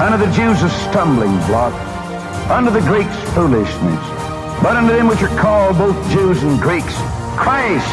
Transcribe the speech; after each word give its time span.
Unto 0.00 0.16
the 0.16 0.32
Jews 0.32 0.62
a 0.62 0.70
stumbling 0.70 1.36
block, 1.48 1.74
Under 2.48 2.70
the 2.70 2.80
Greeks 2.80 3.16
foolishness. 3.34 4.18
But 4.62 4.76
unto 4.76 4.92
them 4.94 5.08
which 5.08 5.22
are 5.22 5.36
called 5.36 5.76
both 5.76 6.10
Jews 6.10 6.40
and 6.44 6.60
Greeks, 6.60 6.94
Christ, 7.36 7.84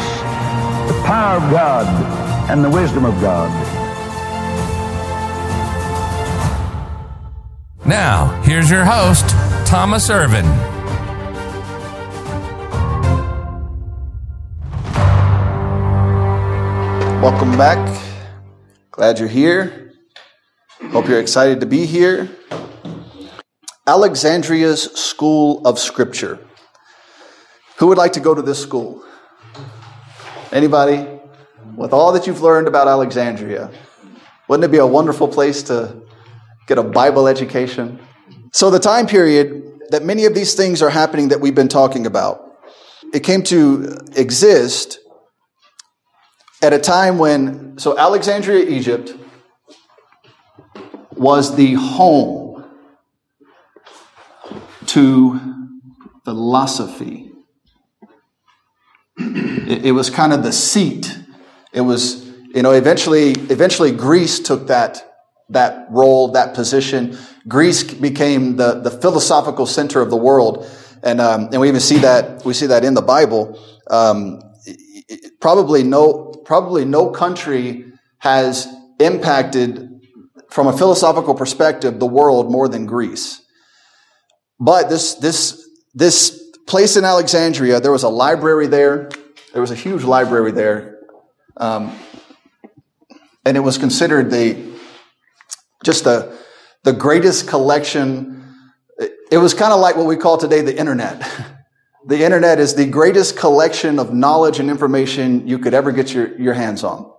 the 0.86 1.02
power 1.04 1.36
of 1.36 1.50
God 1.50 1.86
and 2.48 2.64
the 2.64 2.70
wisdom 2.70 3.04
of 3.04 3.20
God. 3.20 3.50
Now, 7.84 8.40
here's 8.42 8.70
your 8.70 8.84
host, 8.84 9.28
Thomas 9.66 10.08
Irvin. 10.08 10.46
Welcome 17.20 17.58
back. 17.58 17.78
Glad 18.92 19.18
you're 19.18 19.28
here. 19.28 19.85
Hope 20.82 21.08
you're 21.08 21.20
excited 21.20 21.60
to 21.60 21.66
be 21.66 21.86
here. 21.86 22.28
Alexandria's 23.86 24.82
School 24.82 25.66
of 25.66 25.78
Scripture. 25.78 26.38
Who 27.78 27.86
would 27.86 27.96
like 27.96 28.12
to 28.12 28.20
go 28.20 28.34
to 28.34 28.42
this 28.42 28.62
school? 28.62 29.02
Anybody? 30.52 31.08
With 31.76 31.94
all 31.94 32.12
that 32.12 32.26
you've 32.26 32.42
learned 32.42 32.68
about 32.68 32.88
Alexandria, 32.88 33.70
wouldn't 34.48 34.64
it 34.64 34.70
be 34.70 34.78
a 34.78 34.86
wonderful 34.86 35.28
place 35.28 35.62
to 35.64 36.02
get 36.66 36.76
a 36.76 36.82
Bible 36.82 37.26
education? 37.26 37.98
So, 38.52 38.70
the 38.70 38.78
time 38.78 39.06
period 39.06 39.80
that 39.90 40.04
many 40.04 40.26
of 40.26 40.34
these 40.34 40.54
things 40.54 40.82
are 40.82 40.90
happening 40.90 41.28
that 41.28 41.40
we've 41.40 41.54
been 41.54 41.68
talking 41.68 42.06
about, 42.06 42.42
it 43.14 43.20
came 43.20 43.42
to 43.44 43.98
exist 44.14 44.98
at 46.62 46.74
a 46.74 46.78
time 46.78 47.18
when, 47.18 47.78
so 47.78 47.98
Alexandria, 47.98 48.66
Egypt, 48.66 49.14
was 51.16 51.56
the 51.56 51.74
home 51.74 52.64
to 54.86 55.40
philosophy. 56.24 57.30
It, 59.18 59.86
it, 59.86 59.92
was 59.92 60.10
kind 60.10 60.32
of 60.32 60.42
the 60.42 60.52
seat. 60.52 61.18
It 61.72 61.80
was, 61.80 62.26
you 62.54 62.62
know, 62.62 62.72
eventually, 62.72 63.30
eventually 63.30 63.92
Greece 63.92 64.40
took 64.40 64.66
that, 64.68 65.16
that 65.48 65.86
role, 65.90 66.32
that 66.32 66.54
position. 66.54 67.16
Greece 67.48 67.82
became 67.82 68.56
the, 68.56 68.80
the 68.80 68.90
philosophical 68.90 69.66
center 69.66 70.00
of 70.00 70.10
the 70.10 70.16
world. 70.16 70.68
And, 71.02 71.20
um, 71.20 71.48
and 71.52 71.60
we 71.60 71.68
even 71.68 71.80
see 71.80 71.98
that, 71.98 72.44
we 72.44 72.54
see 72.54 72.66
that 72.66 72.84
in 72.84 72.94
the 72.94 73.02
Bible. 73.02 73.58
Um, 73.88 74.40
probably 75.40 75.82
no, 75.82 76.32
probably 76.44 76.84
no 76.84 77.10
country 77.10 77.84
has 78.18 78.68
impacted 78.98 79.95
from 80.50 80.66
a 80.66 80.76
philosophical 80.76 81.34
perspective, 81.34 81.98
the 81.98 82.06
world 82.06 82.50
more 82.50 82.68
than 82.68 82.86
Greece. 82.86 83.42
But 84.58 84.88
this, 84.88 85.14
this, 85.14 85.68
this 85.94 86.42
place 86.66 86.96
in 86.96 87.04
Alexandria, 87.04 87.80
there 87.80 87.92
was 87.92 88.02
a 88.02 88.08
library 88.08 88.66
there. 88.66 89.10
There 89.52 89.60
was 89.60 89.70
a 89.70 89.74
huge 89.74 90.02
library 90.02 90.52
there. 90.52 90.98
Um, 91.56 91.96
and 93.44 93.56
it 93.56 93.60
was 93.60 93.78
considered 93.78 94.30
the, 94.30 94.72
just 95.84 96.04
the, 96.04 96.36
the 96.84 96.92
greatest 96.92 97.48
collection. 97.48 98.54
It 99.30 99.38
was 99.38 99.54
kind 99.54 99.72
of 99.72 99.80
like 99.80 99.96
what 99.96 100.06
we 100.06 100.16
call 100.16 100.38
today 100.38 100.60
the 100.62 100.76
internet. 100.76 101.20
the 102.06 102.22
internet 102.24 102.58
is 102.58 102.74
the 102.74 102.86
greatest 102.86 103.36
collection 103.36 103.98
of 103.98 104.12
knowledge 104.12 104.58
and 104.58 104.70
information 104.70 105.46
you 105.46 105.58
could 105.58 105.74
ever 105.74 105.92
get 105.92 106.12
your, 106.12 106.38
your 106.40 106.54
hands 106.54 106.84
on. 106.84 107.12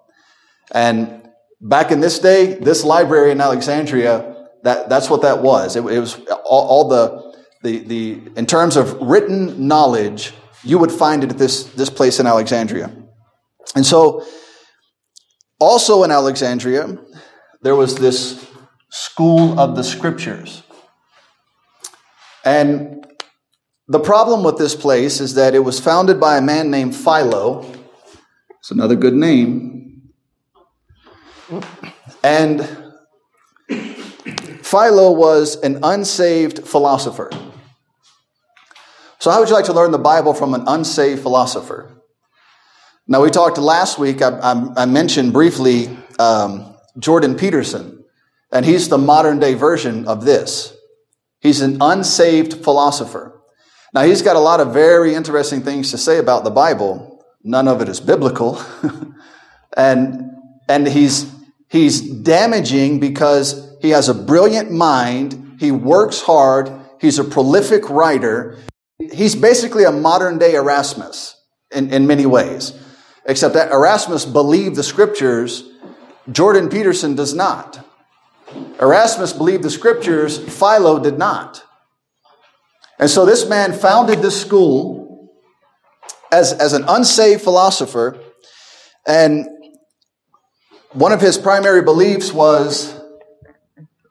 And 0.71 1.26
Back 1.59 1.91
in 1.91 1.99
this 1.99 2.19
day, 2.19 2.55
this 2.55 2.83
library 2.83 3.31
in 3.31 3.41
Alexandria, 3.41 4.35
that, 4.63 4.89
that's 4.89 5.09
what 5.09 5.21
that 5.23 5.41
was. 5.41 5.75
It, 5.75 5.83
it 5.85 5.99
was 5.99 6.19
all, 6.45 6.67
all, 6.67 6.87
the, 6.87 7.33
the, 7.63 7.79
the, 7.79 8.21
in 8.35 8.45
terms 8.45 8.75
of 8.75 8.99
written 9.01 9.67
knowledge, 9.67 10.33
you 10.63 10.77
would 10.77 10.91
find 10.91 11.23
it 11.23 11.31
at 11.31 11.37
this, 11.37 11.63
this 11.63 11.89
place 11.89 12.19
in 12.19 12.27
Alexandria. 12.27 12.91
And 13.75 13.85
so, 13.85 14.25
also 15.59 16.03
in 16.03 16.11
Alexandria, 16.11 16.97
there 17.61 17.75
was 17.75 17.95
this 17.95 18.45
school 18.89 19.59
of 19.59 19.75
the 19.75 19.83
scriptures. 19.83 20.63
And 22.45 23.05
the 23.87 23.99
problem 23.99 24.43
with 24.43 24.57
this 24.57 24.75
place 24.75 25.19
is 25.19 25.33
that 25.35 25.55
it 25.55 25.59
was 25.59 25.79
founded 25.79 26.19
by 26.19 26.37
a 26.37 26.41
man 26.41 26.69
named 26.69 26.95
Philo. 26.95 27.65
It's 28.59 28.71
another 28.71 28.95
good 28.95 29.13
name. 29.13 29.86
And 32.23 32.61
Philo 34.67 35.11
was 35.11 35.55
an 35.61 35.79
unsaved 35.83 36.67
philosopher. 36.67 37.29
So, 39.19 39.31
how 39.31 39.39
would 39.39 39.49
you 39.49 39.55
like 39.55 39.65
to 39.65 39.73
learn 39.73 39.91
the 39.91 39.97
Bible 39.97 40.33
from 40.33 40.53
an 40.53 40.63
unsaved 40.67 41.21
philosopher? 41.21 41.91
Now, 43.07 43.23
we 43.23 43.29
talked 43.29 43.57
last 43.57 43.97
week, 43.97 44.21
I, 44.21 44.29
I, 44.29 44.83
I 44.83 44.85
mentioned 44.85 45.31
briefly 45.31 45.89
um, 46.19 46.75
Jordan 46.99 47.35
Peterson, 47.35 48.03
and 48.51 48.65
he's 48.65 48.89
the 48.89 48.97
modern 48.97 49.39
day 49.39 49.53
version 49.53 50.07
of 50.07 50.25
this. 50.25 50.75
He's 51.39 51.61
an 51.61 51.77
unsaved 51.81 52.63
philosopher. 52.63 53.41
Now, 53.93 54.03
he's 54.03 54.21
got 54.21 54.35
a 54.35 54.39
lot 54.39 54.59
of 54.59 54.73
very 54.73 55.15
interesting 55.15 55.61
things 55.61 55.91
to 55.91 55.97
say 55.97 56.17
about 56.17 56.43
the 56.43 56.49
Bible. 56.49 57.25
None 57.43 57.67
of 57.67 57.81
it 57.81 57.87
is 57.87 58.01
biblical. 58.01 58.61
and, 59.77 60.31
and 60.67 60.87
he's 60.87 61.33
He's 61.69 62.01
damaging 62.01 62.99
because 62.99 63.75
he 63.81 63.89
has 63.89 64.09
a 64.09 64.13
brilliant 64.13 64.71
mind. 64.71 65.57
He 65.59 65.71
works 65.71 66.21
hard. 66.21 66.71
He's 66.99 67.19
a 67.19 67.23
prolific 67.23 67.89
writer. 67.89 68.57
He's 68.99 69.35
basically 69.35 69.83
a 69.83 69.91
modern 69.91 70.37
day 70.37 70.55
Erasmus 70.55 71.35
in, 71.71 71.91
in 71.91 72.07
many 72.07 72.25
ways. 72.25 72.73
Except 73.25 73.53
that 73.55 73.71
Erasmus 73.71 74.25
believed 74.25 74.75
the 74.75 74.83
scriptures. 74.83 75.69
Jordan 76.31 76.69
Peterson 76.69 77.15
does 77.15 77.33
not. 77.33 77.85
Erasmus 78.79 79.33
believed 79.33 79.63
the 79.63 79.69
scriptures. 79.69 80.37
Philo 80.37 80.99
did 80.99 81.17
not. 81.17 81.63
And 82.99 83.09
so 83.09 83.25
this 83.25 83.47
man 83.47 83.73
founded 83.73 84.21
this 84.21 84.39
school 84.39 85.33
as, 86.31 86.53
as 86.53 86.73
an 86.73 86.85
unsaved 86.87 87.41
philosopher. 87.41 88.17
And 89.05 89.47
one 90.93 91.11
of 91.11 91.21
his 91.21 91.37
primary 91.37 91.81
beliefs 91.81 92.31
was 92.31 92.97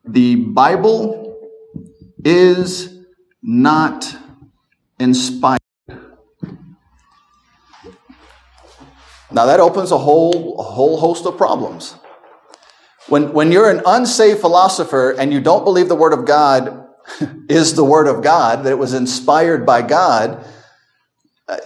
the 0.04 0.36
Bible 0.36 1.38
is 2.24 2.98
not 3.42 4.14
inspired. 4.98 5.58
Now 9.30 9.46
that 9.46 9.60
opens 9.60 9.90
a 9.90 9.98
whole, 9.98 10.58
a 10.58 10.62
whole 10.62 10.98
host 10.98 11.26
of 11.26 11.36
problems. 11.36 11.94
When, 13.08 13.32
when 13.32 13.52
you're 13.52 13.70
an 13.70 13.82
unsaved 13.86 14.40
philosopher 14.40 15.10
and 15.12 15.32
you 15.32 15.40
don't 15.40 15.64
believe 15.64 15.88
the 15.88 15.96
Word 15.96 16.12
of 16.12 16.24
God 16.24 16.88
is 17.48 17.74
the 17.74 17.84
Word 17.84 18.06
of 18.06 18.22
God, 18.22 18.64
that 18.64 18.70
it 18.70 18.78
was 18.78 18.94
inspired 18.94 19.64
by 19.64 19.82
God, 19.82 20.44
uh, 21.48 21.58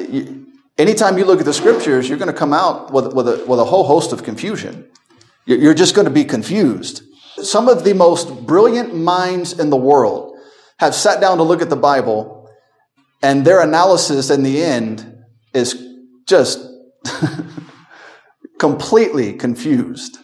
anytime 0.78 1.16
you 1.16 1.24
look 1.24 1.40
at 1.40 1.46
the 1.46 1.54
Scriptures, 1.54 2.08
you're 2.08 2.18
going 2.18 2.32
to 2.32 2.38
come 2.38 2.52
out 2.52 2.92
with, 2.92 3.14
with, 3.14 3.28
a, 3.28 3.44
with 3.46 3.58
a 3.58 3.64
whole 3.64 3.84
host 3.84 4.12
of 4.12 4.22
confusion. 4.22 4.90
You're 5.46 5.74
just 5.74 5.94
going 5.94 6.06
to 6.06 6.12
be 6.12 6.24
confused. 6.24 7.02
some 7.42 7.68
of 7.68 7.84
the 7.84 7.94
most 7.94 8.46
brilliant 8.46 8.94
minds 8.94 9.58
in 9.58 9.70
the 9.70 9.76
world 9.76 10.36
have 10.78 10.94
sat 10.94 11.20
down 11.20 11.38
to 11.38 11.42
look 11.42 11.62
at 11.62 11.70
the 11.70 11.76
Bible, 11.76 12.48
and 13.22 13.44
their 13.44 13.60
analysis 13.60 14.30
in 14.30 14.42
the 14.42 14.62
end 14.62 15.24
is 15.52 15.86
just 16.26 16.58
completely 18.58 19.34
confused. 19.34 20.18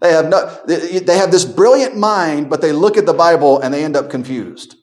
They 0.00 0.12
have, 0.12 0.28
no, 0.28 0.60
they 0.66 1.16
have 1.16 1.30
this 1.30 1.44
brilliant 1.44 1.96
mind, 1.96 2.50
but 2.50 2.60
they 2.60 2.72
look 2.72 2.96
at 2.96 3.06
the 3.06 3.14
Bible 3.14 3.60
and 3.60 3.72
they 3.72 3.84
end 3.84 3.96
up 3.96 4.10
confused. 4.10 4.76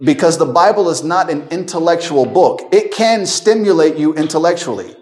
Because 0.00 0.38
the 0.38 0.46
Bible 0.46 0.88
is 0.90 1.04
not 1.04 1.30
an 1.30 1.46
intellectual 1.50 2.26
book. 2.26 2.62
It 2.72 2.92
can 2.92 3.24
stimulate 3.24 3.96
you 3.96 4.14
intellectually. 4.14 4.96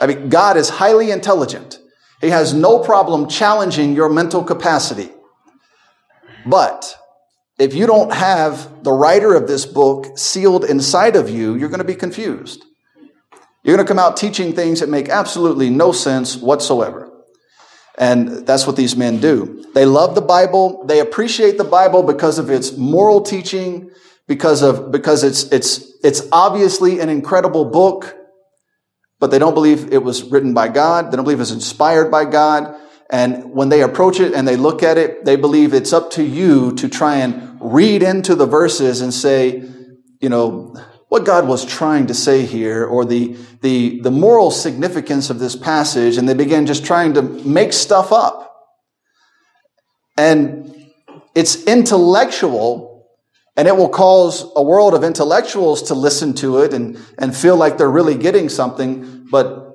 I 0.00 0.06
mean, 0.06 0.28
God 0.28 0.56
is 0.56 0.68
highly 0.70 1.10
intelligent. 1.10 1.78
He 2.20 2.30
has 2.30 2.52
no 2.52 2.80
problem 2.80 3.28
challenging 3.28 3.94
your 3.94 4.08
mental 4.08 4.42
capacity. 4.42 5.10
But 6.46 6.96
if 7.58 7.74
you 7.74 7.86
don't 7.86 8.12
have 8.12 8.84
the 8.84 8.92
writer 8.92 9.34
of 9.34 9.46
this 9.46 9.66
book 9.66 10.18
sealed 10.18 10.64
inside 10.64 11.16
of 11.16 11.28
you, 11.28 11.54
you're 11.54 11.68
going 11.68 11.78
to 11.78 11.84
be 11.84 11.94
confused. 11.94 12.64
You're 13.62 13.76
going 13.76 13.86
to 13.86 13.90
come 13.90 13.98
out 13.98 14.16
teaching 14.16 14.52
things 14.52 14.80
that 14.80 14.88
make 14.88 15.08
absolutely 15.08 15.68
no 15.68 15.92
sense 15.92 16.36
whatsoever. 16.36 17.10
And 17.98 18.46
that's 18.46 18.66
what 18.66 18.76
these 18.76 18.96
men 18.96 19.20
do. 19.20 19.64
They 19.74 19.84
love 19.84 20.14
the 20.14 20.20
Bible. 20.20 20.84
They 20.86 21.00
appreciate 21.00 21.58
the 21.58 21.64
Bible 21.64 22.04
because 22.04 22.38
of 22.38 22.48
its 22.48 22.76
moral 22.76 23.20
teaching, 23.20 23.90
because 24.28 24.62
of, 24.62 24.92
because 24.92 25.24
it's, 25.24 25.44
it's, 25.50 25.92
it's 26.04 26.22
obviously 26.30 27.00
an 27.00 27.08
incredible 27.08 27.64
book, 27.64 28.16
but 29.20 29.30
they 29.30 29.38
don't 29.38 29.54
believe 29.54 29.92
it 29.92 30.02
was 30.02 30.22
written 30.24 30.54
by 30.54 30.68
God. 30.68 31.10
They 31.10 31.16
don't 31.16 31.24
believe 31.24 31.40
it's 31.40 31.50
inspired 31.50 32.10
by 32.10 32.24
God. 32.24 32.74
And 33.10 33.52
when 33.52 33.68
they 33.68 33.82
approach 33.82 34.20
it 34.20 34.34
and 34.34 34.46
they 34.46 34.56
look 34.56 34.82
at 34.82 34.98
it, 34.98 35.24
they 35.24 35.36
believe 35.36 35.72
it's 35.74 35.92
up 35.92 36.10
to 36.12 36.22
you 36.22 36.74
to 36.76 36.88
try 36.88 37.16
and 37.16 37.58
read 37.60 38.02
into 38.02 38.34
the 38.34 38.46
verses 38.46 39.00
and 39.00 39.12
say, 39.12 39.62
you 40.20 40.28
know, 40.28 40.74
what 41.08 41.24
God 41.24 41.48
was 41.48 41.64
trying 41.64 42.08
to 42.08 42.14
say 42.14 42.44
here 42.44 42.84
or 42.84 43.04
the, 43.04 43.36
the, 43.62 44.00
the 44.02 44.10
moral 44.10 44.50
significance 44.50 45.30
of 45.30 45.38
this 45.38 45.56
passage. 45.56 46.18
And 46.18 46.28
they 46.28 46.34
begin 46.34 46.66
just 46.66 46.84
trying 46.84 47.14
to 47.14 47.22
make 47.22 47.72
stuff 47.72 48.12
up. 48.12 48.44
And 50.18 50.74
it's 51.34 51.64
intellectual 51.64 52.87
and 53.58 53.66
it 53.66 53.76
will 53.76 53.88
cause 53.88 54.50
a 54.54 54.62
world 54.62 54.94
of 54.94 55.02
intellectuals 55.02 55.82
to 55.82 55.94
listen 55.94 56.32
to 56.32 56.58
it 56.58 56.72
and, 56.72 56.96
and 57.18 57.36
feel 57.36 57.56
like 57.56 57.76
they're 57.76 57.90
really 57.90 58.14
getting 58.14 58.48
something. 58.48 59.26
But 59.32 59.74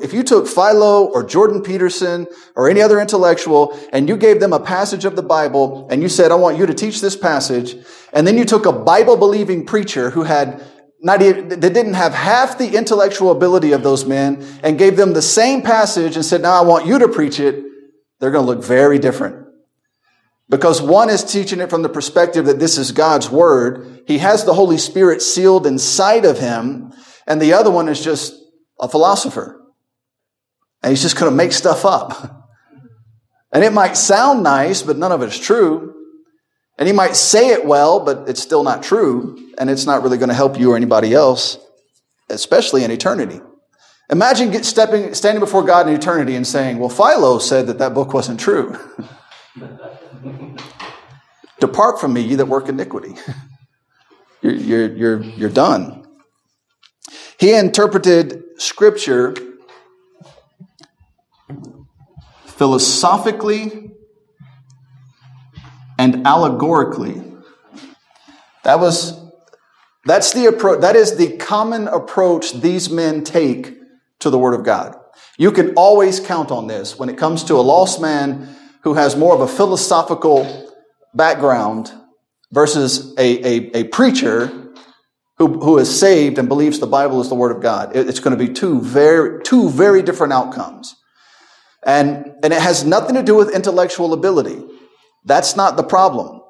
if 0.00 0.12
you 0.12 0.22
took 0.22 0.46
Philo 0.46 1.06
or 1.06 1.24
Jordan 1.24 1.60
Peterson 1.60 2.28
or 2.54 2.70
any 2.70 2.80
other 2.80 3.00
intellectual 3.00 3.76
and 3.92 4.08
you 4.08 4.16
gave 4.16 4.38
them 4.38 4.52
a 4.52 4.60
passage 4.60 5.04
of 5.04 5.16
the 5.16 5.24
Bible 5.24 5.88
and 5.90 6.00
you 6.00 6.08
said, 6.08 6.30
I 6.30 6.36
want 6.36 6.56
you 6.56 6.66
to 6.66 6.72
teach 6.72 7.00
this 7.00 7.16
passage, 7.16 7.74
and 8.12 8.28
then 8.28 8.38
you 8.38 8.44
took 8.44 8.64
a 8.64 8.72
Bible 8.72 9.16
believing 9.16 9.66
preacher 9.66 10.10
who 10.10 10.22
had 10.22 10.62
not 11.00 11.20
even, 11.20 11.48
that 11.48 11.60
didn't 11.60 11.94
have 11.94 12.14
half 12.14 12.58
the 12.58 12.76
intellectual 12.76 13.32
ability 13.32 13.72
of 13.72 13.82
those 13.82 14.04
men 14.04 14.46
and 14.62 14.78
gave 14.78 14.96
them 14.96 15.14
the 15.14 15.22
same 15.22 15.62
passage 15.62 16.14
and 16.14 16.24
said, 16.24 16.42
now 16.42 16.52
I 16.52 16.64
want 16.64 16.86
you 16.86 17.00
to 17.00 17.08
preach 17.08 17.40
it, 17.40 17.64
they're 18.20 18.30
going 18.30 18.46
to 18.46 18.52
look 18.52 18.64
very 18.64 19.00
different. 19.00 19.39
Because 20.50 20.82
one 20.82 21.10
is 21.10 21.22
teaching 21.22 21.60
it 21.60 21.70
from 21.70 21.82
the 21.82 21.88
perspective 21.88 22.46
that 22.46 22.58
this 22.58 22.76
is 22.76 22.90
God's 22.90 23.30
word. 23.30 24.02
He 24.06 24.18
has 24.18 24.44
the 24.44 24.52
Holy 24.52 24.78
Spirit 24.78 25.22
sealed 25.22 25.64
inside 25.64 26.24
of 26.24 26.40
him. 26.40 26.92
And 27.26 27.40
the 27.40 27.52
other 27.52 27.70
one 27.70 27.88
is 27.88 28.02
just 28.02 28.34
a 28.80 28.88
philosopher. 28.88 29.60
And 30.82 30.90
he's 30.90 31.02
just 31.02 31.16
going 31.16 31.30
to 31.30 31.36
make 31.36 31.52
stuff 31.52 31.84
up. 31.84 32.48
And 33.52 33.62
it 33.62 33.72
might 33.72 33.96
sound 33.96 34.42
nice, 34.42 34.82
but 34.82 34.96
none 34.96 35.12
of 35.12 35.22
it's 35.22 35.38
true. 35.38 35.94
And 36.78 36.88
he 36.88 36.92
might 36.92 37.14
say 37.14 37.48
it 37.48 37.64
well, 37.64 38.04
but 38.04 38.28
it's 38.28 38.42
still 38.42 38.64
not 38.64 38.82
true. 38.82 39.52
And 39.56 39.70
it's 39.70 39.86
not 39.86 40.02
really 40.02 40.18
going 40.18 40.30
to 40.30 40.34
help 40.34 40.58
you 40.58 40.72
or 40.72 40.76
anybody 40.76 41.14
else, 41.14 41.58
especially 42.28 42.82
in 42.82 42.90
eternity. 42.90 43.40
Imagine 44.10 44.50
get 44.50 44.64
stepping, 44.64 45.14
standing 45.14 45.40
before 45.40 45.62
God 45.62 45.88
in 45.88 45.94
eternity 45.94 46.34
and 46.34 46.46
saying, 46.46 46.78
well, 46.80 46.88
Philo 46.88 47.38
said 47.38 47.68
that 47.68 47.78
that 47.78 47.94
book 47.94 48.12
wasn't 48.12 48.40
true. 48.40 48.76
Depart 51.60 52.00
from 52.00 52.12
me, 52.12 52.22
ye 52.22 52.34
that 52.36 52.46
work 52.46 52.68
iniquity. 52.68 53.14
you're, 54.42 54.54
you're, 54.54 54.96
you're, 54.96 55.22
you're 55.22 55.50
done. 55.50 56.06
He 57.38 57.54
interpreted 57.54 58.42
scripture 58.58 59.34
philosophically 62.44 63.92
and 65.98 66.26
allegorically. 66.26 67.22
That 68.64 68.80
was 68.80 69.18
that's 70.04 70.32
the 70.32 70.46
approach 70.46 70.80
that 70.80 70.96
is 70.96 71.16
the 71.16 71.36
common 71.38 71.88
approach 71.88 72.52
these 72.52 72.90
men 72.90 73.24
take 73.24 73.78
to 74.18 74.28
the 74.28 74.38
word 74.38 74.54
of 74.54 74.64
God. 74.64 74.96
You 75.38 75.52
can 75.52 75.74
always 75.74 76.20
count 76.20 76.50
on 76.50 76.66
this 76.66 76.98
when 76.98 77.08
it 77.08 77.16
comes 77.16 77.44
to 77.44 77.54
a 77.54 77.62
lost 77.62 78.00
man 78.00 78.54
who 78.82 78.94
has 78.94 79.16
more 79.16 79.34
of 79.34 79.40
a 79.40 79.48
philosophical 79.48 80.68
background 81.14 81.92
versus 82.52 83.14
a, 83.18 83.46
a, 83.46 83.80
a 83.80 83.84
preacher 83.84 84.46
who, 85.38 85.60
who 85.60 85.78
is 85.78 85.98
saved 85.98 86.38
and 86.38 86.48
believes 86.48 86.78
the 86.78 86.86
Bible 86.86 87.20
is 87.20 87.28
the 87.28 87.34
Word 87.34 87.54
of 87.54 87.62
God. 87.62 87.96
It's 87.96 88.20
going 88.20 88.36
to 88.36 88.44
be 88.46 88.52
two 88.52 88.80
very, 88.80 89.42
two 89.42 89.70
very 89.70 90.02
different 90.02 90.32
outcomes. 90.32 90.96
And, 91.84 92.34
and 92.42 92.52
it 92.52 92.60
has 92.60 92.84
nothing 92.84 93.14
to 93.14 93.22
do 93.22 93.34
with 93.34 93.54
intellectual 93.54 94.12
ability. 94.12 94.62
That's 95.24 95.56
not 95.56 95.76
the 95.76 95.82
problem. 95.82 96.42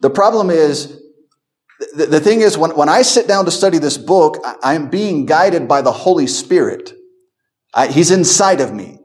The 0.00 0.10
problem 0.10 0.50
is, 0.50 1.00
the, 1.94 2.06
the 2.06 2.20
thing 2.20 2.40
is, 2.40 2.58
when, 2.58 2.76
when 2.76 2.88
I 2.88 3.02
sit 3.02 3.28
down 3.28 3.44
to 3.44 3.50
study 3.50 3.78
this 3.78 3.96
book, 3.96 4.38
I, 4.62 4.74
am 4.74 4.90
being 4.90 5.26
guided 5.26 5.68
by 5.68 5.82
the 5.82 5.92
Holy 5.92 6.26
Spirit. 6.26 6.92
I, 7.72 7.86
he's 7.86 8.10
inside 8.10 8.60
of 8.60 8.72
me. 8.72 8.99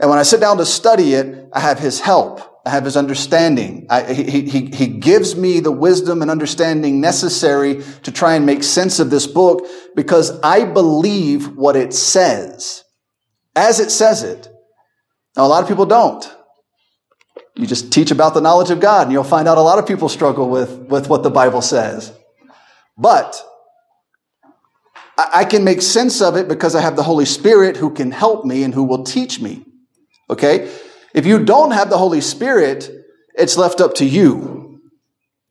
And 0.00 0.10
when 0.10 0.18
I 0.18 0.22
sit 0.22 0.40
down 0.40 0.56
to 0.58 0.66
study 0.66 1.14
it, 1.14 1.48
I 1.52 1.60
have 1.60 1.78
his 1.78 2.00
help. 2.00 2.40
I 2.66 2.70
have 2.70 2.84
his 2.84 2.96
understanding. 2.96 3.86
I, 3.90 4.12
he, 4.12 4.42
he, 4.48 4.66
he 4.66 4.86
gives 4.86 5.36
me 5.36 5.60
the 5.60 5.70
wisdom 5.70 6.22
and 6.22 6.30
understanding 6.30 7.00
necessary 7.00 7.82
to 8.02 8.10
try 8.10 8.34
and 8.34 8.46
make 8.46 8.62
sense 8.62 8.98
of 8.98 9.10
this 9.10 9.26
book 9.26 9.66
because 9.94 10.40
I 10.40 10.64
believe 10.64 11.56
what 11.56 11.76
it 11.76 11.92
says 11.92 12.84
as 13.56 13.80
it 13.80 13.90
says 13.90 14.22
it. 14.22 14.48
Now, 15.36 15.46
a 15.46 15.48
lot 15.48 15.62
of 15.62 15.68
people 15.68 15.86
don't. 15.86 16.24
You 17.56 17.66
just 17.66 17.92
teach 17.92 18.10
about 18.10 18.34
the 18.34 18.40
knowledge 18.40 18.70
of 18.70 18.80
God, 18.80 19.06
and 19.06 19.12
you'll 19.12 19.24
find 19.24 19.46
out 19.46 19.58
a 19.58 19.62
lot 19.62 19.78
of 19.78 19.86
people 19.86 20.08
struggle 20.08 20.48
with, 20.48 20.70
with 20.88 21.08
what 21.08 21.22
the 21.22 21.30
Bible 21.30 21.62
says. 21.62 22.12
But 22.96 23.40
I 25.16 25.44
can 25.44 25.62
make 25.62 25.82
sense 25.82 26.20
of 26.20 26.36
it 26.36 26.48
because 26.48 26.74
I 26.74 26.80
have 26.80 26.96
the 26.96 27.04
Holy 27.04 27.24
Spirit 27.24 27.76
who 27.76 27.90
can 27.90 28.10
help 28.10 28.44
me 28.44 28.64
and 28.64 28.74
who 28.74 28.82
will 28.82 29.04
teach 29.04 29.40
me. 29.40 29.64
Okay? 30.30 30.70
If 31.14 31.26
you 31.26 31.44
don't 31.44 31.70
have 31.70 31.90
the 31.90 31.98
Holy 31.98 32.20
Spirit, 32.20 32.90
it's 33.34 33.56
left 33.56 33.80
up 33.80 33.94
to 33.96 34.04
you. 34.04 34.80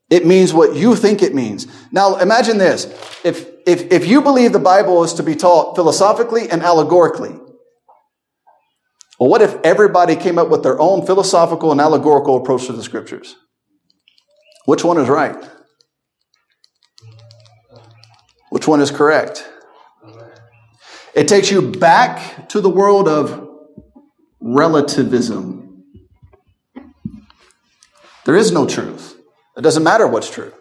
It 0.10 0.25
means 0.25 0.53
what 0.53 0.75
you 0.75 0.96
think 0.96 1.24
it 1.24 1.34
means. 1.34 1.68
Now, 1.92 2.18
imagine 2.18 2.58
this. 2.58 2.86
If, 3.24 3.48
if, 3.65 3.92
if 3.92 4.08
you 4.08 4.22
believe 4.22 4.51
the 4.53 4.60
Bible 4.60 5.03
is 5.03 5.13
to 5.13 5.24
be 5.24 5.36
taught 5.36 5.75
philosophically 5.75 6.50
and 6.50 6.62
allegorically, 6.62 7.39
well, 9.20 9.30
what 9.30 9.42
if 9.42 9.56
everybody 9.63 10.15
came 10.15 10.38
up 10.38 10.50
with 10.50 10.63
their 10.63 10.80
own 10.80 11.06
philosophical 11.06 11.72
and 11.72 11.80
allegorical 11.80 12.38
approach 12.38 12.65
to 12.65 12.74
the 12.74 12.84
scriptures? 12.84 13.36
Which 14.65 14.84
one 14.84 14.98
is 14.98 15.10
right? 15.10 15.36
Which 18.50 18.68
one 18.68 18.82
is 18.82 18.92
correct? 18.92 19.50
It 21.15 21.27
takes 21.27 21.51
you 21.51 21.72
back 21.72 22.50
to 22.50 22.62
the 22.62 22.70
world 22.70 23.08
of 23.08 23.43
relativism. 24.44 25.84
There 28.26 28.36
is 28.36 28.52
no 28.52 28.68
truth. 28.68 29.20
It 29.58 29.62
doesn't 29.62 29.84
matter 29.84 30.06
what's 30.08 30.30
true. 30.30 30.54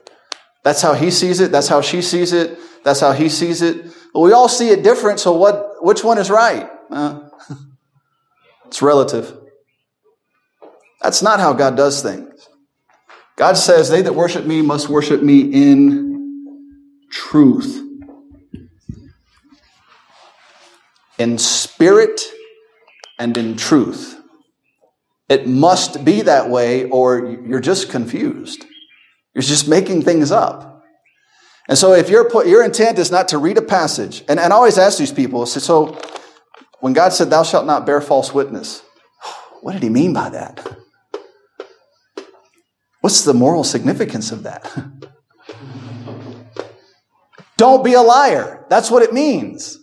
That's 0.62 0.80
how 0.80 0.94
he 0.94 1.10
sees 1.10 1.40
it. 1.40 1.52
That's 1.52 1.68
how 1.68 1.80
she 1.80 2.00
sees 2.00 2.32
it. 2.32 2.58
That's 2.84 3.00
how 3.00 3.12
he 3.12 3.28
sees 3.28 3.62
it. 3.62 3.84
But 4.14 4.20
we 4.20 4.32
all 4.32 4.48
see 4.48 4.70
it 4.70 4.82
different. 4.82 5.20
So 5.20 5.32
what, 5.36 5.84
which 5.84 6.04
one 6.04 6.18
is 6.18 6.30
right? 6.30 6.70
Uh, 6.90 7.28
It's 8.72 8.80
relative. 8.80 9.36
That's 11.02 11.20
not 11.20 11.40
how 11.40 11.52
God 11.52 11.76
does 11.76 12.02
things. 12.02 12.48
God 13.36 13.58
says, 13.58 13.90
They 13.90 14.00
that 14.00 14.14
worship 14.14 14.46
me 14.46 14.62
must 14.62 14.88
worship 14.88 15.22
me 15.22 15.40
in 15.40 16.46
truth, 17.10 17.78
in 21.18 21.36
spirit, 21.36 22.22
and 23.22 23.38
in 23.38 23.56
truth. 23.56 24.20
It 25.28 25.46
must 25.46 26.04
be 26.04 26.22
that 26.22 26.50
way, 26.50 26.90
or 26.90 27.38
you're 27.46 27.60
just 27.60 27.88
confused. 27.88 28.66
You're 29.32 29.42
just 29.42 29.68
making 29.68 30.02
things 30.02 30.32
up. 30.32 30.82
And 31.68 31.78
so, 31.78 31.92
if 31.92 32.10
your, 32.10 32.28
your 32.44 32.64
intent 32.64 32.98
is 32.98 33.12
not 33.12 33.28
to 33.28 33.38
read 33.38 33.58
a 33.58 33.62
passage, 33.62 34.24
and, 34.28 34.40
and 34.40 34.52
I 34.52 34.56
always 34.56 34.76
ask 34.76 34.98
these 34.98 35.12
people, 35.12 35.46
so 35.46 35.96
when 36.80 36.94
God 36.94 37.12
said, 37.12 37.30
Thou 37.30 37.44
shalt 37.44 37.64
not 37.64 37.86
bear 37.86 38.00
false 38.00 38.34
witness, 38.34 38.82
what 39.60 39.72
did 39.72 39.84
he 39.84 39.88
mean 39.88 40.12
by 40.12 40.28
that? 40.30 40.78
What's 43.02 43.22
the 43.22 43.34
moral 43.34 43.62
significance 43.62 44.32
of 44.32 44.42
that? 44.42 44.68
Don't 47.56 47.84
be 47.84 47.94
a 47.94 48.02
liar. 48.02 48.66
That's 48.68 48.90
what 48.90 49.04
it 49.04 49.12
means. 49.12 49.78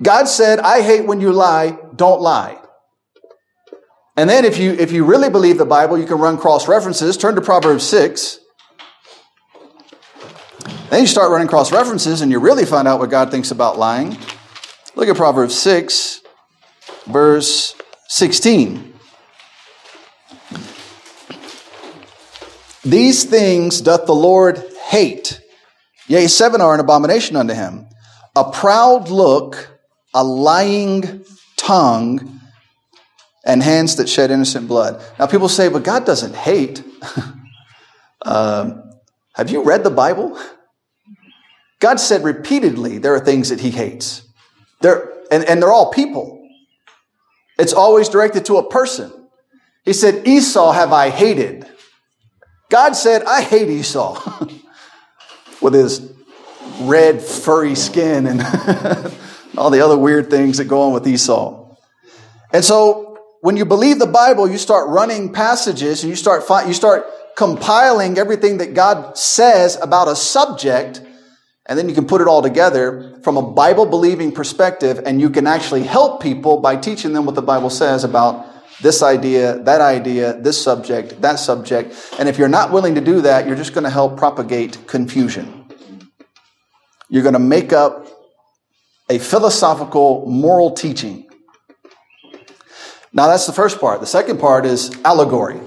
God 0.00 0.26
said, 0.26 0.60
I 0.60 0.80
hate 0.80 1.06
when 1.06 1.20
you 1.20 1.32
lie, 1.32 1.76
don't 1.98 2.20
lie. 2.20 2.58
And 4.16 4.28
then 4.28 4.44
if 4.44 4.58
you 4.58 4.72
if 4.72 4.90
you 4.90 5.04
really 5.04 5.30
believe 5.30 5.58
the 5.58 5.66
Bible, 5.66 5.98
you 5.98 6.06
can 6.06 6.18
run 6.18 6.38
cross 6.38 6.66
references. 6.66 7.16
Turn 7.16 7.34
to 7.34 7.40
Proverbs 7.40 7.84
6. 7.84 8.40
Then 10.90 11.02
you 11.02 11.06
start 11.06 11.30
running 11.30 11.48
cross 11.48 11.70
references 11.70 12.22
and 12.22 12.32
you 12.32 12.40
really 12.40 12.64
find 12.64 12.88
out 12.88 12.98
what 12.98 13.10
God 13.10 13.30
thinks 13.30 13.50
about 13.50 13.78
lying. 13.78 14.16
Look 14.96 15.08
at 15.08 15.16
Proverbs 15.16 15.56
6, 15.56 16.22
verse 17.06 17.76
16. 18.08 18.94
These 22.84 23.24
things 23.24 23.82
doth 23.82 24.06
the 24.06 24.14
Lord 24.14 24.64
hate. 24.88 25.40
Yea, 26.08 26.26
seven 26.26 26.60
are 26.60 26.72
an 26.72 26.80
abomination 26.80 27.36
unto 27.36 27.52
him. 27.52 27.86
A 28.34 28.50
proud 28.50 29.10
look, 29.10 29.78
a 30.14 30.24
lying 30.24 31.22
tongue, 31.58 32.40
and 33.44 33.62
hands 33.62 33.96
that 33.96 34.08
shed 34.08 34.30
innocent 34.30 34.68
blood. 34.68 35.02
Now, 35.18 35.26
people 35.26 35.48
say, 35.48 35.68
but 35.68 35.82
God 35.82 36.04
doesn't 36.04 36.34
hate. 36.34 36.82
uh, 38.22 38.70
have 39.34 39.50
you 39.50 39.62
read 39.62 39.84
the 39.84 39.90
Bible? 39.90 40.38
God 41.80 42.00
said 42.00 42.24
repeatedly 42.24 42.98
there 42.98 43.14
are 43.14 43.20
things 43.20 43.50
that 43.50 43.60
he 43.60 43.70
hates. 43.70 44.22
There, 44.80 45.12
and, 45.30 45.44
and 45.44 45.62
they're 45.62 45.72
all 45.72 45.90
people. 45.90 46.46
It's 47.58 47.72
always 47.72 48.08
directed 48.08 48.44
to 48.46 48.56
a 48.56 48.68
person. 48.68 49.12
He 49.84 49.92
said, 49.92 50.26
Esau 50.28 50.72
have 50.72 50.92
I 50.92 51.10
hated. 51.10 51.66
God 52.68 52.94
said, 52.94 53.22
I 53.24 53.42
hate 53.42 53.68
Esau 53.68 54.46
with 55.62 55.74
his 55.74 56.12
red, 56.80 57.22
furry 57.22 57.74
skin 57.74 58.26
and 58.26 58.40
all 59.58 59.70
the 59.70 59.80
other 59.80 59.98
weird 59.98 60.30
things 60.30 60.58
that 60.58 60.64
go 60.64 60.82
on 60.82 60.92
with 60.92 61.06
Esau. 61.06 61.76
And 62.52 62.64
so 62.64 63.18
when 63.40 63.56
you 63.56 63.64
believe 63.64 63.98
the 63.98 64.06
Bible, 64.06 64.48
you 64.48 64.58
start 64.58 64.88
running 64.88 65.32
passages 65.32 66.02
and 66.02 66.10
you 66.10 66.16
start, 66.16 66.44
you 66.66 66.74
start 66.74 67.06
compiling 67.36 68.18
everything 68.18 68.58
that 68.58 68.74
God 68.74 69.16
says 69.16 69.76
about 69.80 70.08
a 70.08 70.16
subject 70.16 71.02
and 71.68 71.78
then 71.78 71.88
you 71.88 71.94
can 71.94 72.06
put 72.06 72.22
it 72.22 72.26
all 72.26 72.40
together 72.40 73.20
from 73.22 73.36
a 73.36 73.42
Bible 73.42 73.84
believing 73.84 74.32
perspective, 74.32 75.02
and 75.04 75.20
you 75.20 75.28
can 75.28 75.46
actually 75.46 75.82
help 75.82 76.22
people 76.22 76.60
by 76.60 76.76
teaching 76.76 77.12
them 77.12 77.26
what 77.26 77.34
the 77.34 77.42
Bible 77.42 77.68
says 77.68 78.04
about 78.04 78.46
this 78.80 79.02
idea, 79.02 79.58
that 79.64 79.82
idea, 79.82 80.40
this 80.40 80.60
subject, 80.60 81.20
that 81.20 81.38
subject. 81.38 81.94
And 82.18 82.26
if 82.26 82.38
you're 82.38 82.48
not 82.48 82.72
willing 82.72 82.94
to 82.94 83.02
do 83.02 83.20
that, 83.20 83.46
you're 83.46 83.56
just 83.56 83.74
going 83.74 83.84
to 83.84 83.90
help 83.90 84.16
propagate 84.16 84.86
confusion. 84.86 85.66
You're 87.10 87.22
going 87.22 87.34
to 87.34 87.38
make 87.38 87.74
up 87.74 88.07
a 89.08 89.18
philosophical, 89.18 90.26
moral 90.26 90.72
teaching. 90.72 91.28
Now, 93.12 93.26
that's 93.26 93.46
the 93.46 93.52
first 93.52 93.80
part. 93.80 94.00
The 94.00 94.06
second 94.06 94.38
part 94.38 94.66
is 94.66 94.94
allegory. 95.04 95.60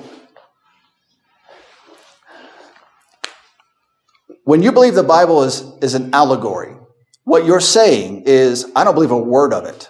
When 4.43 4.61
you 4.61 4.71
believe 4.71 4.95
the 4.95 5.03
Bible 5.03 5.43
is, 5.43 5.63
is 5.81 5.93
an 5.95 6.13
allegory, 6.13 6.75
what 7.23 7.45
you're 7.45 7.59
saying 7.59 8.23
is, 8.25 8.69
I 8.75 8.83
don't 8.83 8.93
believe 8.93 9.11
a 9.11 9.17
word 9.17 9.53
of 9.53 9.65
it. 9.65 9.89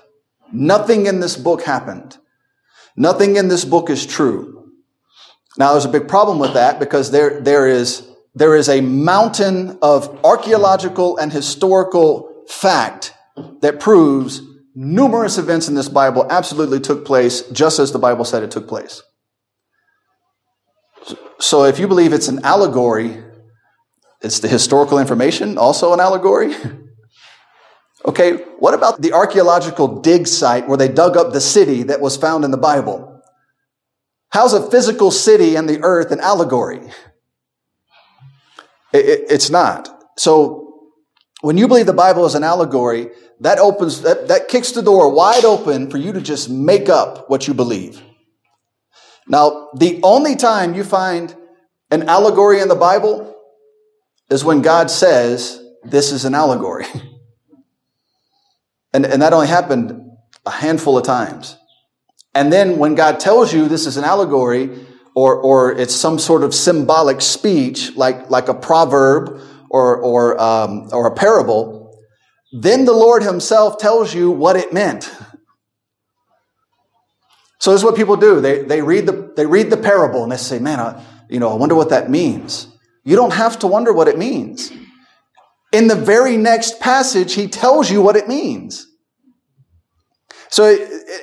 Nothing 0.51 1.05
in 1.05 1.19
this 1.19 1.35
book 1.35 1.63
happened. 1.63 2.17
Nothing 2.95 3.37
in 3.37 3.47
this 3.47 3.65
book 3.65 3.89
is 3.89 4.05
true. 4.05 4.71
Now, 5.57 5.73
there's 5.73 5.85
a 5.85 5.89
big 5.89 6.07
problem 6.07 6.39
with 6.39 6.53
that 6.53 6.79
because 6.79 7.11
there, 7.11 7.41
there 7.41 7.67
is, 7.67 8.07
there 8.35 8.55
is 8.55 8.69
a 8.69 8.81
mountain 8.81 9.77
of 9.81 10.23
archaeological 10.23 11.17
and 11.17 11.31
historical 11.31 12.45
fact 12.47 13.13
that 13.61 13.79
proves 13.79 14.41
numerous 14.73 15.37
events 15.37 15.67
in 15.67 15.75
this 15.75 15.89
Bible 15.89 16.25
absolutely 16.29 16.79
took 16.79 17.05
place 17.05 17.41
just 17.49 17.79
as 17.79 17.91
the 17.91 17.99
Bible 17.99 18.25
said 18.25 18.43
it 18.43 18.51
took 18.51 18.67
place. 18.67 19.03
So 21.39 21.63
if 21.63 21.79
you 21.79 21.87
believe 21.87 22.13
it's 22.13 22.27
an 22.27 22.45
allegory, 22.45 23.23
is 24.21 24.39
the 24.41 24.47
historical 24.47 24.99
information 24.99 25.57
also 25.57 25.93
an 25.93 25.99
allegory? 25.99 26.53
okay, 28.05 28.33
what 28.59 28.73
about 28.73 29.01
the 29.01 29.13
archaeological 29.13 30.01
dig 30.01 30.27
site 30.27 30.67
where 30.67 30.77
they 30.77 30.87
dug 30.87 31.17
up 31.17 31.33
the 31.33 31.41
city 31.41 31.83
that 31.83 32.01
was 32.01 32.15
found 32.15 32.45
in 32.45 32.51
the 32.51 32.57
Bible? 32.57 33.21
How's 34.29 34.53
a 34.53 34.69
physical 34.69 35.11
city 35.11 35.55
and 35.55 35.67
the 35.67 35.79
earth 35.81 36.11
an 36.11 36.19
allegory? 36.19 36.81
It, 38.93 39.05
it, 39.05 39.25
it's 39.29 39.49
not. 39.49 39.89
So 40.17 40.60
when 41.41 41.57
you 41.57 41.67
believe 41.67 41.85
the 41.85 41.93
Bible 41.93 42.25
is 42.25 42.35
an 42.35 42.43
allegory, 42.43 43.09
that 43.39 43.57
opens, 43.57 44.01
that, 44.01 44.27
that 44.27 44.47
kicks 44.47 44.71
the 44.71 44.81
door 44.81 45.13
wide 45.13 45.43
open 45.43 45.89
for 45.89 45.97
you 45.97 46.13
to 46.13 46.21
just 46.21 46.49
make 46.49 46.89
up 46.89 47.29
what 47.29 47.47
you 47.47 47.53
believe. 47.53 48.01
Now, 49.27 49.69
the 49.75 49.99
only 50.03 50.35
time 50.35 50.75
you 50.75 50.83
find 50.83 51.35
an 51.89 52.07
allegory 52.07 52.61
in 52.61 52.67
the 52.67 52.75
Bible 52.75 53.35
is 54.29 54.43
when 54.43 54.61
God 54.61 54.91
says, 54.91 55.61
This 55.83 56.11
is 56.11 56.25
an 56.25 56.35
allegory. 56.35 56.85
and, 58.93 59.05
and 59.05 59.21
that 59.21 59.33
only 59.33 59.47
happened 59.47 60.09
a 60.45 60.51
handful 60.51 60.97
of 60.97 61.03
times. 61.03 61.57
And 62.33 62.51
then 62.51 62.77
when 62.77 62.95
God 62.95 63.19
tells 63.19 63.53
you 63.53 63.67
this 63.67 63.85
is 63.85 63.97
an 63.97 64.03
allegory, 64.03 64.69
or, 65.15 65.35
or 65.35 65.73
it's 65.73 65.93
some 65.93 66.17
sort 66.17 66.43
of 66.43 66.55
symbolic 66.55 67.21
speech, 67.21 67.95
like, 67.95 68.29
like 68.29 68.47
a 68.47 68.53
proverb 68.53 69.41
or, 69.71 69.97
or, 69.97 70.39
um, 70.39 70.89
or 70.91 71.07
a 71.07 71.15
parable, 71.15 71.97
then 72.51 72.83
the 72.83 72.91
Lord 72.91 73.23
Himself 73.23 73.77
tells 73.77 74.13
you 74.13 74.29
what 74.29 74.57
it 74.57 74.73
meant. 74.73 75.09
So 77.59 77.71
this 77.71 77.79
is 77.79 77.85
what 77.85 77.95
people 77.95 78.17
do. 78.17 78.41
They, 78.41 78.63
they, 78.63 78.81
read, 78.81 79.05
the, 79.05 79.31
they 79.37 79.45
read 79.45 79.69
the 79.69 79.77
parable 79.77 80.23
and 80.23 80.31
they 80.31 80.37
say, 80.37 80.59
man, 80.59 80.79
I, 80.81 81.01
you 81.29 81.39
know, 81.39 81.49
I 81.49 81.53
wonder 81.55 81.75
what 81.75 81.89
that 81.91 82.09
means. 82.09 82.67
You 83.05 83.15
don't 83.15 83.33
have 83.33 83.59
to 83.59 83.67
wonder 83.67 83.93
what 83.93 84.09
it 84.09 84.17
means. 84.17 84.73
In 85.71 85.87
the 85.87 85.95
very 85.95 86.35
next 86.35 86.81
passage, 86.81 87.33
he 87.33 87.47
tells 87.47 87.89
you 87.89 88.01
what 88.01 88.17
it 88.17 88.27
means. 88.27 88.87
So, 90.49 90.75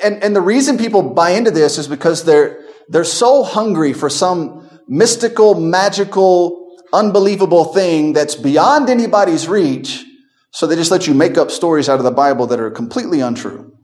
and, 0.02 0.24
and 0.24 0.34
the 0.34 0.40
reason 0.40 0.78
people 0.78 1.02
buy 1.02 1.30
into 1.30 1.50
this 1.50 1.76
is 1.76 1.86
because 1.86 2.24
they're, 2.24 2.64
they're 2.88 3.04
so 3.04 3.42
hungry 3.42 3.92
for 3.92 4.08
some 4.08 4.70
mystical, 4.88 5.54
magical, 5.60 6.67
unbelievable 6.92 7.66
thing 7.66 8.12
that's 8.12 8.34
beyond 8.34 8.88
anybody's 8.88 9.48
reach. 9.48 10.04
So 10.50 10.66
they 10.66 10.76
just 10.76 10.90
let 10.90 11.06
you 11.06 11.14
make 11.14 11.36
up 11.36 11.50
stories 11.50 11.88
out 11.88 11.98
of 11.98 12.04
the 12.04 12.10
Bible 12.10 12.46
that 12.46 12.60
are 12.60 12.70
completely 12.70 13.20
untrue. 13.20 13.76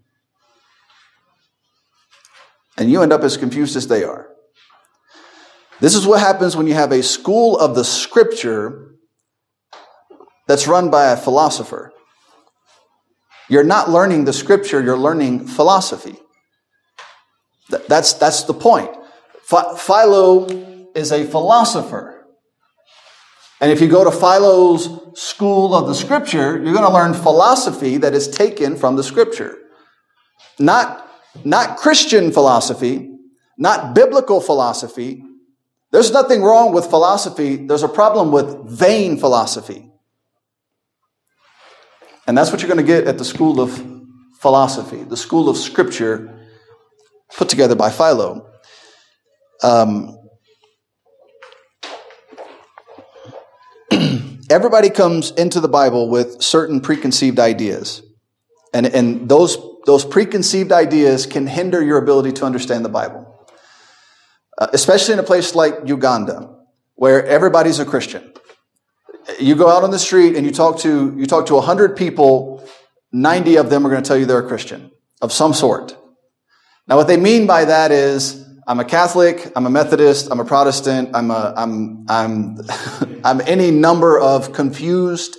And 2.77 2.91
you 2.91 3.03
end 3.03 3.13
up 3.13 3.23
as 3.23 3.37
confused 3.37 3.77
as 3.77 3.87
they 3.87 4.03
are. 4.03 4.29
This 5.81 5.95
is 5.95 6.07
what 6.07 6.21
happens 6.21 6.57
when 6.57 6.67
you 6.67 6.75
have 6.75 6.93
a 6.93 7.03
school 7.03 7.59
of 7.59 7.75
the 7.75 7.85
scripture 7.85 8.95
that's 10.47 10.67
run 10.67 10.91
by 10.91 11.13
a 11.13 11.17
philosopher. 11.17 11.93
You're 13.49 13.65
not 13.65 13.91
learning 13.91 14.25
the 14.25 14.33
scripture, 14.33 14.83
you're 14.83 14.97
learning 14.97 15.47
philosophy. 15.47 16.17
That's, 17.89 18.15
that's 18.15 18.45
the 18.45 18.55
point. 18.55 18.91
Philo 19.45 20.47
is 20.95 21.13
a 21.13 21.25
philosopher. 21.25 22.14
And 23.61 23.71
if 23.71 23.81
you 23.81 23.89
go 23.89 24.05
to 24.05 24.11
Philo's 24.11 24.89
school 25.19 25.75
of 25.75 25.87
the 25.87 25.95
scripture, 25.95 26.57
you're 26.63 26.75
going 26.75 26.87
to 26.87 26.93
learn 26.93 27.15
philosophy 27.15 27.97
that 27.99 28.15
is 28.15 28.29
taken 28.29 28.77
from 28.77 28.97
the 28.97 29.03
scripture. 29.03 29.59
Not, 30.59 31.09
not 31.45 31.77
Christian 31.77 32.33
philosophy, 32.33 33.11
not 33.57 33.95
biblical 33.95 34.41
philosophy, 34.41 35.23
there's 35.95 36.11
nothing 36.11 36.43
wrong 36.43 36.73
with 36.73 36.87
philosophy. 36.87 37.55
There's 37.55 37.85
a 37.85 37.89
problem 37.89 38.33
with 38.33 38.69
vain 38.69 39.17
philosophy. 39.17 39.93
And 42.27 42.37
that's 42.37 42.51
what 42.51 42.61
you're 42.61 42.69
going 42.69 42.85
to 42.85 42.93
get 42.93 43.07
at 43.07 43.17
the 43.17 43.25
school 43.25 43.61
of 43.61 43.81
philosophy, 44.41 45.05
the 45.05 45.17
school 45.17 45.49
of 45.49 45.57
scripture 45.57 46.37
put 47.37 47.49
together 47.49 47.77
by 47.77 47.91
Philo. 47.91 48.51
Um, 49.63 50.19
everybody 54.55 54.91
comes 54.91 55.31
into 55.33 55.61
the 55.61 55.69
Bible 55.69 56.09
with 56.09 56.43
certain 56.43 56.81
preconceived 56.81 57.39
ideas. 57.39 58.03
And, 58.73 58.87
and 58.87 59.29
those, 59.29 59.59
those 59.87 60.05
preconceived 60.05 60.73
ideas 60.73 61.27
can 61.27 61.47
hinder 61.47 61.83
your 61.83 61.99
ability 61.99 62.33
to 62.33 62.45
understand 62.45 62.85
the 62.85 62.89
Bible 62.89 63.35
uh, 64.59 64.69
especially 64.73 65.15
in 65.15 65.19
a 65.19 65.25
place 65.25 65.55
like 65.55 65.75
Uganda, 65.85 66.57
where 66.95 67.25
everybody's 67.27 67.79
a 67.79 67.85
Christian. 67.85 68.33
You 69.41 69.57
go 69.57 69.69
out 69.69 69.83
on 69.83 69.91
the 69.91 69.99
street 69.99 70.37
and 70.37 70.45
you 70.45 70.53
talk 70.53 70.79
to 70.81 71.15
you 71.17 71.27
talk 71.27 71.47
to 71.47 71.61
hundred 71.61 71.97
people, 71.97 72.67
ninety 73.13 73.57
of 73.57 73.71
them 73.71 73.87
are 73.87 73.91
going 73.91 74.03
to 74.03 74.07
tell 74.07 74.17
you 74.17 74.27
they're 74.27 74.45
a 74.45 74.49
Christian 74.49 74.91
of 75.21 75.33
some 75.33 75.55
sort. 75.55 75.97
Now, 76.87 76.97
what 76.97 77.07
they 77.07 77.17
mean 77.17 77.47
by 77.47 77.65
that 77.65 77.91
is 77.91 78.45
I'm 78.67 78.81
a 78.81 78.85
Catholic, 78.85 79.53
I'm 79.55 79.67
a 79.67 79.71
Methodist, 79.71 80.29
I'm 80.31 80.41
a 80.41 80.45
Protestant, 80.45 81.11
I'm 81.13 81.31
a, 81.31 81.53
I'm, 81.55 82.07
I'm, 82.09 82.59
I'm 83.25 83.43
any 83.43 83.71
number 83.71 84.19
of 84.19 84.55
confused 84.55 85.37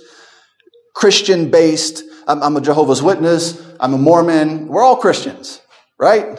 Christian 0.94 1.50
based, 1.50 2.04
I'm, 2.28 2.40
I'm 2.40 2.56
a 2.56 2.60
Jehovah's 2.60 3.02
Witness, 3.02 3.60
I'm 3.80 3.94
a 3.94 3.98
Mormon. 3.98 4.68
We're 4.68 4.82
all 4.82 4.96
Christians, 4.96 5.60
right? 5.98 6.38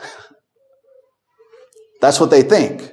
That's 2.00 2.22
what 2.22 2.30
they 2.30 2.42
think. 2.42 2.90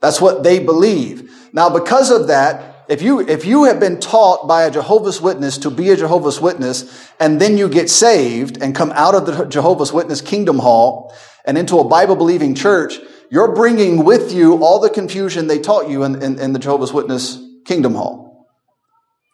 That's 0.00 0.20
what 0.20 0.44
they 0.44 0.60
believe. 0.60 1.30
Now, 1.52 1.68
because 1.68 2.12
of 2.12 2.28
that, 2.28 2.84
if 2.88 3.02
you, 3.02 3.20
if 3.20 3.44
you 3.44 3.64
have 3.64 3.80
been 3.80 3.98
taught 3.98 4.46
by 4.46 4.64
a 4.64 4.70
Jehovah's 4.70 5.20
Witness 5.20 5.58
to 5.58 5.70
be 5.70 5.90
a 5.90 5.96
Jehovah's 5.96 6.40
Witness, 6.40 7.10
and 7.18 7.40
then 7.40 7.58
you 7.58 7.68
get 7.68 7.90
saved 7.90 8.62
and 8.62 8.74
come 8.74 8.92
out 8.92 9.16
of 9.16 9.26
the 9.26 9.44
Jehovah's 9.46 9.92
Witness 9.92 10.20
Kingdom 10.20 10.60
Hall 10.60 11.12
and 11.44 11.58
into 11.58 11.78
a 11.78 11.88
Bible 11.88 12.16
believing 12.16 12.54
church, 12.54 12.98
you're 13.30 13.54
bringing 13.54 14.04
with 14.04 14.32
you 14.32 14.62
all 14.62 14.80
the 14.80 14.90
confusion 14.90 15.46
they 15.46 15.58
taught 15.58 15.88
you 15.88 16.02
in, 16.02 16.22
in, 16.22 16.38
in 16.38 16.52
the 16.52 16.58
Jehovah's 16.58 16.92
Witness 16.92 17.42
Kingdom 17.64 17.94
Hall. 17.94 18.48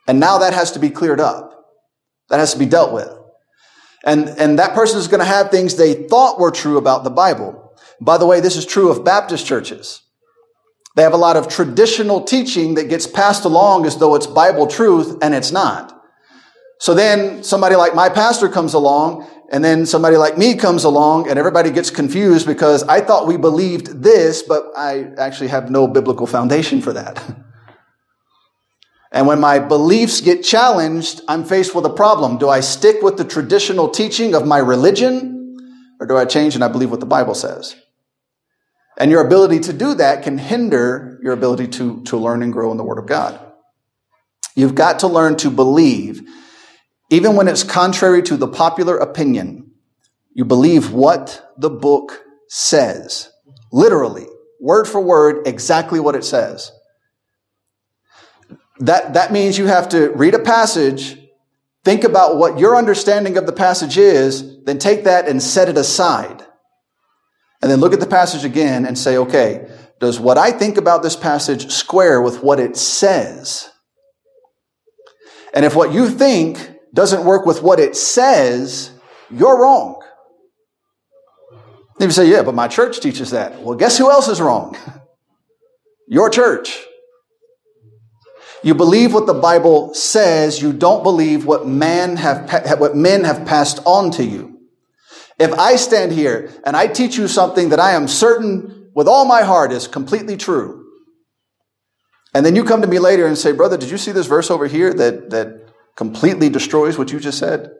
And 0.06 0.20
now 0.20 0.38
that 0.38 0.54
has 0.54 0.72
to 0.72 0.78
be 0.78 0.90
cleared 0.90 1.20
up. 1.20 1.52
That 2.28 2.38
has 2.38 2.52
to 2.52 2.58
be 2.58 2.66
dealt 2.66 2.92
with. 2.92 3.08
And, 4.04 4.28
and 4.28 4.58
that 4.58 4.74
person 4.74 4.98
is 4.98 5.08
going 5.08 5.20
to 5.20 5.26
have 5.26 5.50
things 5.50 5.74
they 5.74 5.94
thought 5.94 6.38
were 6.38 6.50
true 6.50 6.78
about 6.78 7.04
the 7.04 7.10
Bible. 7.10 7.74
By 8.00 8.18
the 8.18 8.26
way, 8.26 8.40
this 8.40 8.56
is 8.56 8.66
true 8.66 8.90
of 8.90 9.04
Baptist 9.04 9.46
churches. 9.46 10.02
They 10.94 11.02
have 11.02 11.12
a 11.12 11.18
lot 11.18 11.36
of 11.36 11.48
traditional 11.48 12.22
teaching 12.22 12.74
that 12.74 12.88
gets 12.88 13.06
passed 13.06 13.44
along 13.44 13.84
as 13.84 13.98
though 13.98 14.14
it's 14.14 14.26
Bible 14.26 14.66
truth, 14.66 15.18
and 15.22 15.34
it's 15.34 15.52
not. 15.52 15.92
So 16.78 16.94
then 16.94 17.42
somebody 17.42 17.76
like 17.76 17.94
my 17.94 18.08
pastor 18.08 18.48
comes 18.48 18.74
along, 18.74 19.26
and 19.50 19.64
then 19.64 19.86
somebody 19.86 20.16
like 20.16 20.36
me 20.36 20.54
comes 20.56 20.84
along, 20.84 21.28
and 21.28 21.38
everybody 21.38 21.70
gets 21.70 21.90
confused 21.90 22.46
because 22.46 22.82
I 22.84 23.00
thought 23.00 23.26
we 23.26 23.36
believed 23.36 24.02
this, 24.02 24.42
but 24.42 24.72
I 24.76 25.12
actually 25.18 25.48
have 25.48 25.70
no 25.70 25.86
biblical 25.86 26.26
foundation 26.26 26.80
for 26.80 26.92
that. 26.92 27.22
And 29.12 29.26
when 29.26 29.40
my 29.40 29.58
beliefs 29.58 30.20
get 30.20 30.42
challenged, 30.42 31.22
I'm 31.26 31.44
faced 31.44 31.74
with 31.74 31.86
a 31.86 31.90
problem. 31.90 32.36
Do 32.36 32.50
I 32.50 32.60
stick 32.60 33.00
with 33.00 33.16
the 33.16 33.24
traditional 33.24 33.88
teaching 33.88 34.34
of 34.34 34.46
my 34.46 34.58
religion, 34.58 35.56
or 35.98 36.06
do 36.06 36.18
I 36.18 36.26
change 36.26 36.54
and 36.54 36.62
I 36.62 36.68
believe 36.68 36.90
what 36.90 37.00
the 37.00 37.06
Bible 37.06 37.34
says? 37.34 37.76
And 38.98 39.10
your 39.10 39.24
ability 39.24 39.60
to 39.60 39.72
do 39.72 39.94
that 39.94 40.22
can 40.22 40.36
hinder 40.36 41.18
your 41.22 41.32
ability 41.32 41.68
to, 41.68 42.02
to 42.04 42.16
learn 42.16 42.42
and 42.42 42.52
grow 42.52 42.70
in 42.70 42.76
the 42.76 42.84
Word 42.84 42.98
of 42.98 43.06
God. 43.06 43.40
You've 44.54 44.74
got 44.74 44.98
to 44.98 45.06
learn 45.06 45.36
to 45.36 45.50
believe, 45.50 46.22
even 47.10 47.36
when 47.36 47.48
it's 47.48 47.62
contrary 47.62 48.22
to 48.22 48.36
the 48.36 48.48
popular 48.48 48.96
opinion. 48.96 49.70
You 50.34 50.44
believe 50.44 50.92
what 50.92 51.52
the 51.56 51.70
book 51.70 52.22
says. 52.48 53.30
Literally, 53.72 54.26
word 54.60 54.86
for 54.86 55.00
word, 55.00 55.46
exactly 55.46 56.00
what 56.00 56.14
it 56.14 56.24
says. 56.24 56.72
That, 58.80 59.14
that 59.14 59.32
means 59.32 59.56
you 59.56 59.66
have 59.66 59.88
to 59.90 60.10
read 60.10 60.34
a 60.34 60.38
passage, 60.38 61.18
think 61.84 62.04
about 62.04 62.36
what 62.36 62.58
your 62.58 62.76
understanding 62.76 63.38
of 63.38 63.46
the 63.46 63.52
passage 63.52 63.96
is, 63.96 64.62
then 64.64 64.78
take 64.78 65.04
that 65.04 65.28
and 65.28 65.42
set 65.42 65.68
it 65.68 65.78
aside. 65.78 66.44
And 67.62 67.70
then 67.70 67.80
look 67.80 67.94
at 67.94 68.00
the 68.00 68.06
passage 68.06 68.44
again 68.44 68.84
and 68.84 68.98
say, 68.98 69.16
okay, 69.16 69.66
does 69.98 70.20
what 70.20 70.36
I 70.36 70.50
think 70.50 70.76
about 70.76 71.02
this 71.02 71.16
passage 71.16 71.70
square 71.70 72.20
with 72.20 72.42
what 72.42 72.60
it 72.60 72.76
says? 72.76 73.70
And 75.54 75.64
if 75.64 75.74
what 75.74 75.92
you 75.92 76.10
think 76.10 76.75
doesn't 76.96 77.24
work 77.24 77.46
with 77.46 77.62
what 77.62 77.78
it 77.78 77.94
says, 77.94 78.90
you're 79.30 79.60
wrong. 79.60 80.02
You 82.00 82.10
say, 82.10 82.28
yeah, 82.28 82.42
but 82.42 82.54
my 82.54 82.68
church 82.68 83.00
teaches 83.00 83.30
that. 83.30 83.60
Well, 83.60 83.76
guess 83.76 83.96
who 83.98 84.10
else 84.10 84.28
is 84.28 84.40
wrong? 84.40 84.76
Your 86.08 86.30
church. 86.30 86.82
You 88.62 88.74
believe 88.74 89.14
what 89.14 89.26
the 89.26 89.34
Bible 89.34 89.94
says, 89.94 90.60
you 90.60 90.72
don't 90.72 91.02
believe 91.02 91.44
what 91.44 91.66
man 91.68 92.16
have, 92.16 92.80
what 92.80 92.96
men 92.96 93.24
have 93.24 93.46
passed 93.46 93.80
on 93.84 94.10
to 94.12 94.24
you. 94.24 94.58
If 95.38 95.52
I 95.52 95.76
stand 95.76 96.12
here 96.12 96.50
and 96.64 96.76
I 96.76 96.86
teach 96.86 97.16
you 97.16 97.28
something 97.28 97.68
that 97.68 97.80
I 97.80 97.92
am 97.92 98.08
certain 98.08 98.90
with 98.94 99.06
all 99.06 99.26
my 99.26 99.42
heart 99.42 99.70
is 99.70 99.86
completely 99.86 100.36
true, 100.36 100.86
and 102.34 102.44
then 102.44 102.56
you 102.56 102.64
come 102.64 102.82
to 102.82 102.88
me 102.88 102.98
later 102.98 103.26
and 103.26 103.36
say, 103.36 103.52
brother, 103.52 103.76
did 103.76 103.90
you 103.90 103.98
see 103.98 104.12
this 104.12 104.26
verse 104.26 104.50
over 104.50 104.66
here 104.66 104.92
that, 104.94 105.30
that 105.30 105.65
completely 105.96 106.48
destroys 106.48 106.98
what 106.98 107.10
you 107.10 107.18
just 107.18 107.38
said? 107.38 107.70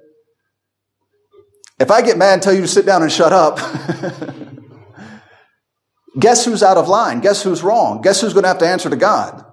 If 1.79 1.91
I 1.91 2.03
get 2.03 2.17
mad 2.17 2.35
and 2.35 2.43
tell 2.43 2.55
you 2.55 2.63
to 2.63 2.69
sit 2.69 2.87
down 2.87 3.03
and 3.03 3.13
shut 3.13 3.33
up, 3.33 3.59
guess 6.19 6.45
who's 6.45 6.63
out 6.63 6.79
of 6.79 6.89
line? 6.89 7.21
Guess 7.21 7.43
who's 7.43 7.63
wrong? 7.63 8.01
Guess 8.01 8.23
who's 8.23 8.33
going 8.33 8.45
to 8.45 8.49
have 8.49 8.59
to 8.59 8.69
answer 8.69 8.89
to 8.89 8.97
God? 8.97 9.45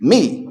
Me. 0.00 0.48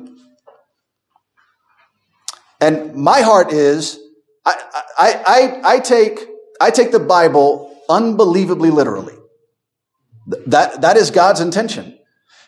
And 2.62 2.96
my 2.96 3.22
heart 3.22 3.52
is, 3.52 4.00
I, 4.46 4.62
I, 4.98 5.24
I, 5.26 5.76
I 5.76 5.80
take 5.80 6.28
I 6.60 6.72
take 6.72 6.91
the 6.91 7.00
Bible 7.00 7.76
unbelievably 7.89 8.72
literally. 8.72 9.15
That, 10.48 10.82
that 10.82 10.98
is 10.98 11.12
God's 11.12 11.39
intention. 11.39 11.96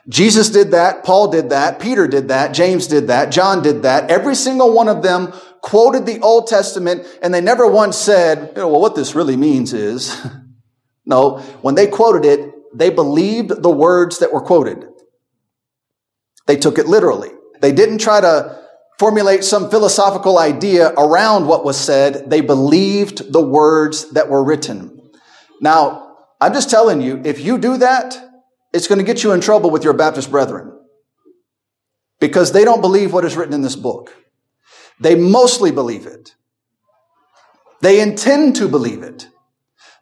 Jesus 0.09 0.49
did 0.49 0.71
that. 0.71 1.03
Paul 1.03 1.29
did 1.29 1.51
that. 1.51 1.79
Peter 1.79 2.07
did 2.07 2.29
that. 2.29 2.51
James 2.51 2.87
did 2.87 3.07
that. 3.07 3.31
John 3.31 3.61
did 3.61 3.83
that. 3.83 4.09
Every 4.09 4.35
single 4.35 4.73
one 4.73 4.87
of 4.87 5.03
them 5.03 5.31
quoted 5.61 6.07
the 6.07 6.19
Old 6.21 6.47
Testament 6.47 7.05
and 7.21 7.31
they 7.31 7.41
never 7.41 7.67
once 7.67 7.95
said, 7.95 8.53
you 8.55 8.61
know, 8.61 8.69
well, 8.69 8.81
what 8.81 8.95
this 8.95 9.13
really 9.13 9.37
means 9.37 9.71
is, 9.71 10.19
no, 11.05 11.37
when 11.61 11.75
they 11.75 11.85
quoted 11.85 12.25
it, 12.25 12.53
they 12.73 12.89
believed 12.89 13.61
the 13.61 13.69
words 13.69 14.19
that 14.19 14.33
were 14.33 14.41
quoted. 14.41 14.83
They 16.47 16.57
took 16.57 16.79
it 16.79 16.87
literally. 16.87 17.29
They 17.61 17.71
didn't 17.71 17.99
try 17.99 18.19
to 18.19 18.59
formulate 18.97 19.43
some 19.43 19.69
philosophical 19.69 20.39
idea 20.39 20.89
around 20.97 21.45
what 21.45 21.63
was 21.63 21.77
said. 21.77 22.29
They 22.29 22.41
believed 22.41 23.31
the 23.31 23.41
words 23.41 24.11
that 24.11 24.29
were 24.29 24.43
written. 24.43 25.11
Now, 25.61 26.15
I'm 26.41 26.53
just 26.53 26.69
telling 26.69 27.01
you, 27.01 27.21
if 27.23 27.39
you 27.39 27.59
do 27.59 27.77
that, 27.77 28.28
it's 28.73 28.87
going 28.87 28.99
to 28.99 29.05
get 29.05 29.23
you 29.23 29.31
in 29.31 29.41
trouble 29.41 29.69
with 29.69 29.83
your 29.83 29.93
Baptist 29.93 30.29
brethren 30.29 30.77
because 32.19 32.51
they 32.51 32.63
don't 32.63 32.81
believe 32.81 33.13
what 33.13 33.25
is 33.25 33.35
written 33.35 33.53
in 33.53 33.61
this 33.61 33.75
book. 33.75 34.15
They 34.99 35.15
mostly 35.15 35.71
believe 35.71 36.05
it. 36.05 36.35
They 37.81 38.01
intend 38.01 38.57
to 38.57 38.67
believe 38.67 39.03
it. 39.03 39.29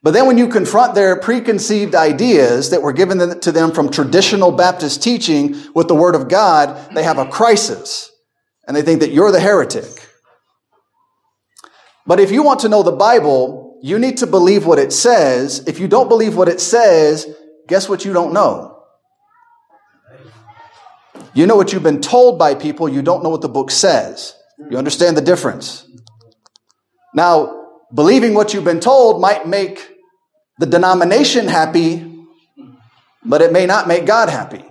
But 0.03 0.13
then 0.13 0.27
when 0.27 0.37
you 0.37 0.47
confront 0.47 0.95
their 0.95 1.15
preconceived 1.15 1.95
ideas 1.95 2.69
that 2.69 2.81
were 2.81 2.93
given 2.93 3.39
to 3.39 3.51
them 3.51 3.71
from 3.71 3.89
traditional 3.89 4.51
Baptist 4.51 5.01
teaching 5.01 5.55
with 5.73 5.87
the 5.87 5.95
Word 5.95 6.15
of 6.15 6.27
God, 6.27 6.93
they 6.93 7.03
have 7.03 7.17
a 7.17 7.25
crisis 7.25 8.11
and 8.67 8.75
they 8.75 8.81
think 8.81 8.99
that 8.99 9.11
you're 9.11 9.31
the 9.31 9.39
heretic. 9.39 10.07
But 12.05 12.19
if 12.19 12.31
you 12.31 12.43
want 12.43 12.61
to 12.61 12.69
know 12.69 12.83
the 12.83 12.91
Bible, 12.91 13.79
you 13.81 13.99
need 13.99 14.17
to 14.17 14.27
believe 14.27 14.65
what 14.65 14.79
it 14.79 14.93
says. 14.93 15.67
If 15.67 15.79
you 15.79 15.87
don't 15.87 16.09
believe 16.09 16.35
what 16.35 16.49
it 16.49 16.61
says, 16.61 17.27
guess 17.67 17.87
what 17.89 18.05
you 18.05 18.13
don't 18.13 18.33
know? 18.33 18.83
You 21.33 21.45
know 21.45 21.55
what 21.55 21.73
you've 21.73 21.83
been 21.83 22.01
told 22.01 22.39
by 22.39 22.55
people, 22.55 22.89
you 22.89 23.01
don't 23.01 23.23
know 23.23 23.29
what 23.29 23.41
the 23.41 23.49
book 23.49 23.69
says. 23.69 24.35
You 24.71 24.77
understand 24.77 25.15
the 25.15 25.21
difference. 25.21 25.87
Now, 27.13 27.67
believing 27.93 28.33
what 28.33 28.53
you've 28.53 28.63
been 28.63 28.79
told 28.79 29.21
might 29.21 29.47
make 29.47 29.87
the 30.57 30.65
denomination 30.65 31.47
happy, 31.47 32.25
but 33.23 33.41
it 33.41 33.51
may 33.51 33.65
not 33.65 33.87
make 33.87 34.05
God 34.05 34.29
happy. 34.29 34.63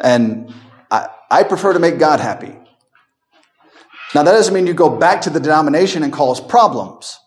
And 0.00 0.52
I, 0.90 1.08
I 1.30 1.42
prefer 1.42 1.72
to 1.72 1.78
make 1.78 1.98
God 1.98 2.20
happy. 2.20 2.54
Now, 4.14 4.22
that 4.22 4.32
doesn't 4.32 4.54
mean 4.54 4.66
you 4.66 4.74
go 4.74 4.96
back 4.96 5.22
to 5.22 5.30
the 5.30 5.40
denomination 5.40 6.02
and 6.02 6.12
cause 6.12 6.40
problems. 6.40 7.18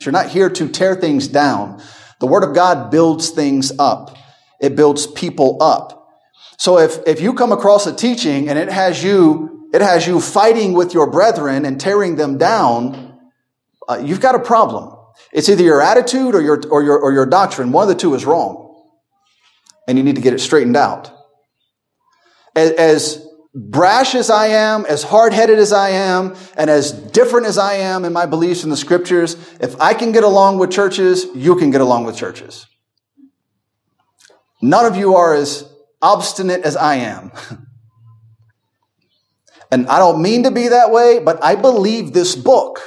You're 0.00 0.12
not 0.12 0.28
here 0.28 0.48
to 0.48 0.68
tear 0.68 0.94
things 0.94 1.28
down. 1.28 1.82
The 2.20 2.26
Word 2.26 2.44
of 2.44 2.54
God 2.54 2.90
builds 2.90 3.30
things 3.30 3.72
up. 3.78 4.16
It 4.60 4.76
builds 4.76 5.06
people 5.06 5.58
up. 5.60 6.08
So 6.58 6.78
if, 6.78 6.98
if 7.06 7.20
you 7.20 7.32
come 7.32 7.52
across 7.52 7.86
a 7.86 7.94
teaching 7.94 8.48
and 8.48 8.58
it 8.58 8.70
has 8.70 9.02
you, 9.02 9.70
it 9.72 9.80
has 9.80 10.06
you 10.06 10.20
fighting 10.20 10.74
with 10.74 10.92
your 10.92 11.10
brethren 11.10 11.64
and 11.64 11.80
tearing 11.80 12.16
them 12.16 12.36
down, 12.36 13.18
uh, 13.88 14.00
you've 14.04 14.20
got 14.20 14.34
a 14.34 14.38
problem. 14.38 14.94
It's 15.32 15.48
either 15.48 15.62
your 15.62 15.80
attitude 15.80 16.34
or 16.34 16.42
your, 16.42 16.62
or 16.70 16.82
your, 16.82 16.98
or 16.98 17.12
your 17.12 17.26
doctrine. 17.26 17.72
One 17.72 17.84
of 17.84 17.88
the 17.88 17.94
two 17.94 18.14
is 18.14 18.26
wrong. 18.26 18.66
And 19.88 19.96
you 19.96 20.04
need 20.04 20.16
to 20.16 20.22
get 20.22 20.34
it 20.34 20.40
straightened 20.40 20.76
out 20.76 21.10
as, 22.54 22.70
as 22.72 23.26
brash 23.54 24.14
as 24.14 24.30
I 24.30 24.48
am, 24.48 24.86
as 24.86 25.02
hard 25.02 25.32
headed 25.32 25.58
as 25.58 25.72
I 25.72 25.90
am, 25.90 26.36
and 26.56 26.70
as 26.70 26.92
different 26.92 27.46
as 27.46 27.58
I 27.58 27.74
am 27.74 28.04
in 28.04 28.12
my 28.12 28.26
beliefs 28.26 28.64
in 28.64 28.70
the 28.70 28.76
scriptures, 28.76 29.36
if 29.60 29.80
I 29.80 29.94
can 29.94 30.12
get 30.12 30.24
along 30.24 30.58
with 30.58 30.70
churches, 30.70 31.26
you 31.34 31.56
can 31.56 31.70
get 31.70 31.80
along 31.80 32.04
with 32.04 32.16
churches. 32.16 32.66
None 34.62 34.86
of 34.86 34.96
you 34.96 35.16
are 35.16 35.34
as 35.34 35.68
obstinate 36.02 36.62
as 36.62 36.76
I 36.76 36.96
am. 36.96 37.32
and 39.70 39.86
I 39.88 39.98
don't 39.98 40.22
mean 40.22 40.44
to 40.44 40.50
be 40.50 40.68
that 40.68 40.90
way, 40.90 41.18
but 41.18 41.42
I 41.42 41.56
believe 41.56 42.12
this 42.12 42.36
book. 42.36 42.80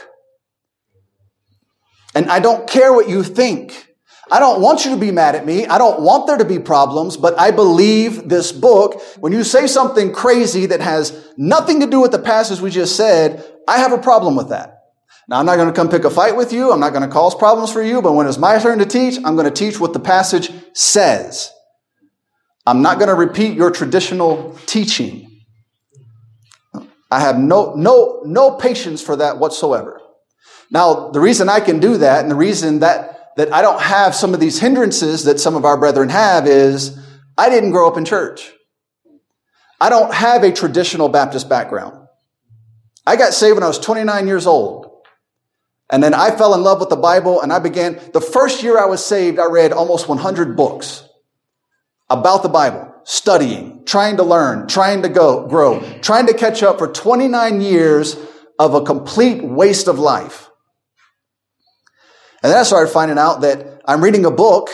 And 2.16 2.30
I 2.30 2.40
don't 2.40 2.70
care 2.70 2.94
what 2.94 3.10
you 3.10 3.24
think. 3.24 3.93
I 4.34 4.40
don't 4.40 4.62
want 4.62 4.84
you 4.84 4.90
to 4.90 4.98
be 4.98 5.12
mad 5.12 5.36
at 5.36 5.46
me. 5.46 5.68
I 5.68 5.78
don't 5.78 6.02
want 6.02 6.26
there 6.26 6.38
to 6.38 6.44
be 6.44 6.58
problems, 6.58 7.18
but 7.18 7.40
I 7.40 7.52
believe 7.52 8.28
this 8.28 8.52
book. 8.52 9.00
When 9.20 9.32
you 9.32 9.44
say 9.44 9.68
something 9.68 10.12
crazy 10.12 10.66
that 10.66 10.82
has 10.82 11.30
nothing 11.38 11.82
to 11.82 11.86
do 11.86 12.02
with 12.02 12.12
the 12.12 12.18
passage 12.18 12.60
we 12.60 12.72
just 12.72 12.96
said, 12.96 13.46
I 13.68 13.78
have 13.78 13.94
a 13.94 14.00
problem 14.00 14.36
with 14.36 14.50
that. 14.50 14.86
Now, 15.30 15.38
I'm 15.38 15.46
not 15.46 15.58
going 15.58 15.68
to 15.68 15.74
come 15.74 15.88
pick 15.88 16.04
a 16.04 16.10
fight 16.10 16.36
with 16.36 16.52
you. 16.52 16.72
I'm 16.72 16.80
not 16.80 16.94
going 16.94 17.08
to 17.08 17.14
cause 17.14 17.36
problems 17.36 17.72
for 17.72 17.84
you, 17.84 18.02
but 18.02 18.14
when 18.14 18.26
it's 18.26 18.40
my 18.40 18.58
turn 18.58 18.80
to 18.80 18.88
teach, 18.88 19.20
I'm 19.24 19.36
going 19.36 19.46
to 19.46 19.52
teach 19.52 19.80
what 19.80 19.94
the 19.94 20.00
passage 20.00 20.52
says. 20.74 21.52
I'm 22.66 22.82
not 22.82 22.98
going 22.98 23.10
to 23.10 23.16
repeat 23.16 23.56
your 23.56 23.70
traditional 23.70 24.58
teaching. 24.66 25.44
I 27.12 27.20
have 27.20 27.38
no, 27.38 27.76
no, 27.76 28.24
no 28.26 28.56
patience 28.56 29.00
for 29.00 29.16
that 29.18 29.38
whatsoever. 29.38 30.02
Now, 30.72 31.12
the 31.12 31.20
reason 31.20 31.50
I 31.50 31.60
can 31.60 31.80
do 31.80 31.98
that 31.98 32.24
and 32.24 32.32
the 32.32 32.36
reason 32.36 32.80
that, 32.80 33.13
that 33.38 33.54
I 33.54 33.62
don't 33.62 33.82
have 33.82 34.16
some 34.16 34.34
of 34.34 34.40
these 34.40 34.60
hindrances 34.60 35.24
that 35.26 35.40
some 35.40 35.56
of 35.56 35.66
our 35.66 35.78
brethren 35.78 36.10
have 36.10 36.48
is 36.48 36.98
I 37.38 37.50
didn't 37.50 37.72
grow 37.72 37.88
up 37.88 37.98
in 37.98 38.06
church. 38.06 38.52
I 39.82 39.90
don't 39.90 40.14
have 40.14 40.44
a 40.44 40.52
traditional 40.52 41.10
Baptist 41.10 41.50
background. 41.50 42.08
I 43.06 43.16
got 43.16 43.34
saved 43.34 43.56
when 43.56 43.64
I 43.64 43.68
was 43.68 43.80
29 43.80 44.28
years 44.28 44.48
old. 44.48 44.90
And 45.90 46.02
then 46.02 46.14
I 46.14 46.32
fell 46.32 46.54
in 46.54 46.64
love 46.64 46.80
with 46.80 46.90
the 46.90 46.96
Bible 46.96 47.42
and 47.42 47.52
I 47.52 47.60
began, 47.60 48.00
the 48.14 48.22
first 48.22 48.64
year 48.64 48.80
I 48.80 48.86
was 48.86 49.06
saved, 49.06 49.40
I 49.40 49.46
read 49.46 49.74
almost 49.74 50.08
100 50.08 50.56
books 50.56 51.08
about 52.10 52.44
the 52.44 52.50
Bible, 52.50 52.94
studying, 53.04 53.84
trying 53.86 54.18
to 54.18 54.24
learn, 54.24 54.68
trying 54.68 55.02
to 55.02 55.10
go, 55.10 55.48
grow, 55.48 55.82
trying 56.02 56.28
to 56.28 56.34
catch 56.34 56.64
up 56.64 56.78
for 56.78 56.88
29 56.88 57.62
years 57.62 58.16
of 58.58 58.74
a 58.74 58.82
complete 58.82 59.44
waste 59.44 59.88
of 59.88 60.00
life. 60.00 60.50
And 62.44 62.52
then 62.52 62.60
I 62.60 62.64
started 62.64 62.92
finding 62.92 63.18
out 63.18 63.42
that 63.42 63.82
I'm 63.86 64.04
reading 64.04 64.26
a 64.26 64.32
book 64.32 64.70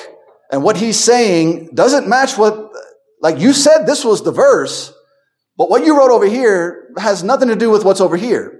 and 0.52 0.64
what 0.64 0.76
he's 0.76 1.00
saying 1.00 1.70
doesn't 1.76 2.08
match 2.08 2.38
what, 2.38 2.72
like 3.22 3.40
you 3.40 3.54
said 3.54 3.86
this 3.86 4.04
was 4.04 4.24
the 4.24 4.32
verse, 4.32 4.92
but 5.56 5.70
what 5.70 5.86
you 5.86 5.96
wrote 5.96 6.10
over 6.10 6.26
here 6.26 6.90
has 6.98 7.24
nothing 7.24 7.50
to 7.50 7.56
do 7.56 7.70
with 7.70 7.86
what's 7.86 8.02
over 8.02 8.18
here. 8.18 8.60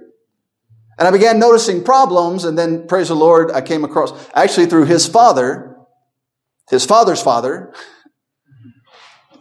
And 0.98 1.08
I 1.08 1.10
began 1.10 1.38
noticing 1.38 1.82
problems, 1.82 2.44
and 2.44 2.58
then, 2.58 2.86
praise 2.86 3.08
the 3.08 3.16
Lord, 3.16 3.50
I 3.50 3.62
came 3.62 3.84
across, 3.84 4.12
actually 4.34 4.66
through 4.66 4.84
his 4.84 5.06
father, 5.06 5.74
his 6.68 6.84
father's 6.84 7.22
father. 7.22 7.72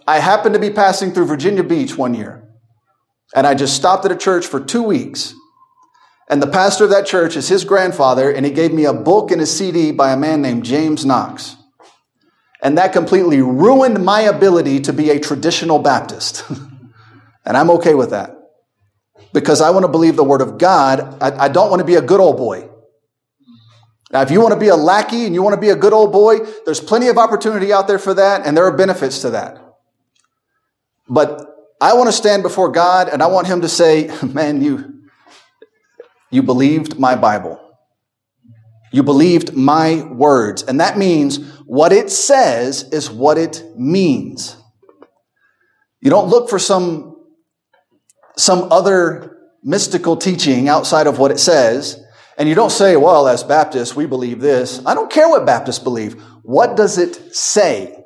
I 0.08 0.20
happened 0.20 0.56
to 0.56 0.60
be 0.62 0.70
passing 0.70 1.12
through 1.12 1.26
Virginia 1.26 1.66
Beach 1.66 1.98
one 1.98 2.14
year, 2.14 2.48
and 3.36 3.46
I 3.46 3.56
just 3.56 3.76
stopped 3.76 4.06
at 4.06 4.12
a 4.12 4.16
church 4.16 4.48
for 4.48 4.62
two 4.62 4.82
weeks. 4.82 5.36
And 6.30 6.42
the 6.42 6.48
pastor 6.48 6.84
of 6.84 6.92
that 6.92 7.08
church 7.08 7.36
is 7.36 7.50
his 7.50 7.64
grandfather, 7.64 8.32
and 8.32 8.46
he 8.46 8.52
gave 8.52 8.72
me 8.72 8.86
a 8.86 8.94
book 8.94 9.32
and 9.32 9.42
a 9.42 9.48
CD 9.48 9.92
by 9.92 10.12
a 10.12 10.18
man 10.18 10.42
named 10.42 10.64
James 10.64 11.06
Knox. 11.06 11.56
And 12.62 12.78
that 12.78 12.94
completely 12.94 13.42
ruined 13.42 14.04
my 14.04 14.22
ability 14.22 14.82
to 14.82 14.94
be 14.94 15.10
a 15.10 15.20
traditional 15.20 15.80
Baptist. 15.80 16.44
and 17.46 17.58
I'm 17.58 17.72
okay 17.72 17.96
with 17.96 18.12
that 18.12 18.36
because 19.34 19.62
I 19.62 19.72
want 19.72 19.86
to 19.86 19.92
believe 19.92 20.16
the 20.16 20.24
word 20.24 20.42
of 20.42 20.58
God. 20.58 21.18
I, 21.22 21.46
I 21.46 21.48
don't 21.48 21.70
want 21.70 21.80
to 21.80 21.86
be 21.86 21.96
a 21.96 22.02
good 22.02 22.20
old 22.20 22.38
boy. 22.38 22.70
Now, 24.12 24.22
if 24.22 24.32
you 24.32 24.42
want 24.42 24.54
to 24.54 24.60
be 24.60 24.70
a 24.70 24.76
lackey 24.76 25.26
and 25.26 25.34
you 25.34 25.44
want 25.44 25.54
to 25.54 25.62
be 25.62 25.70
a 25.70 25.76
good 25.76 25.94
old 25.94 26.12
boy, 26.12 26.40
there's 26.66 26.80
plenty 26.80 27.08
of 27.08 27.18
opportunity 27.18 27.72
out 27.72 27.88
there 27.88 28.00
for 28.00 28.14
that, 28.16 28.46
and 28.46 28.58
there 28.58 28.66
are 28.66 28.76
benefits 28.76 29.20
to 29.20 29.30
that. 29.32 29.64
But 31.08 31.46
I 31.82 31.94
want 31.94 32.08
to 32.08 32.14
stand 32.14 32.44
before 32.44 32.70
God 32.70 33.08
and 33.10 33.24
I 33.24 33.28
want 33.28 33.48
Him 33.48 33.62
to 33.62 33.70
say, 33.70 34.12
Man, 34.24 34.62
you, 34.62 34.99
you 36.32 36.44
believed 36.44 37.00
my 37.00 37.16
Bible. 37.16 37.60
You 38.92 39.04
believed 39.04 39.54
my 39.54 40.04
words. 40.04 40.64
And 40.64 40.80
that 40.80 40.98
means 40.98 41.38
what 41.66 41.94
it 41.94 42.10
says 42.10 42.84
is 42.92 43.10
what 43.10 43.38
it 43.38 43.64
means. 43.76 44.56
You 46.02 46.10
don't 46.10 46.30
look 46.30 46.50
for 46.50 46.60
some 46.60 47.16
some 48.38 48.72
other 48.72 49.38
mystical 49.64 50.16
teaching 50.16 50.70
outside 50.70 51.08
of 51.08 51.20
what 51.20 51.30
it 51.30 51.40
says, 51.40 52.02
and 52.38 52.48
you 52.48 52.56
don't 52.56 52.72
say, 52.72 52.96
well, 52.96 53.28
as 53.28 53.44
Baptists, 53.44 53.98
we 53.98 54.06
believe 54.06 54.40
this. 54.40 54.82
I 54.86 54.94
don't 54.96 55.12
care 55.12 55.28
what 55.28 55.46
Baptists 55.46 55.80
believe. 55.80 56.22
What 56.42 56.78
does 56.78 56.98
it 56.98 57.36
say? 57.36 57.98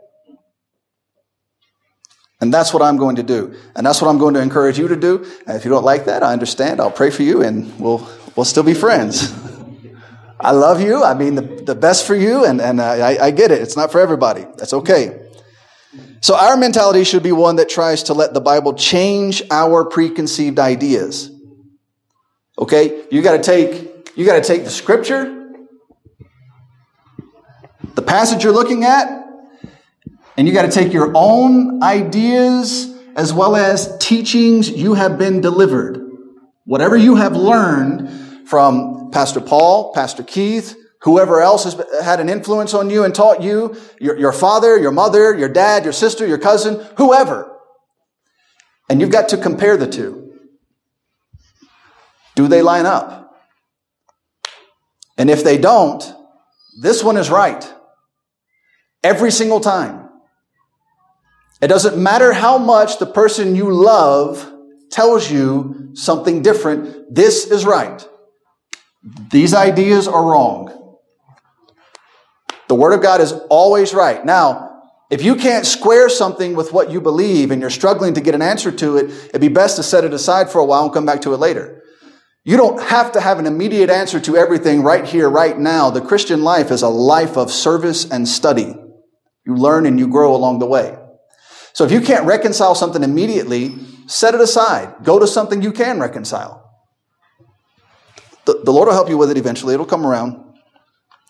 And 2.43 2.53
that's 2.53 2.73
what 2.73 2.83
I'm 2.83 2.97
going 2.97 3.15
to 3.15 3.23
do. 3.23 3.55
And 3.73 3.85
that's 3.85 4.01
what 4.01 4.09
I'm 4.09 4.17
going 4.17 4.33
to 4.33 4.41
encourage 4.41 4.77
you 4.77 4.89
to 4.89 4.97
do. 4.97 5.25
And 5.47 5.55
if 5.55 5.63
you 5.63 5.71
don't 5.71 5.85
like 5.85 6.03
that, 6.07 6.23
I 6.23 6.33
understand. 6.33 6.81
I'll 6.81 6.91
pray 6.91 7.09
for 7.09 7.23
you 7.23 7.41
and 7.41 7.79
we'll, 7.79 8.05
we'll 8.35 8.43
still 8.43 8.63
be 8.63 8.73
friends. 8.73 9.33
I 10.41 10.51
love 10.51 10.81
you. 10.81 11.05
I 11.05 11.13
mean, 11.13 11.35
the, 11.35 11.41
the 11.41 11.73
best 11.73 12.05
for 12.05 12.15
you. 12.15 12.43
And, 12.43 12.59
and 12.59 12.81
I, 12.81 13.27
I 13.27 13.31
get 13.31 13.51
it. 13.51 13.61
It's 13.61 13.77
not 13.77 13.93
for 13.93 14.01
everybody. 14.01 14.41
That's 14.57 14.73
okay. 14.73 15.25
So 16.19 16.35
our 16.35 16.57
mentality 16.57 17.05
should 17.05 17.23
be 17.23 17.31
one 17.31 17.55
that 17.55 17.69
tries 17.69 18.03
to 18.03 18.13
let 18.13 18.33
the 18.33 18.41
Bible 18.41 18.73
change 18.73 19.41
our 19.49 19.85
preconceived 19.85 20.59
ideas. 20.59 21.31
Okay? 22.59 23.05
You 23.09 23.21
gotta 23.21 23.41
take, 23.41 24.11
you 24.17 24.25
gotta 24.25 24.43
take 24.43 24.65
the 24.65 24.69
scripture, 24.69 25.49
the 27.95 28.01
passage 28.01 28.43
you're 28.43 28.51
looking 28.51 28.83
at, 28.83 29.22
and 30.37 30.47
you 30.47 30.53
gotta 30.53 30.71
take 30.71 30.93
your 30.93 31.11
own 31.15 31.81
ideas 31.83 32.93
as 33.15 33.33
well 33.33 33.55
as 33.55 33.97
teachings 33.99 34.69
you 34.69 34.95
have 34.95 35.17
been 35.17 35.41
delivered. 35.41 35.99
Whatever 36.65 36.95
you 36.97 37.15
have 37.15 37.35
learned 37.35 38.47
from 38.47 39.11
Pastor 39.11 39.41
Paul, 39.41 39.93
Pastor 39.93 40.23
Keith, 40.23 40.75
whoever 41.01 41.41
else 41.41 41.65
has 41.65 41.75
had 42.03 42.19
an 42.19 42.29
influence 42.29 42.73
on 42.73 42.89
you 42.89 43.03
and 43.03 43.13
taught 43.13 43.43
you, 43.43 43.75
your, 43.99 44.17
your 44.17 44.31
father, 44.31 44.77
your 44.79 44.91
mother, 44.91 45.37
your 45.37 45.49
dad, 45.49 45.83
your 45.83 45.93
sister, 45.93 46.25
your 46.25 46.37
cousin, 46.37 46.83
whoever. 46.97 47.49
And 48.89 49.01
you've 49.01 49.11
got 49.11 49.29
to 49.29 49.37
compare 49.37 49.77
the 49.77 49.87
two. 49.87 50.33
Do 52.35 52.47
they 52.47 52.61
line 52.61 52.85
up? 52.85 53.35
And 55.17 55.29
if 55.29 55.43
they 55.43 55.57
don't, 55.57 56.03
this 56.81 57.03
one 57.03 57.17
is 57.17 57.29
right. 57.29 57.71
Every 59.03 59.31
single 59.31 59.59
time. 59.59 60.02
It 61.63 61.67
doesn't 61.67 61.97
matter 61.97 62.33
how 62.33 62.57
much 62.57 62.99
the 62.99 63.05
person 63.05 63.55
you 63.55 63.71
love 63.71 64.51
tells 64.91 65.31
you 65.31 65.91
something 65.93 66.41
different. 66.41 67.15
This 67.15 67.49
is 67.49 67.63
right. 67.63 68.05
These 69.31 69.53
ideas 69.53 70.09
are 70.09 70.25
wrong. 70.25 70.97
The 72.67 72.75
Word 72.75 72.91
of 72.91 73.01
God 73.01 73.21
is 73.21 73.31
always 73.49 73.93
right. 73.93 74.25
Now, 74.25 74.81
if 75.09 75.23
you 75.23 75.37
can't 75.37 75.65
square 75.65 76.09
something 76.09 76.53
with 76.53 76.73
what 76.73 76.91
you 76.91 76.99
believe 76.99 77.49
and 77.49 77.61
you're 77.61 77.69
struggling 77.69 78.15
to 78.15 78.21
get 78.21 78.35
an 78.35 78.41
answer 78.41 78.69
to 78.69 78.97
it, 78.97 79.05
it'd 79.29 79.39
be 79.39 79.47
best 79.47 79.77
to 79.77 79.83
set 79.83 80.03
it 80.03 80.13
aside 80.13 80.49
for 80.49 80.59
a 80.59 80.65
while 80.65 80.83
and 80.83 80.93
come 80.93 81.05
back 81.05 81.21
to 81.21 81.33
it 81.33 81.37
later. 81.37 81.81
You 82.43 82.57
don't 82.57 82.81
have 82.81 83.13
to 83.13 83.21
have 83.21 83.39
an 83.39 83.45
immediate 83.45 83.89
answer 83.89 84.19
to 84.19 84.35
everything 84.35 84.83
right 84.83 85.05
here, 85.05 85.29
right 85.29 85.57
now. 85.57 85.91
The 85.91 86.01
Christian 86.01 86.43
life 86.43 86.71
is 86.71 86.81
a 86.81 86.89
life 86.89 87.37
of 87.37 87.49
service 87.51 88.03
and 88.03 88.27
study. 88.27 88.75
You 89.45 89.55
learn 89.55 89.85
and 89.85 89.97
you 89.97 90.09
grow 90.09 90.35
along 90.35 90.59
the 90.59 90.65
way. 90.65 90.97
So 91.73 91.83
if 91.83 91.91
you 91.91 92.01
can't 92.01 92.25
reconcile 92.25 92.75
something 92.75 93.03
immediately, 93.03 93.75
set 94.05 94.35
it 94.35 94.41
aside. 94.41 94.93
Go 95.03 95.19
to 95.19 95.27
something 95.27 95.61
you 95.61 95.71
can 95.71 95.99
reconcile. 95.99 96.59
The, 98.45 98.61
the 98.63 98.71
Lord 98.71 98.87
will 98.87 98.93
help 98.93 99.09
you 99.09 99.17
with 99.17 99.31
it 99.31 99.37
eventually. 99.37 99.73
It'll 99.73 99.85
come 99.85 100.05
around. 100.05 100.39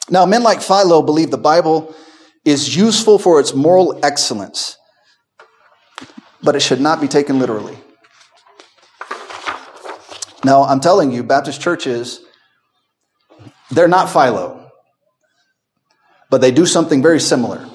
Now, 0.09 0.25
men 0.25 0.43
like 0.43 0.61
Philo 0.61 1.01
believe 1.01 1.31
the 1.31 1.37
Bible 1.37 1.95
is 2.43 2.75
useful 2.75 3.17
for 3.17 3.39
its 3.39 3.53
moral 3.53 3.99
excellence, 4.03 4.77
but 6.41 6.55
it 6.55 6.59
should 6.61 6.81
not 6.81 6.99
be 6.99 7.07
taken 7.07 7.39
literally. 7.39 7.77
Now, 10.43 10.63
I'm 10.63 10.81
telling 10.81 11.13
you, 11.13 11.23
Baptist 11.23 11.61
churches, 11.61 12.19
they're 13.71 13.87
not 13.87 14.09
Philo, 14.09 14.71
but 16.29 16.41
they 16.41 16.51
do 16.51 16.65
something 16.65 17.01
very 17.01 17.21
similar. 17.21 17.65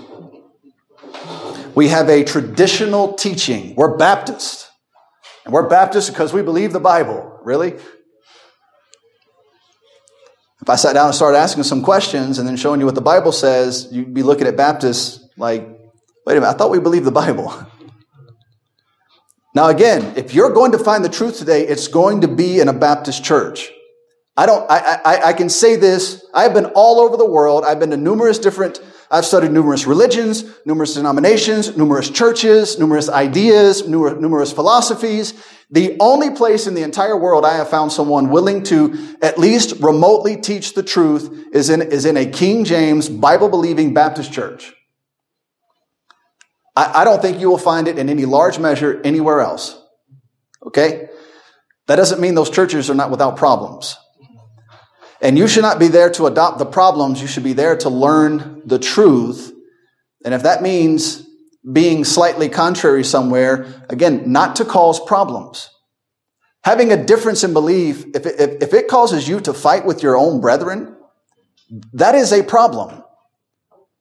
We 1.78 1.86
have 1.90 2.08
a 2.08 2.24
traditional 2.24 3.12
teaching. 3.12 3.76
We're 3.76 3.96
Baptist. 3.96 4.68
And 5.44 5.54
we're 5.54 5.68
Baptist 5.68 6.10
because 6.10 6.32
we 6.32 6.42
believe 6.42 6.72
the 6.72 6.80
Bible. 6.80 7.38
Really? 7.44 7.74
If 10.60 10.68
I 10.68 10.74
sat 10.74 10.94
down 10.94 11.06
and 11.06 11.14
started 11.14 11.38
asking 11.38 11.62
some 11.62 11.84
questions 11.84 12.40
and 12.40 12.48
then 12.48 12.56
showing 12.56 12.80
you 12.80 12.86
what 12.86 12.96
the 12.96 13.00
Bible 13.00 13.30
says, 13.30 13.86
you'd 13.92 14.12
be 14.12 14.24
looking 14.24 14.48
at 14.48 14.56
Baptists 14.56 15.24
like, 15.36 15.68
wait 16.26 16.36
a 16.36 16.40
minute, 16.40 16.48
I 16.48 16.54
thought 16.54 16.72
we 16.72 16.80
believed 16.80 17.04
the 17.04 17.12
Bible. 17.12 17.54
now, 19.54 19.68
again, 19.68 20.14
if 20.16 20.34
you're 20.34 20.52
going 20.52 20.72
to 20.72 20.80
find 20.80 21.04
the 21.04 21.08
truth 21.08 21.38
today, 21.38 21.64
it's 21.64 21.86
going 21.86 22.22
to 22.22 22.28
be 22.28 22.58
in 22.58 22.66
a 22.66 22.72
Baptist 22.72 23.22
church. 23.22 23.70
I 24.36 24.46
don't, 24.46 24.68
I, 24.68 24.98
I, 25.04 25.22
I 25.26 25.32
can 25.32 25.48
say 25.48 25.76
this. 25.76 26.26
I've 26.34 26.54
been 26.54 26.72
all 26.74 26.98
over 26.98 27.16
the 27.16 27.24
world. 27.24 27.62
I've 27.64 27.78
been 27.78 27.90
to 27.90 27.96
numerous 27.96 28.40
different 28.40 28.80
I've 29.10 29.24
studied 29.24 29.52
numerous 29.52 29.86
religions, 29.86 30.44
numerous 30.66 30.94
denominations, 30.94 31.76
numerous 31.76 32.10
churches, 32.10 32.78
numerous 32.78 33.08
ideas, 33.08 33.88
numerous 33.88 34.52
philosophies. 34.52 35.32
The 35.70 35.96
only 35.98 36.30
place 36.30 36.66
in 36.66 36.74
the 36.74 36.82
entire 36.82 37.16
world 37.16 37.44
I 37.44 37.56
have 37.56 37.70
found 37.70 37.90
someone 37.90 38.30
willing 38.30 38.62
to 38.64 39.16
at 39.22 39.38
least 39.38 39.80
remotely 39.80 40.36
teach 40.36 40.74
the 40.74 40.82
truth 40.82 41.48
is 41.52 41.70
in, 41.70 41.80
is 41.80 42.04
in 42.04 42.16
a 42.16 42.26
King 42.26 42.64
James 42.64 43.08
Bible 43.08 43.48
believing 43.48 43.94
Baptist 43.94 44.32
church. 44.32 44.74
I, 46.76 47.00
I 47.00 47.04
don't 47.04 47.22
think 47.22 47.40
you 47.40 47.48
will 47.48 47.58
find 47.58 47.88
it 47.88 47.98
in 47.98 48.08
any 48.10 48.26
large 48.26 48.58
measure 48.58 49.00
anywhere 49.04 49.40
else. 49.40 49.80
Okay? 50.66 51.08
That 51.86 51.96
doesn't 51.96 52.20
mean 52.20 52.34
those 52.34 52.50
churches 52.50 52.90
are 52.90 52.94
not 52.94 53.10
without 53.10 53.36
problems. 53.36 53.96
And 55.20 55.36
you 55.36 55.48
should 55.48 55.62
not 55.62 55.78
be 55.78 55.88
there 55.88 56.10
to 56.10 56.26
adopt 56.26 56.58
the 56.58 56.66
problems. 56.66 57.20
You 57.20 57.26
should 57.26 57.44
be 57.44 57.52
there 57.52 57.76
to 57.78 57.88
learn 57.88 58.62
the 58.64 58.78
truth. 58.78 59.52
And 60.24 60.32
if 60.32 60.42
that 60.44 60.62
means 60.62 61.26
being 61.70 62.04
slightly 62.04 62.48
contrary 62.48 63.04
somewhere, 63.04 63.66
again, 63.88 64.30
not 64.30 64.56
to 64.56 64.64
cause 64.64 65.00
problems. 65.00 65.70
Having 66.62 66.92
a 66.92 67.04
difference 67.04 67.44
in 67.44 67.52
belief, 67.52 68.04
if 68.14 68.26
it, 68.26 68.62
if, 68.62 68.74
it 68.74 68.88
causes 68.88 69.28
you 69.28 69.40
to 69.40 69.54
fight 69.54 69.84
with 69.84 70.02
your 70.02 70.16
own 70.16 70.40
brethren, 70.40 70.96
that 71.92 72.14
is 72.14 72.32
a 72.32 72.42
problem. 72.42 73.02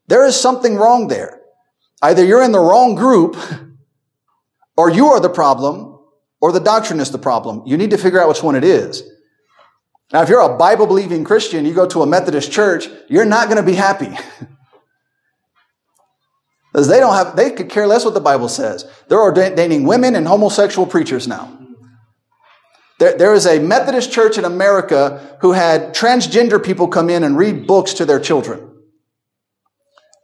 There 0.08 0.26
is 0.26 0.40
something 0.40 0.76
wrong 0.76 1.08
there. 1.08 1.42
Either 2.02 2.24
you're 2.24 2.44
in 2.44 2.52
the 2.52 2.60
wrong 2.60 2.96
group, 2.96 3.36
or 4.76 4.90
you 4.90 5.08
are 5.08 5.20
the 5.20 5.30
problem, 5.30 6.00
or 6.40 6.52
the 6.52 6.60
doctrine 6.60 7.00
is 7.00 7.12
the 7.12 7.18
problem. 7.18 7.64
You 7.66 7.78
need 7.78 7.90
to 7.92 7.98
figure 7.98 8.22
out 8.22 8.30
which 8.30 8.44
one 8.44 8.56
it 8.56 8.64
is. 8.64 9.04
Now, 10.14 10.22
if 10.22 10.30
you're 10.30 10.42
a 10.42 10.58
Bible 10.58 10.88
believing 10.88 11.24
Christian, 11.24 11.66
you 11.66 11.74
go 11.74 11.86
to 11.88 12.02
a 12.02 12.08
Methodist 12.08 12.52
church, 12.52 12.88
you're 13.10 13.26
not 13.26 13.50
going 13.50 13.58
to 13.58 13.64
be 13.64 13.76
happy. 13.76 14.10
Because 16.78 16.90
they 16.90 17.00
don't 17.00 17.16
have, 17.16 17.36
they 17.36 17.50
could 17.50 17.70
care 17.70 17.88
less 17.88 18.06
what 18.06 18.14
the 18.14 18.20
Bible 18.20 18.48
says. 18.48 18.88
They're 19.08 19.20
ordaining 19.20 19.86
women 19.86 20.16
and 20.16 20.28
homosexual 20.28 20.86
preachers 20.86 21.28
now. 21.28 21.58
There, 23.00 23.18
there 23.18 23.34
is 23.34 23.48
a 23.48 23.58
Methodist 23.58 24.12
church 24.12 24.38
in 24.38 24.46
America 24.46 25.38
who 25.42 25.54
had 25.54 25.96
transgender 25.96 26.64
people 26.64 26.88
come 26.88 27.10
in 27.10 27.24
and 27.24 27.36
read 27.36 27.66
books 27.66 27.94
to 27.94 28.06
their 28.06 28.20
children. 28.20 28.76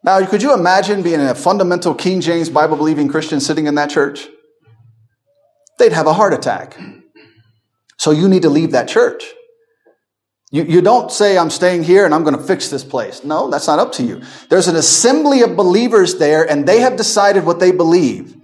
Now, 0.03 0.23
could 0.27 0.43
you 0.43 0.53
imagine 0.53 1.01
being 1.01 1.21
a 1.21 1.33
fundamental 1.33 1.95
King 1.95 2.21
James 2.21 2.49
Bible 2.49 2.77
believing 2.77 3.07
Christian 3.07 3.39
sitting 3.39 3.65
in 3.65 3.73
that 3.73 3.89
church? 3.89 4.27
They'd 5.79 5.93
have 5.93 6.05
a 6.05 6.13
heart 6.13 6.35
attack. 6.35 6.77
So 7.97 8.11
you 8.11 8.29
need 8.29 8.43
to 8.43 8.49
leave 8.49 8.73
that 8.73 8.87
church. 8.87 9.23
You, 10.53 10.65
you 10.65 10.81
don't 10.81 11.11
say, 11.11 11.35
I'm 11.35 11.49
staying 11.49 11.81
here 11.81 12.05
and 12.05 12.13
I'm 12.13 12.23
going 12.23 12.37
to 12.37 12.43
fix 12.43 12.69
this 12.69 12.83
place. 12.83 13.23
No, 13.23 13.49
that's 13.49 13.65
not 13.65 13.79
up 13.79 13.91
to 13.93 14.03
you. 14.03 14.21
There's 14.49 14.67
an 14.67 14.75
assembly 14.75 15.41
of 15.41 15.55
believers 15.55 16.19
there 16.19 16.47
and 16.47 16.67
they 16.67 16.81
have 16.81 16.95
decided 16.95 17.43
what 17.43 17.59
they 17.59 17.71
believe. 17.71 18.37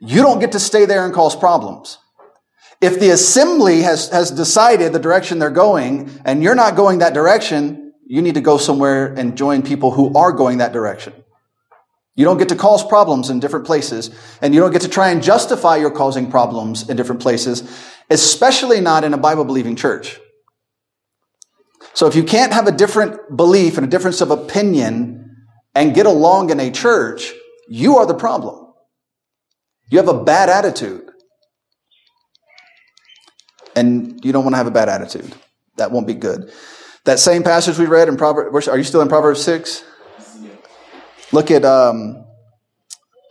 You 0.00 0.22
don't 0.22 0.40
get 0.40 0.50
to 0.52 0.58
stay 0.58 0.86
there 0.86 1.04
and 1.04 1.14
cause 1.14 1.36
problems. 1.36 1.98
If 2.80 2.98
the 2.98 3.10
assembly 3.10 3.82
has, 3.82 4.08
has 4.08 4.32
decided 4.32 4.92
the 4.92 4.98
direction 4.98 5.38
they're 5.38 5.50
going 5.50 6.10
and 6.24 6.42
you're 6.42 6.56
not 6.56 6.74
going 6.74 6.98
that 6.98 7.14
direction, 7.14 7.92
you 8.06 8.22
need 8.22 8.34
to 8.34 8.40
go 8.40 8.58
somewhere 8.58 9.14
and 9.14 9.36
join 9.36 9.62
people 9.62 9.92
who 9.92 10.12
are 10.18 10.32
going 10.32 10.58
that 10.58 10.72
direction. 10.72 11.12
You 12.16 12.24
don't 12.24 12.38
get 12.38 12.48
to 12.48 12.56
cause 12.56 12.84
problems 12.84 13.30
in 13.30 13.38
different 13.38 13.66
places, 13.66 14.10
and 14.42 14.52
you 14.52 14.60
don't 14.60 14.72
get 14.72 14.82
to 14.82 14.88
try 14.88 15.10
and 15.10 15.22
justify 15.22 15.76
your 15.76 15.92
causing 15.92 16.28
problems 16.28 16.88
in 16.88 16.96
different 16.96 17.22
places, 17.22 17.62
especially 18.10 18.80
not 18.80 19.04
in 19.04 19.14
a 19.14 19.16
Bible 19.16 19.44
believing 19.44 19.76
church. 19.76 20.18
So 21.94 22.06
if 22.06 22.14
you 22.14 22.22
can't 22.22 22.52
have 22.52 22.66
a 22.66 22.72
different 22.72 23.36
belief 23.36 23.76
and 23.76 23.86
a 23.86 23.90
difference 23.90 24.20
of 24.20 24.30
opinion 24.30 25.36
and 25.74 25.94
get 25.94 26.06
along 26.06 26.50
in 26.50 26.60
a 26.60 26.70
church, 26.70 27.32
you 27.68 27.98
are 27.98 28.06
the 28.06 28.14
problem. 28.14 28.72
You 29.90 29.98
have 29.98 30.08
a 30.08 30.24
bad 30.24 30.48
attitude. 30.48 31.10
And 33.76 34.24
you 34.24 34.32
don't 34.32 34.44
want 34.44 34.54
to 34.54 34.58
have 34.58 34.66
a 34.66 34.72
bad 34.72 34.88
attitude. 34.88 35.34
That 35.76 35.90
won't 35.90 36.06
be 36.06 36.14
good. 36.14 36.52
That 37.04 37.18
same 37.18 37.42
passage 37.42 37.78
we 37.78 37.86
read 37.86 38.08
in 38.08 38.16
Proverbs, 38.16 38.68
are 38.68 38.76
you 38.76 38.84
still 38.84 39.00
in 39.00 39.08
Proverbs 39.08 39.42
6? 39.42 39.84
Look 41.32 41.50
at, 41.50 41.64
um, 41.64 42.24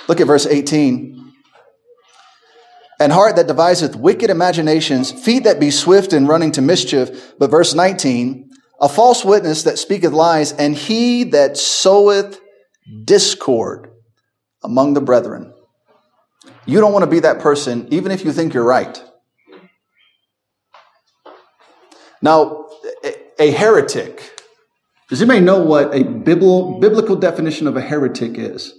look 0.07 0.21
at 0.21 0.27
verse 0.27 0.45
18. 0.45 1.33
And 2.99 3.11
heart 3.13 3.37
that 3.37 3.47
deviseth 3.47 3.95
wicked 3.95 4.29
imaginations, 4.29 5.11
feet 5.11 5.45
that 5.45 5.59
be 5.59 5.71
swift 5.71 6.11
in 6.11 6.27
running 6.27 6.51
to 6.53 6.61
mischief. 6.61 7.33
But 7.37 7.51
verse 7.51 7.73
19, 7.73 8.48
a 8.81 8.89
false 8.89 9.25
witness 9.25 9.63
that 9.63 9.77
speaketh 9.77 10.13
lies, 10.13 10.51
and 10.53 10.75
he 10.75 11.25
that 11.25 11.57
soweth 11.57 12.39
discord 13.03 13.91
among 14.63 14.93
the 14.93 15.01
brethren. 15.01 15.53
You 16.65 16.79
don't 16.79 16.93
want 16.93 17.03
to 17.03 17.09
be 17.09 17.19
that 17.19 17.39
person, 17.39 17.87
even 17.91 18.11
if 18.11 18.23
you 18.23 18.31
think 18.31 18.53
you're 18.53 18.63
right. 18.63 19.03
Now, 22.21 22.67
a 23.39 23.51
heretic. 23.51 24.41
Does 25.09 25.21
anybody 25.21 25.39
know 25.39 25.61
what 25.63 25.93
a 25.95 26.03
biblical 26.03 27.15
definition 27.15 27.65
of 27.67 27.75
a 27.75 27.81
heretic 27.81 28.37
is? 28.37 28.73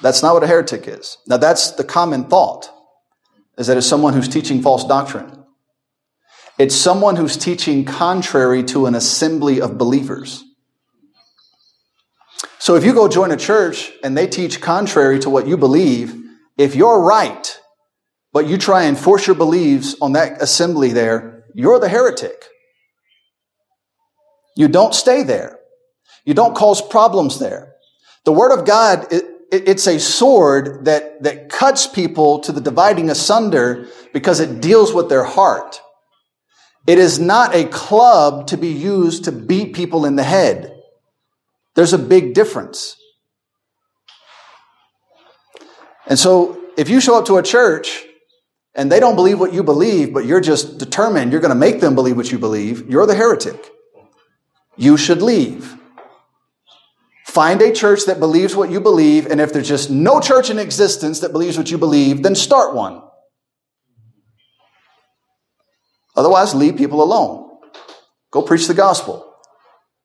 That's 0.00 0.22
not 0.22 0.34
what 0.34 0.42
a 0.42 0.46
heretic 0.46 0.88
is. 0.88 1.18
Now, 1.26 1.36
that's 1.36 1.72
the 1.72 1.84
common 1.84 2.24
thought, 2.24 2.70
is 3.58 3.66
that 3.66 3.76
it's 3.76 3.86
someone 3.86 4.14
who's 4.14 4.28
teaching 4.28 4.62
false 4.62 4.84
doctrine. 4.84 5.41
It's 6.58 6.74
someone 6.74 7.16
who's 7.16 7.36
teaching 7.36 7.84
contrary 7.84 8.62
to 8.64 8.86
an 8.86 8.94
assembly 8.94 9.60
of 9.60 9.78
believers. 9.78 10.44
So 12.58 12.76
if 12.76 12.84
you 12.84 12.94
go 12.94 13.08
join 13.08 13.32
a 13.32 13.36
church 13.36 13.90
and 14.04 14.16
they 14.16 14.26
teach 14.26 14.60
contrary 14.60 15.18
to 15.20 15.30
what 15.30 15.48
you 15.48 15.56
believe, 15.56 16.14
if 16.56 16.76
you're 16.76 17.00
right, 17.00 17.58
but 18.32 18.46
you 18.46 18.56
try 18.58 18.84
and 18.84 18.96
force 18.96 19.26
your 19.26 19.36
beliefs 19.36 19.96
on 20.00 20.12
that 20.12 20.40
assembly 20.40 20.92
there, 20.92 21.44
you're 21.54 21.80
the 21.80 21.88
heretic. 21.88 22.44
You 24.56 24.68
don't 24.68 24.94
stay 24.94 25.22
there. 25.22 25.58
You 26.24 26.34
don't 26.34 26.54
cause 26.54 26.80
problems 26.80 27.38
there. 27.38 27.74
The 28.24 28.32
Word 28.32 28.56
of 28.56 28.64
God, 28.64 29.12
it, 29.12 29.24
it, 29.50 29.68
it's 29.68 29.86
a 29.86 29.98
sword 29.98 30.84
that, 30.84 31.22
that 31.24 31.48
cuts 31.48 31.86
people 31.86 32.38
to 32.40 32.52
the 32.52 32.60
dividing 32.60 33.10
asunder 33.10 33.88
because 34.12 34.38
it 34.40 34.60
deals 34.60 34.92
with 34.92 35.08
their 35.08 35.24
heart. 35.24 35.80
It 36.86 36.98
is 36.98 37.18
not 37.18 37.54
a 37.54 37.64
club 37.64 38.48
to 38.48 38.56
be 38.56 38.68
used 38.68 39.24
to 39.24 39.32
beat 39.32 39.74
people 39.74 40.04
in 40.04 40.16
the 40.16 40.24
head. 40.24 40.80
There's 41.74 41.92
a 41.92 41.98
big 41.98 42.34
difference. 42.34 42.96
And 46.06 46.18
so 46.18 46.60
if 46.76 46.88
you 46.88 47.00
show 47.00 47.16
up 47.18 47.26
to 47.26 47.36
a 47.36 47.42
church 47.42 48.04
and 48.74 48.90
they 48.90 48.98
don't 48.98 49.14
believe 49.14 49.38
what 49.38 49.52
you 49.52 49.62
believe, 49.62 50.12
but 50.12 50.24
you're 50.24 50.40
just 50.40 50.78
determined 50.78 51.30
you're 51.30 51.40
going 51.40 51.54
to 51.54 51.54
make 51.54 51.80
them 51.80 51.94
believe 51.94 52.16
what 52.16 52.32
you 52.32 52.38
believe, 52.38 52.90
you're 52.90 53.06
the 53.06 53.14
heretic. 53.14 53.70
You 54.76 54.96
should 54.96 55.22
leave. 55.22 55.76
Find 57.26 57.62
a 57.62 57.72
church 57.72 58.06
that 58.06 58.18
believes 58.18 58.54
what 58.54 58.70
you 58.70 58.80
believe, 58.80 59.26
and 59.26 59.40
if 59.40 59.52
there's 59.52 59.68
just 59.68 59.90
no 59.90 60.20
church 60.20 60.50
in 60.50 60.58
existence 60.58 61.20
that 61.20 61.32
believes 61.32 61.56
what 61.56 61.70
you 61.70 61.78
believe, 61.78 62.22
then 62.22 62.34
start 62.34 62.74
one. 62.74 63.02
Otherwise, 66.14 66.54
leave 66.54 66.76
people 66.76 67.02
alone. 67.02 67.58
Go 68.30 68.42
preach 68.42 68.66
the 68.66 68.74
gospel. 68.74 69.28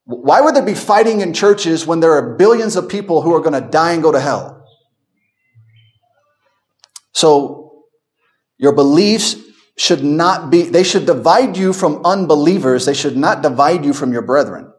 Why 0.05 0.39
would 0.39 0.55
there 0.55 0.65
be 0.65 0.73
fighting 0.73 1.19
in 1.21 1.33
churches 1.33 1.85
when 1.85 1.99
there 1.99 2.13
are 2.13 2.37
billions 2.37 2.75
of 2.75 2.87
people 2.87 3.21
who 3.21 3.33
are 3.35 3.41
going 3.41 3.61
to 3.61 3.69
die 3.69 3.91
and 3.91 4.01
go 4.01 4.11
to 4.11 4.19
hell? 4.19 4.65
So, 7.11 7.83
your 8.57 8.73
beliefs 8.73 9.35
should 9.77 10.03
not 10.03 10.49
be, 10.49 10.63
they 10.63 10.83
should 10.83 11.05
divide 11.05 11.57
you 11.57 11.73
from 11.73 12.01
unbelievers. 12.05 12.85
They 12.85 12.93
should 12.93 13.17
not 13.17 13.41
divide 13.41 13.85
you 13.85 13.93
from 13.93 14.11
your 14.11 14.21
brethren. 14.21 14.71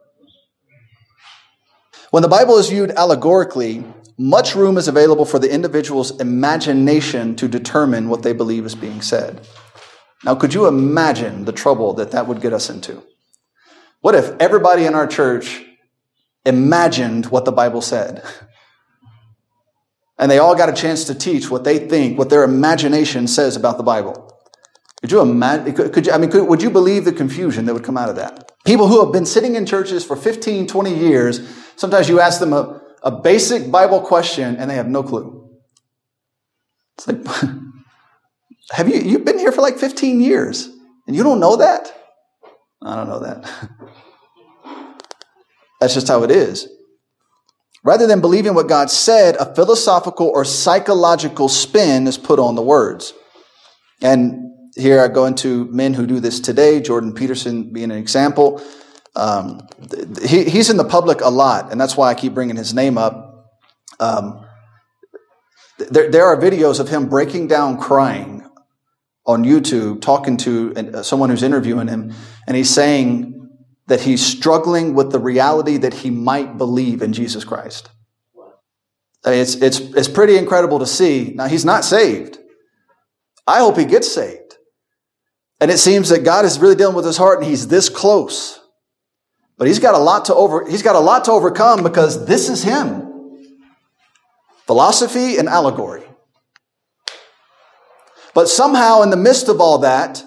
When 2.11 2.23
the 2.23 2.29
Bible 2.29 2.57
is 2.57 2.69
viewed 2.69 2.91
allegorically, 2.91 3.83
much 4.17 4.55
room 4.55 4.77
is 4.77 4.87
available 4.87 5.25
for 5.25 5.37
the 5.37 5.53
individual's 5.53 6.19
imagination 6.19 7.35
to 7.37 7.47
determine 7.47 8.09
what 8.09 8.23
they 8.23 8.33
believe 8.33 8.65
is 8.65 8.75
being 8.75 9.01
said. 9.01 9.47
Now, 10.23 10.35
could 10.35 10.53
you 10.53 10.67
imagine 10.67 11.45
the 11.45 11.51
trouble 11.51 11.93
that 11.93 12.11
that 12.11 12.27
would 12.27 12.41
get 12.41 12.53
us 12.53 12.69
into? 12.69 13.03
What 14.01 14.15
if 14.15 14.35
everybody 14.39 14.85
in 14.85 14.95
our 14.95 15.07
church 15.07 15.63
imagined 16.45 17.27
what 17.27 17.45
the 17.45 17.51
Bible 17.51 17.81
said? 17.81 18.23
And 20.17 20.29
they 20.29 20.37
all 20.37 20.55
got 20.55 20.69
a 20.69 20.73
chance 20.73 21.05
to 21.05 21.15
teach 21.15 21.49
what 21.49 21.63
they 21.63 21.79
think, 21.79 22.17
what 22.17 22.29
their 22.29 22.43
imagination 22.43 23.27
says 23.27 23.55
about 23.55 23.77
the 23.77 23.83
Bible. 23.83 24.25
Could 25.01 25.11
you 25.11 25.21
imagine? 25.21 25.73
Could, 25.73 25.93
could 25.93 26.05
you, 26.07 26.11
I 26.11 26.17
mean, 26.17 26.29
could, 26.29 26.47
would 26.47 26.61
you 26.61 26.69
believe 26.69 27.05
the 27.05 27.13
confusion 27.13 27.65
that 27.65 27.73
would 27.73 27.85
come 27.85 27.97
out 27.97 28.09
of 28.09 28.17
that? 28.17 28.51
People 28.65 28.87
who 28.87 29.01
have 29.03 29.13
been 29.13 29.25
sitting 29.25 29.55
in 29.55 29.65
churches 29.65 30.03
for 30.03 30.17
15, 30.17 30.67
20 30.67 30.93
years, 30.93 31.39
sometimes 31.77 32.09
you 32.09 32.19
ask 32.19 32.41
them 32.41 32.51
a, 32.51 32.81
a 33.03 33.11
basic 33.11 33.71
Bible 33.71 34.01
question 34.01 34.57
and 34.57 34.69
they 34.69 34.75
have 34.75 34.89
no 34.89 35.03
clue. 35.03 35.49
It's 36.97 37.07
like, 37.07 37.25
Have 38.71 38.87
you, 38.87 38.99
you've 39.01 39.25
been 39.25 39.39
here 39.39 39.51
for 39.51 39.61
like 39.61 39.77
15 39.77 40.21
years 40.21 40.69
and 41.07 41.15
you 41.15 41.23
don't 41.23 41.39
know 41.39 41.55
that? 41.57 41.93
I 42.81 42.95
don't 42.95 43.09
know 43.09 43.19
that. 43.19 43.49
That's 45.79 45.93
just 45.93 46.07
how 46.07 46.23
it 46.23 46.31
is. 46.31 46.67
Rather 47.83 48.05
than 48.05 48.21
believing 48.21 48.53
what 48.53 48.67
God 48.67 48.89
said, 48.89 49.35
a 49.37 49.53
philosophical 49.55 50.27
or 50.27 50.43
psychological 50.43 51.47
spin 51.47 52.07
is 52.07 52.17
put 52.17 52.37
on 52.37 52.55
the 52.55 52.61
words. 52.61 53.13
And 54.01 54.51
here 54.75 55.01
I 55.01 55.07
go 55.07 55.25
into 55.25 55.65
men 55.65 55.93
who 55.93 56.05
do 56.05 56.19
this 56.19 56.39
today, 56.39 56.81
Jordan 56.81 57.13
Peterson 57.13 57.71
being 57.71 57.91
an 57.91 57.97
example. 57.97 58.61
Um, 59.15 59.67
he, 60.23 60.43
he's 60.43 60.69
in 60.69 60.77
the 60.77 60.83
public 60.83 61.21
a 61.21 61.29
lot, 61.29 61.71
and 61.71 61.79
that's 61.79 61.97
why 61.97 62.09
I 62.09 62.13
keep 62.13 62.33
bringing 62.33 62.57
his 62.57 62.73
name 62.73 62.97
up. 62.97 63.55
Um, 63.99 64.45
there, 65.77 66.11
there 66.11 66.25
are 66.25 66.37
videos 66.37 66.79
of 66.79 66.89
him 66.89 67.07
breaking 67.07 67.47
down 67.47 67.79
crying 67.79 68.38
on 69.29 69.43
YouTube, 69.43 70.01
talking 70.01 70.37
to 70.37 70.73
uh, 70.75 71.03
someone 71.03 71.29
who's 71.29 71.43
interviewing 71.43 71.87
him, 71.87 72.11
and 72.47 72.57
he's 72.57 72.73
saying 72.73 73.47
that 73.85 74.01
he's 74.01 74.25
struggling 74.25 74.95
with 74.95 75.11
the 75.11 75.19
reality 75.19 75.77
that 75.77 75.93
he 75.93 76.09
might 76.09 76.57
believe 76.57 77.03
in 77.03 77.13
Jesus 77.13 77.43
Christ. 77.43 77.91
It's, 79.23 79.53
it's, 79.55 79.79
it's 79.79 80.07
pretty 80.07 80.35
incredible 80.35 80.79
to 80.79 80.87
see. 80.87 81.33
Now, 81.35 81.47
he's 81.47 81.63
not 81.63 81.85
saved. 81.85 82.39
I 83.45 83.59
hope 83.59 83.77
he 83.77 83.85
gets 83.85 84.11
saved. 84.11 84.57
And 85.61 85.69
it 85.69 85.77
seems 85.77 86.09
that 86.09 86.23
God 86.23 86.43
is 86.43 86.57
really 86.57 86.75
dealing 86.75 86.95
with 86.95 87.05
his 87.05 87.17
heart 87.17 87.39
and 87.39 87.47
he's 87.47 87.67
this 87.67 87.87
close. 87.87 88.59
But 89.59 89.67
he's 89.67 89.79
got 89.79 89.93
a 89.93 89.99
lot 89.99 90.25
to 90.25 90.33
over, 90.33 90.67
he's 90.67 90.81
got 90.81 90.95
a 90.95 90.99
lot 90.99 91.25
to 91.25 91.31
overcome 91.31 91.83
because 91.83 92.25
this 92.25 92.49
is 92.49 92.63
him. 92.63 93.05
Philosophy 94.65 95.37
and 95.37 95.47
allegory. 95.47 96.08
But 98.39 98.47
somehow 98.47 99.01
in 99.01 99.09
the 99.09 99.17
midst 99.17 99.49
of 99.49 99.59
all 99.59 99.79
that, 99.79 100.23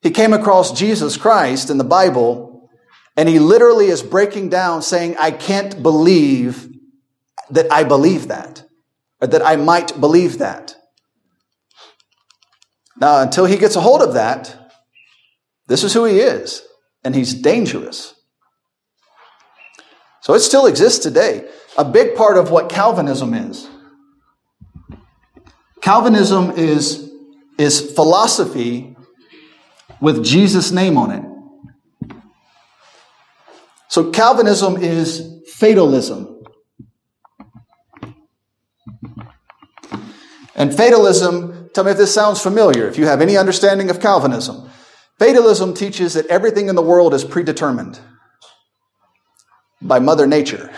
he 0.00 0.10
came 0.10 0.32
across 0.32 0.76
Jesus 0.76 1.16
Christ 1.16 1.70
in 1.70 1.78
the 1.78 1.84
Bible 1.84 2.68
and 3.16 3.28
he 3.28 3.38
literally 3.38 3.86
is 3.86 4.02
breaking 4.02 4.48
down 4.48 4.82
saying, 4.82 5.14
I 5.20 5.30
can't 5.30 5.84
believe 5.84 6.68
that 7.50 7.70
I 7.70 7.84
believe 7.84 8.26
that, 8.26 8.64
or 9.20 9.28
that 9.28 9.46
I 9.46 9.54
might 9.54 10.00
believe 10.00 10.38
that. 10.38 10.74
Now, 13.00 13.22
until 13.22 13.44
he 13.44 13.56
gets 13.56 13.76
a 13.76 13.80
hold 13.80 14.02
of 14.02 14.14
that, 14.14 14.72
this 15.68 15.84
is 15.84 15.94
who 15.94 16.04
he 16.06 16.18
is, 16.18 16.60
and 17.04 17.14
he's 17.14 17.34
dangerous. 17.34 18.16
So 20.22 20.34
it 20.34 20.40
still 20.40 20.66
exists 20.66 20.98
today. 20.98 21.48
A 21.78 21.84
big 21.84 22.16
part 22.16 22.36
of 22.36 22.50
what 22.50 22.68
Calvinism 22.68 23.32
is. 23.32 23.68
Calvinism 25.82 26.50
is, 26.50 27.11
is 27.62 27.92
philosophy 27.92 28.96
with 30.00 30.24
Jesus' 30.24 30.70
name 30.72 30.98
on 30.98 31.10
it. 31.10 31.22
So 33.88 34.10
Calvinism 34.10 34.76
is 34.76 35.42
fatalism. 35.46 36.42
And 40.54 40.74
fatalism, 40.74 41.70
tell 41.74 41.84
me 41.84 41.90
if 41.90 41.96
this 41.96 42.14
sounds 42.14 42.40
familiar, 42.40 42.88
if 42.88 42.98
you 42.98 43.06
have 43.06 43.20
any 43.20 43.36
understanding 43.36 43.90
of 43.90 44.00
Calvinism. 44.00 44.70
Fatalism 45.18 45.74
teaches 45.74 46.14
that 46.14 46.26
everything 46.26 46.68
in 46.68 46.74
the 46.74 46.82
world 46.82 47.14
is 47.14 47.24
predetermined 47.24 48.00
by 49.80 49.98
Mother 49.98 50.26
Nature. 50.26 50.70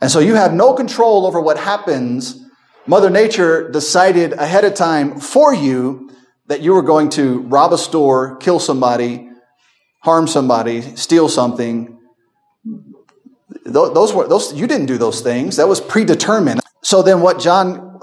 And 0.00 0.10
so 0.10 0.20
you 0.20 0.34
have 0.34 0.52
no 0.52 0.74
control 0.74 1.26
over 1.26 1.40
what 1.40 1.58
happens. 1.58 2.40
Mother 2.88 3.10
Nature 3.10 3.70
decided 3.70 4.32
ahead 4.32 4.64
of 4.64 4.72
time 4.72 5.20
for 5.20 5.52
you 5.52 6.10
that 6.46 6.62
you 6.62 6.72
were 6.72 6.82
going 6.82 7.10
to 7.10 7.40
rob 7.40 7.74
a 7.74 7.78
store, 7.78 8.36
kill 8.36 8.58
somebody, 8.58 9.28
harm 10.00 10.26
somebody, 10.26 10.96
steal 10.96 11.28
something. 11.28 11.98
Those 13.66 14.14
were 14.14 14.26
those 14.26 14.54
you 14.54 14.66
didn't 14.66 14.86
do 14.86 14.96
those 14.96 15.20
things. 15.20 15.56
That 15.56 15.68
was 15.68 15.82
predetermined. 15.82 16.60
So 16.82 17.02
then 17.02 17.20
what 17.20 17.38
John 17.38 18.00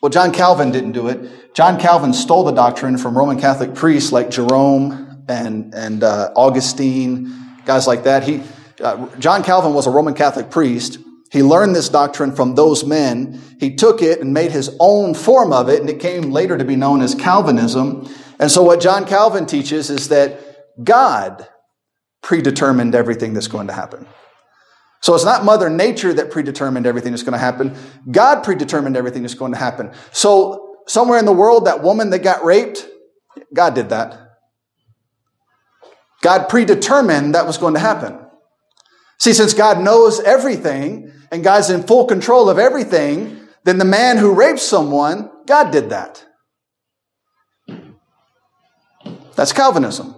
well 0.00 0.08
John 0.08 0.32
Calvin 0.32 0.72
didn't 0.72 0.92
do 0.92 1.08
it. 1.08 1.54
John 1.54 1.78
Calvin 1.78 2.14
stole 2.14 2.44
the 2.44 2.52
doctrine 2.52 2.96
from 2.96 3.18
Roman 3.18 3.38
Catholic 3.38 3.74
priests 3.74 4.12
like 4.12 4.30
Jerome 4.30 5.26
and 5.28 5.74
and 5.74 6.02
uh, 6.02 6.32
Augustine, 6.34 7.30
guys 7.66 7.86
like 7.86 8.04
that. 8.04 8.22
He 8.22 8.42
uh, 8.82 9.14
John 9.18 9.44
Calvin 9.44 9.74
was 9.74 9.86
a 9.86 9.90
Roman 9.90 10.14
Catholic 10.14 10.50
priest. 10.50 10.98
He 11.32 11.42
learned 11.42 11.74
this 11.74 11.88
doctrine 11.88 12.32
from 12.32 12.54
those 12.54 12.84
men. 12.84 13.40
He 13.58 13.74
took 13.74 14.02
it 14.02 14.20
and 14.20 14.34
made 14.34 14.52
his 14.52 14.76
own 14.78 15.14
form 15.14 15.50
of 15.50 15.70
it, 15.70 15.80
and 15.80 15.88
it 15.88 15.98
came 15.98 16.30
later 16.30 16.58
to 16.58 16.64
be 16.64 16.76
known 16.76 17.00
as 17.00 17.14
Calvinism. 17.14 18.06
And 18.38 18.50
so 18.50 18.62
what 18.62 18.82
John 18.82 19.06
Calvin 19.06 19.46
teaches 19.46 19.88
is 19.88 20.08
that 20.10 20.38
God 20.84 21.48
predetermined 22.22 22.94
everything 22.94 23.32
that's 23.32 23.48
going 23.48 23.68
to 23.68 23.72
happen. 23.72 24.06
So 25.00 25.14
it's 25.14 25.24
not 25.24 25.42
Mother 25.42 25.70
Nature 25.70 26.12
that 26.12 26.30
predetermined 26.30 26.86
everything 26.86 27.12
that's 27.12 27.22
going 27.22 27.32
to 27.32 27.38
happen. 27.38 27.76
God 28.10 28.44
predetermined 28.44 28.96
everything 28.96 29.22
that's 29.22 29.34
going 29.34 29.52
to 29.52 29.58
happen. 29.58 29.90
So 30.12 30.76
somewhere 30.86 31.18
in 31.18 31.24
the 31.24 31.32
world, 31.32 31.64
that 31.64 31.82
woman 31.82 32.10
that 32.10 32.18
got 32.18 32.44
raped, 32.44 32.86
God 33.54 33.74
did 33.74 33.88
that. 33.88 34.18
God 36.20 36.50
predetermined 36.50 37.34
that 37.34 37.46
was 37.46 37.56
going 37.56 37.72
to 37.74 37.80
happen. 37.80 38.18
See, 39.18 39.32
since 39.32 39.54
God 39.54 39.80
knows 39.80 40.20
everything 40.20 41.10
and 41.32 41.42
God's 41.42 41.70
in 41.70 41.82
full 41.82 42.04
control 42.04 42.50
of 42.50 42.58
everything, 42.58 43.48
then 43.64 43.78
the 43.78 43.86
man 43.86 44.18
who 44.18 44.34
raped 44.34 44.60
someone, 44.60 45.30
God 45.46 45.72
did 45.72 45.88
that. 45.88 46.24
That's 49.34 49.52
Calvinism. 49.52 50.14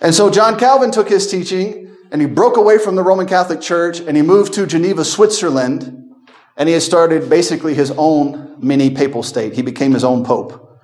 And 0.00 0.12
so 0.14 0.28
John 0.28 0.58
Calvin 0.58 0.90
took 0.90 1.08
his 1.08 1.30
teaching 1.30 1.94
and 2.10 2.20
he 2.20 2.26
broke 2.26 2.56
away 2.56 2.78
from 2.78 2.96
the 2.96 3.02
Roman 3.02 3.28
Catholic 3.28 3.60
Church 3.60 4.00
and 4.00 4.16
he 4.16 4.22
moved 4.22 4.54
to 4.54 4.66
Geneva, 4.66 5.04
Switzerland, 5.04 6.12
and 6.56 6.68
he 6.68 6.72
had 6.72 6.82
started 6.82 7.30
basically 7.30 7.74
his 7.74 7.92
own 7.96 8.56
mini 8.58 8.90
papal 8.90 9.22
state. 9.22 9.52
He 9.52 9.62
became 9.62 9.92
his 9.92 10.02
own 10.02 10.24
pope. 10.24 10.80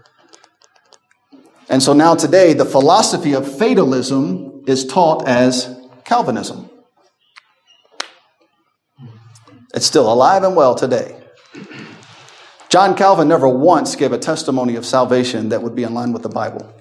And 1.68 1.82
so 1.82 1.92
now 1.92 2.14
today, 2.14 2.52
the 2.52 2.64
philosophy 2.64 3.32
of 3.32 3.58
fatalism 3.58 4.62
is 4.68 4.86
taught 4.86 5.26
as 5.26 5.76
Calvinism. 6.04 6.70
It's 9.76 9.84
still 9.84 10.10
alive 10.10 10.42
and 10.42 10.56
well 10.56 10.74
today. 10.74 11.22
John 12.70 12.96
Calvin 12.96 13.28
never 13.28 13.46
once 13.46 13.94
gave 13.94 14.10
a 14.10 14.18
testimony 14.18 14.74
of 14.74 14.86
salvation 14.86 15.50
that 15.50 15.62
would 15.62 15.74
be 15.74 15.82
in 15.82 15.92
line 15.92 16.12
with 16.12 16.22
the 16.22 16.30
Bible. 16.30 16.74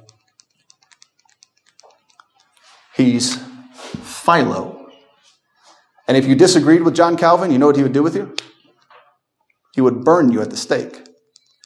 He's 2.95 3.36
Philo. 3.73 4.89
And 6.08 6.15
if 6.15 6.25
you 6.25 6.36
disagreed 6.36 6.84
with 6.84 6.95
John 6.95 7.17
Calvin, 7.17 7.51
you 7.51 7.58
know 7.58 7.67
what 7.67 7.75
he 7.75 7.84
would 7.84 7.91
do 7.91 8.01
with 8.01 8.15
you? 8.15 8.34
He 9.73 9.81
would 9.81 10.05
burn 10.05 10.31
you 10.31 10.41
at 10.41 10.49
the 10.49 10.58
stake. 10.58 11.05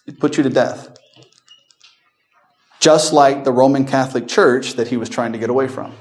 He'd 0.07 0.19
put 0.19 0.35
you 0.35 0.43
to 0.43 0.49
death. 0.49 0.97
Just 2.79 3.13
like 3.13 3.43
the 3.43 3.51
Roman 3.51 3.85
Catholic 3.85 4.27
Church 4.27 4.73
that 4.73 4.87
he 4.87 4.97
was 4.97 5.09
trying 5.09 5.33
to 5.33 5.37
get 5.37 5.51
away 5.51 5.67
from. 5.67 5.93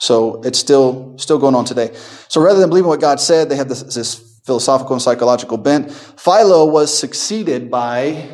So 0.00 0.40
it's 0.42 0.58
still, 0.58 1.14
still 1.18 1.38
going 1.38 1.54
on 1.54 1.66
today. 1.66 1.94
So 2.28 2.40
rather 2.40 2.58
than 2.58 2.70
believing 2.70 2.88
what 2.88 3.00
God 3.00 3.20
said, 3.20 3.50
they 3.50 3.56
have 3.56 3.68
this, 3.68 3.82
this 3.82 4.40
philosophical 4.44 4.94
and 4.94 5.02
psychological 5.02 5.58
bent. 5.58 5.92
Philo 5.92 6.64
was 6.64 6.96
succeeded 6.96 7.70
by, 7.70 8.30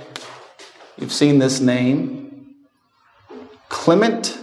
you've 0.96 1.12
seen 1.12 1.40
this 1.40 1.60
name, 1.60 2.54
Clement 3.68 4.38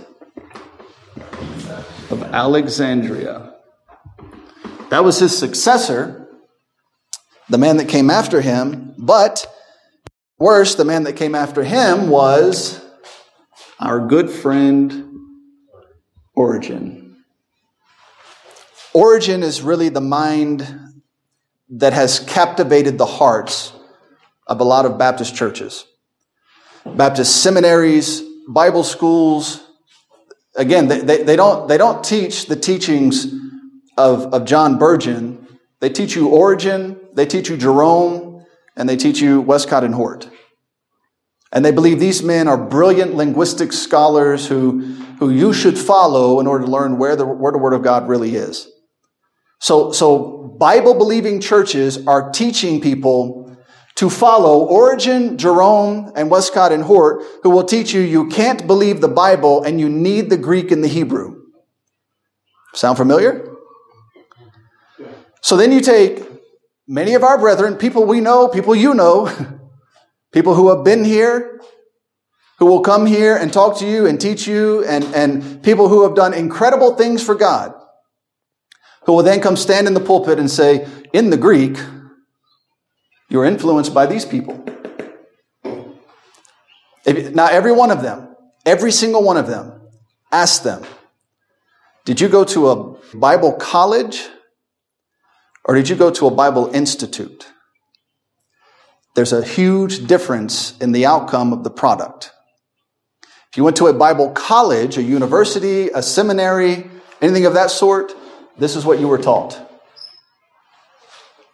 of 2.12 2.22
Alexandria. 2.24 3.54
That 4.90 5.06
was 5.06 5.18
his 5.18 5.36
successor, 5.36 6.28
the 7.50 7.58
man 7.58 7.78
that 7.78 7.88
came 7.88 8.10
after 8.10 8.42
him, 8.42 8.96
but 8.98 9.48
worse, 10.38 10.76
the 10.76 10.86
man 10.86 11.04
that 11.04 11.14
came 11.14 11.36
after 11.36 11.64
him 11.64 12.10
was 12.10 12.84
our 13.80 14.06
good 14.06 14.30
friend 14.30 15.10
Origen. 16.36 17.03
Origen 18.94 19.42
is 19.42 19.62
really 19.62 19.90
the 19.90 20.02
mind 20.02 20.68
that 21.70 21.94
has 21.94 22.20
captivated 22.20 22.98
the 22.98 23.06
hearts 23.06 23.74
of 24.46 24.60
a 24.60 24.64
lot 24.64 24.86
of 24.86 25.00
Baptist 25.00 25.36
churches. 25.36 25.86
Baptist 26.86 27.42
seminaries, 27.42 28.22
Bible 28.48 28.84
schools, 28.84 29.66
again, 30.56 30.88
they, 30.88 31.00
they, 31.00 31.24
they, 31.24 31.36
don't, 31.36 31.68
they 31.68 31.78
don't 31.78 32.04
teach 32.04 32.46
the 32.46 32.56
teachings 32.56 33.34
of, 33.98 34.34
of 34.34 34.46
John 34.46 34.78
Burgon. 34.78 35.48
They 35.80 35.90
teach 35.90 36.16
you 36.16 36.30
Origen, 36.30 37.00
they 37.14 37.26
teach 37.26 37.50
you 37.50 37.58
Jerome, 37.58 38.46
and 38.76 38.88
they 38.88 38.98
teach 38.98 39.20
you 39.22 39.42
Westcott 39.42 39.84
and 39.84 39.96
Hort. 39.96 40.30
And 41.52 41.64
they 41.64 41.72
believe 41.72 42.00
these 42.00 42.22
men 42.22 42.48
are 42.48 42.58
brilliant 42.58 43.16
linguistic 43.16 43.74
scholars 43.74 44.48
who, 44.48 44.82
who 45.20 45.30
you 45.30 45.54
should 45.54 45.78
follow 45.78 46.40
in 46.40 46.48
order 46.48 46.66
to 46.66 46.72
learn 46.72 46.98
where 46.98 47.16
the, 47.16 47.26
where 47.26 47.52
the 47.52 47.58
Word 47.58 47.74
of 47.74 47.84
God 47.84 48.08
really 48.08 48.36
is. 48.36 48.70
So, 49.64 49.94
so 49.94 50.54
Bible 50.60 50.94
believing 50.94 51.40
churches 51.40 52.06
are 52.06 52.32
teaching 52.32 52.82
people 52.82 53.56
to 53.96 54.10
follow 54.10 54.66
Origen, 54.66 55.38
Jerome, 55.38 56.12
and 56.18 56.30
Westcott 56.30 56.74
and 56.74 56.84
Hort, 56.84 57.24
who 57.44 57.50
will 57.50 57.64
teach 57.64 57.94
you 57.94 58.02
you 58.02 58.28
can't 58.28 58.68
believe 58.68 59.00
the 59.00 59.08
Bible 59.08 59.64
and 59.64 59.80
you 59.80 59.88
need 59.88 60.30
the 60.30 60.36
Greek 60.36 60.70
and 60.70 60.84
the 60.84 60.90
Hebrew. 60.90 61.44
Sound 62.74 62.98
familiar? 62.98 63.56
So 65.40 65.56
then 65.56 65.72
you 65.72 65.80
take 65.80 66.22
many 66.86 67.14
of 67.14 67.24
our 67.24 67.38
brethren, 67.38 67.78
people 67.78 68.04
we 68.04 68.20
know, 68.20 68.50
people 68.50 68.76
you 68.76 68.94
know, 68.94 69.32
people 70.34 70.56
who 70.56 70.76
have 70.76 70.84
been 70.84 71.06
here, 71.06 71.62
who 72.60 72.66
will 72.66 72.82
come 72.82 73.06
here 73.06 73.38
and 73.38 73.54
talk 73.54 73.78
to 73.78 73.88
you 73.88 74.08
and 74.08 74.20
teach 74.20 74.46
you, 74.46 74.84
and, 74.84 75.06
and 75.16 75.64
people 75.64 75.88
who 75.88 76.04
have 76.04 76.16
done 76.16 76.34
incredible 76.34 76.96
things 76.96 77.24
for 77.24 77.34
God, 77.34 77.74
who 79.06 79.14
will 79.14 79.24
then 79.24 79.42
come 79.42 79.56
stand 79.56 79.88
in 79.88 79.94
the 79.94 80.00
pulpit 80.00 80.40
and 80.40 80.50
say, 80.50 80.88
in 81.12 81.30
the 81.30 81.38
Greek, 81.38 81.78
you're 83.30 83.46
influenced 83.46 83.94
by 83.94 84.06
these 84.06 84.26
people. 84.26 84.64
If, 87.06 87.34
now, 87.34 87.48
every 87.48 87.72
one 87.72 87.92
of 87.92 88.02
them, 88.02 88.36
every 88.66 88.92
single 88.92 89.24
one 89.24 89.38
of 89.38 89.48
them, 89.48 89.82
ask 90.32 90.64
them, 90.64 90.84
did 92.06 92.22
you 92.22 92.30
go 92.30 92.44
to 92.46 92.70
a 92.70 92.98
Bible 93.16 93.54
college 93.54 94.28
or 95.66 95.76
did 95.76 95.90
you 95.90 95.96
go 95.96 96.12
to 96.12 96.28
a 96.28 96.32
Bible 96.32 96.70
institute? 96.74 97.48
There's 99.16 99.34
a 99.34 99.44
huge 99.44 100.08
difference 100.08 100.78
in 100.80 100.92
the 100.92 101.06
outcome 101.06 101.54
of 101.54 101.64
the 101.64 101.70
product. 101.70 102.32
If 103.52 103.58
you 103.58 103.64
went 103.64 103.78
to 103.78 103.88
a 103.88 103.94
Bible 103.94 104.32
college, 104.32 104.98
a 104.98 105.04
university, 105.04 105.90
a 105.90 106.02
seminary, 106.02 106.90
anything 107.22 107.46
of 107.46 107.54
that 107.54 107.70
sort, 107.70 108.14
this 108.58 108.76
is 108.76 108.86
what 108.86 109.00
you 109.00 109.08
were 109.08 109.18
taught. 109.18 109.54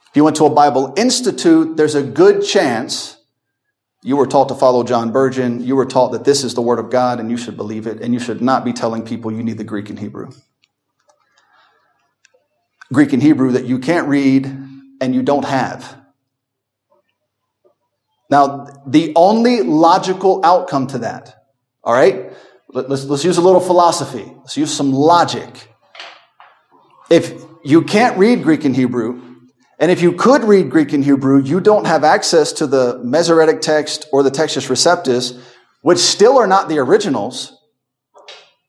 If 0.09 0.15
you 0.15 0.23
went 0.23 0.37
to 0.37 0.45
a 0.45 0.49
Bible 0.49 0.93
institute, 0.97 1.77
there's 1.77 1.95
a 1.95 2.03
good 2.03 2.43
chance 2.43 3.17
you 4.01 4.15
were 4.15 4.27
taught 4.27 4.47
to 4.49 4.55
follow 4.55 4.83
John 4.83 5.11
Burgon. 5.11 5.63
You 5.63 5.75
were 5.75 5.85
taught 5.85 6.13
that 6.13 6.23
this 6.23 6.43
is 6.43 6.53
the 6.53 6.61
Word 6.61 6.79
of 6.79 6.89
God 6.89 7.19
and 7.19 7.29
you 7.29 7.37
should 7.37 7.57
believe 7.57 7.85
it, 7.85 8.01
and 8.01 8.13
you 8.13 8.19
should 8.19 8.41
not 8.41 8.65
be 8.65 8.73
telling 8.73 9.03
people 9.03 9.31
you 9.31 9.43
need 9.43 9.57
the 9.57 9.63
Greek 9.63 9.89
and 9.89 9.99
Hebrew. 9.99 10.31
Greek 12.91 13.13
and 13.13 13.21
Hebrew 13.21 13.51
that 13.51 13.65
you 13.65 13.79
can't 13.79 14.07
read 14.07 14.45
and 15.01 15.13
you 15.13 15.21
don't 15.21 15.45
have. 15.45 15.95
Now, 18.29 18.67
the 18.87 19.13
only 19.15 19.61
logical 19.61 20.41
outcome 20.43 20.87
to 20.87 20.99
that, 20.99 21.45
all 21.83 21.93
right? 21.93 22.31
Let's, 22.69 23.05
let's 23.05 23.23
use 23.23 23.37
a 23.37 23.41
little 23.41 23.61
philosophy. 23.61 24.31
Let's 24.37 24.55
use 24.55 24.71
some 24.71 24.91
logic. 24.91 25.68
If 27.09 27.33
you 27.63 27.81
can't 27.81 28.17
read 28.17 28.43
Greek 28.43 28.65
and 28.65 28.75
Hebrew, 28.75 29.21
and 29.79 29.89
if 29.89 30.01
you 30.01 30.11
could 30.11 30.43
read 30.43 30.69
Greek 30.69 30.93
and 30.93 31.03
Hebrew, 31.03 31.41
you 31.41 31.59
don't 31.59 31.85
have 31.85 32.03
access 32.03 32.51
to 32.53 32.67
the 32.67 32.99
Masoretic 33.03 33.61
text 33.61 34.07
or 34.11 34.23
the 34.23 34.31
Textus 34.31 34.69
Receptus, 34.69 35.41
which 35.81 35.99
still 35.99 36.37
are 36.37 36.47
not 36.47 36.69
the 36.69 36.79
originals, 36.79 37.57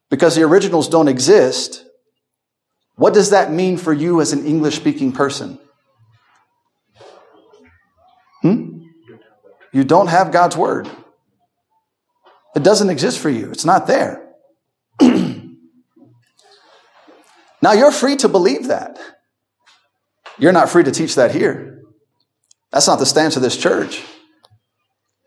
because 0.08 0.36
the 0.36 0.42
originals 0.42 0.88
don't 0.88 1.08
exist. 1.08 1.84
What 2.94 3.12
does 3.12 3.30
that 3.30 3.52
mean 3.52 3.76
for 3.76 3.92
you 3.92 4.20
as 4.20 4.32
an 4.32 4.46
English 4.46 4.76
speaking 4.76 5.12
person? 5.12 5.58
Hmm? 8.42 8.84
You 9.72 9.84
don't 9.84 10.08
have 10.08 10.32
God's 10.32 10.56
word. 10.56 10.88
It 12.56 12.62
doesn't 12.62 12.90
exist 12.90 13.18
for 13.18 13.30
you. 13.30 13.50
It's 13.50 13.64
not 13.64 13.86
there. 13.86 14.29
Now 17.62 17.72
you're 17.72 17.92
free 17.92 18.16
to 18.16 18.28
believe 18.28 18.68
that. 18.68 18.98
You're 20.38 20.52
not 20.52 20.70
free 20.70 20.84
to 20.84 20.90
teach 20.90 21.16
that 21.16 21.32
here. 21.32 21.82
That's 22.72 22.86
not 22.86 22.98
the 22.98 23.06
stance 23.06 23.36
of 23.36 23.42
this 23.42 23.56
church. 23.56 24.02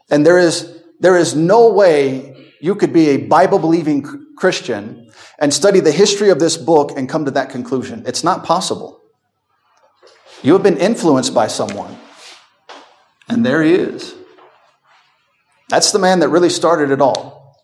And 0.10 0.26
there 0.26 0.38
is, 0.38 0.82
there 1.00 1.18
is 1.18 1.36
no 1.36 1.72
way 1.72 2.52
you 2.62 2.76
could 2.76 2.94
be 2.94 3.10
a 3.10 3.18
Bible 3.18 3.60
believing 3.60 4.06
Christian 4.38 5.12
and 5.40 5.54
study 5.54 5.80
the 5.80 5.92
history 5.92 6.30
of 6.30 6.40
this 6.40 6.58
book 6.58 6.98
and 6.98 7.10
come 7.10 7.26
to 7.26 7.32
that 7.32 7.50
conclusion. 7.50 8.04
It's 8.06 8.24
not 8.24 8.46
possible. 8.46 9.02
You 10.42 10.54
have 10.54 10.64
been 10.64 10.78
influenced 10.78 11.34
by 11.34 11.48
someone. 11.48 11.98
And 13.30 13.46
there 13.46 13.62
he 13.64 13.74
is. 13.74 14.16
That's 15.70 15.92
the 15.92 16.00
man 16.00 16.20
that 16.20 16.30
really 16.30 16.50
started 16.50 16.92
it 16.92 17.02
all. 17.02 17.64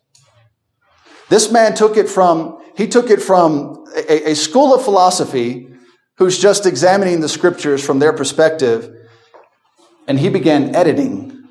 This 1.30 1.52
man 1.52 1.76
took 1.76 1.96
it 1.96 2.10
from, 2.10 2.62
he 2.80 2.88
took 2.88 3.10
it 3.10 3.22
from 3.22 3.86
a, 3.94 4.30
a 4.30 4.36
school 4.36 4.74
of 4.74 4.82
philosophy 4.82 5.68
who's 6.18 6.40
just 6.40 6.66
examining 6.66 7.20
the 7.20 7.28
scriptures 7.28 7.86
from 7.86 8.00
their 8.00 8.14
perspective, 8.14 8.90
and 10.08 10.18
he 10.18 10.30
began 10.30 10.74
editing 10.74 11.44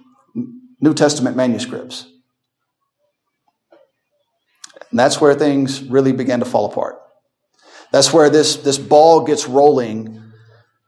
New 0.81 0.95
Testament 0.95 1.37
manuscripts. 1.37 2.07
And 4.91 4.99
that's 4.99 5.21
where 5.21 5.35
things 5.35 5.83
really 5.83 6.13
began 6.13 6.39
to 6.39 6.47
fall 6.47 6.65
apart. 6.65 6.99
That's 7.93 8.11
where 8.11 8.31
this, 8.31 8.57
this 8.57 8.79
ball 8.79 9.27
gets 9.27 9.47
rolling 9.47 10.33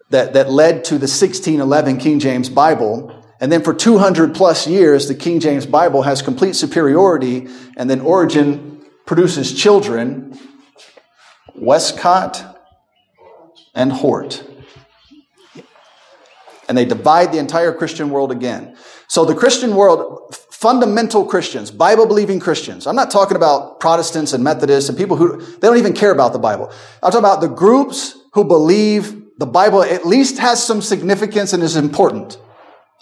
that, 0.09 0.33
that 0.33 0.49
led 0.49 0.85
to 0.85 0.95
the 0.95 1.01
1611 1.01 1.99
King 1.99 2.19
James 2.19 2.49
Bible. 2.49 3.15
And 3.43 3.53
then 3.53 3.63
for 3.63 3.75
200 3.75 4.35
plus 4.35 4.67
years, 4.67 5.07
the 5.07 5.15
King 5.15 5.41
James 5.41 5.67
Bible 5.67 6.01
has 6.01 6.23
complete 6.23 6.57
superiority. 6.57 7.49
And 7.77 7.91
then 7.91 8.01
Origen 8.01 8.70
produces 9.11 9.53
children, 9.53 10.39
Westcott 11.57 12.63
and 13.75 13.91
Hort. 13.91 14.45
And 16.69 16.79
they 16.79 16.85
divide 16.85 17.33
the 17.33 17.39
entire 17.39 17.73
Christian 17.73 18.11
world 18.11 18.31
again. 18.31 18.77
So 19.09 19.25
the 19.25 19.35
Christian 19.35 19.75
world, 19.75 20.37
fundamental 20.53 21.25
Christians, 21.25 21.73
Bible 21.73 22.07
believing 22.07 22.39
Christians, 22.39 22.87
I'm 22.87 22.95
not 22.95 23.11
talking 23.11 23.37
about 23.37 23.81
Protestants 23.81 24.33
and 24.33 24.45
Methodists 24.45 24.89
and 24.89 24.97
people 24.97 25.17
who, 25.17 25.41
they 25.41 25.67
don't 25.67 25.79
even 25.79 25.93
care 25.93 26.13
about 26.13 26.33
the 26.33 26.39
Bible. 26.39 26.71
I'm 27.03 27.11
talking 27.11 27.19
about 27.19 27.41
the 27.41 27.49
groups 27.49 28.17
who 28.35 28.45
believe 28.45 29.25
the 29.39 29.47
Bible 29.47 29.83
at 29.83 30.07
least 30.07 30.39
has 30.39 30.65
some 30.65 30.81
significance 30.81 31.53
and 31.53 31.65
is 31.65 31.75
important. 31.75 32.39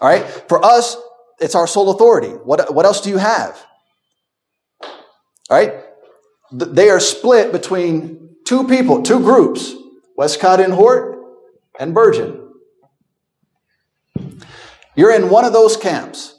All 0.01 0.09
right. 0.09 0.25
For 0.49 0.65
us, 0.65 0.97
it's 1.39 1.55
our 1.55 1.67
sole 1.67 1.91
authority. 1.91 2.31
What, 2.31 2.75
what 2.75 2.87
else 2.87 3.03
do 3.03 3.11
you 3.11 3.19
have? 3.19 3.63
All 4.81 5.59
right. 5.59 5.85
They 6.53 6.91
are 6.91 7.01
split 7.01 7.53
between 7.53 8.37
two 8.47 8.67
people, 8.67 9.03
two 9.03 9.21
groups. 9.21 9.75
Westcott 10.19 10.59
and 10.59 10.73
Hort, 10.73 11.17
and 11.79 11.95
Burgon. 11.95 12.49
You're 14.97 15.15
in 15.15 15.31
one 15.31 15.45
of 15.45 15.53
those 15.53 15.77
camps. 15.77 16.35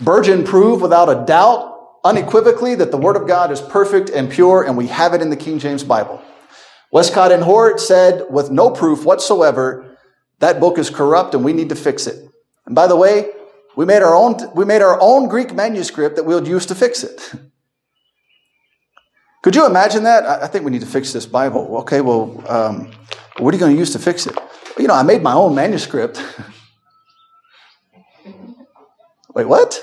Burgon 0.00 0.44
proved 0.44 0.82
without 0.82 1.08
a 1.08 1.24
doubt, 1.24 1.78
unequivocally, 2.04 2.74
that 2.74 2.90
the 2.90 2.96
Word 2.96 3.14
of 3.14 3.28
God 3.28 3.52
is 3.52 3.60
perfect 3.60 4.10
and 4.10 4.28
pure, 4.28 4.64
and 4.64 4.76
we 4.76 4.88
have 4.88 5.14
it 5.14 5.22
in 5.22 5.30
the 5.30 5.36
King 5.36 5.60
James 5.60 5.84
Bible. 5.84 6.20
Westcott 6.90 7.30
and 7.30 7.44
Hort 7.44 7.78
said, 7.78 8.24
with 8.28 8.50
no 8.50 8.70
proof 8.70 9.04
whatsoever, 9.04 9.96
that 10.40 10.58
book 10.58 10.78
is 10.78 10.90
corrupt 10.90 11.36
and 11.36 11.44
we 11.44 11.52
need 11.52 11.68
to 11.68 11.76
fix 11.76 12.08
it. 12.08 12.28
And 12.66 12.74
by 12.74 12.88
the 12.88 12.96
way, 12.96 13.30
we 13.76 13.86
made 13.86 14.02
our 14.02 14.16
own, 14.16 14.36
we 14.56 14.64
made 14.64 14.82
our 14.82 14.98
own 15.00 15.28
Greek 15.28 15.54
manuscript 15.54 16.16
that 16.16 16.24
we'll 16.24 16.46
use 16.46 16.66
to 16.66 16.74
fix 16.74 17.04
it. 17.04 17.34
Could 19.42 19.56
you 19.56 19.66
imagine 19.66 20.04
that? 20.04 20.24
I 20.24 20.46
think 20.46 20.64
we 20.64 20.70
need 20.70 20.82
to 20.82 20.86
fix 20.86 21.12
this 21.12 21.26
Bible. 21.26 21.78
Okay, 21.78 22.00
well, 22.00 22.42
um, 22.48 22.92
what 23.38 23.52
are 23.52 23.56
you 23.56 23.60
going 23.60 23.72
to 23.72 23.78
use 23.78 23.90
to 23.92 23.98
fix 23.98 24.26
it? 24.26 24.38
You 24.78 24.86
know, 24.86 24.94
I 24.94 25.02
made 25.02 25.20
my 25.22 25.32
own 25.32 25.54
manuscript. 25.54 26.22
Wait, 29.34 29.48
what? 29.48 29.82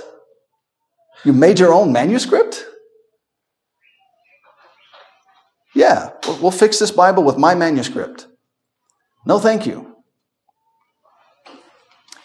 You 1.26 1.34
made 1.34 1.60
your 1.60 1.74
own 1.74 1.92
manuscript? 1.92 2.66
Yeah, 5.76 6.12
we'll 6.42 6.52
fix 6.52 6.80
this 6.80 6.92
Bible 6.92 7.24
with 7.24 7.38
my 7.38 7.54
manuscript. 7.54 8.28
No, 9.26 9.40
thank 9.40 9.66
you. 9.66 9.98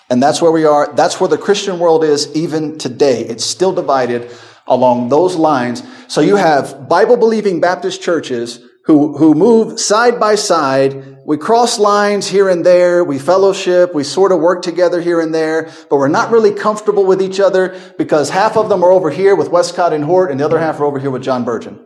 And 0.08 0.22
that's 0.22 0.40
where 0.40 0.52
we 0.52 0.64
are. 0.64 0.92
That's 0.94 1.20
where 1.20 1.28
the 1.28 1.38
Christian 1.38 1.80
world 1.80 2.04
is 2.04 2.34
even 2.36 2.78
today. 2.78 3.22
It's 3.22 3.44
still 3.44 3.72
divided 3.72 4.30
along 4.66 5.08
those 5.08 5.36
lines. 5.36 5.82
So 6.08 6.20
you 6.20 6.36
have 6.36 6.88
Bible 6.88 7.16
believing 7.16 7.60
Baptist 7.60 8.02
churches 8.02 8.60
who, 8.84 9.16
who 9.16 9.34
move 9.34 9.80
side 9.80 10.20
by 10.20 10.34
side. 10.34 11.18
We 11.26 11.38
cross 11.38 11.78
lines 11.78 12.28
here 12.28 12.48
and 12.48 12.64
there. 12.64 13.02
We 13.02 13.18
fellowship. 13.18 13.94
We 13.94 14.04
sort 14.04 14.32
of 14.32 14.40
work 14.40 14.62
together 14.62 15.00
here 15.00 15.20
and 15.20 15.34
there, 15.34 15.70
but 15.88 15.96
we're 15.96 16.08
not 16.08 16.30
really 16.30 16.54
comfortable 16.54 17.04
with 17.04 17.22
each 17.22 17.40
other 17.40 17.80
because 17.96 18.30
half 18.30 18.56
of 18.56 18.68
them 18.68 18.82
are 18.84 18.92
over 18.92 19.10
here 19.10 19.34
with 19.34 19.48
Westcott 19.48 19.92
and 19.92 20.04
Hort 20.04 20.30
and 20.30 20.38
the 20.38 20.44
other 20.44 20.58
half 20.58 20.80
are 20.80 20.84
over 20.84 20.98
here 20.98 21.10
with 21.10 21.22
John 21.22 21.44
Burgon. 21.44 21.80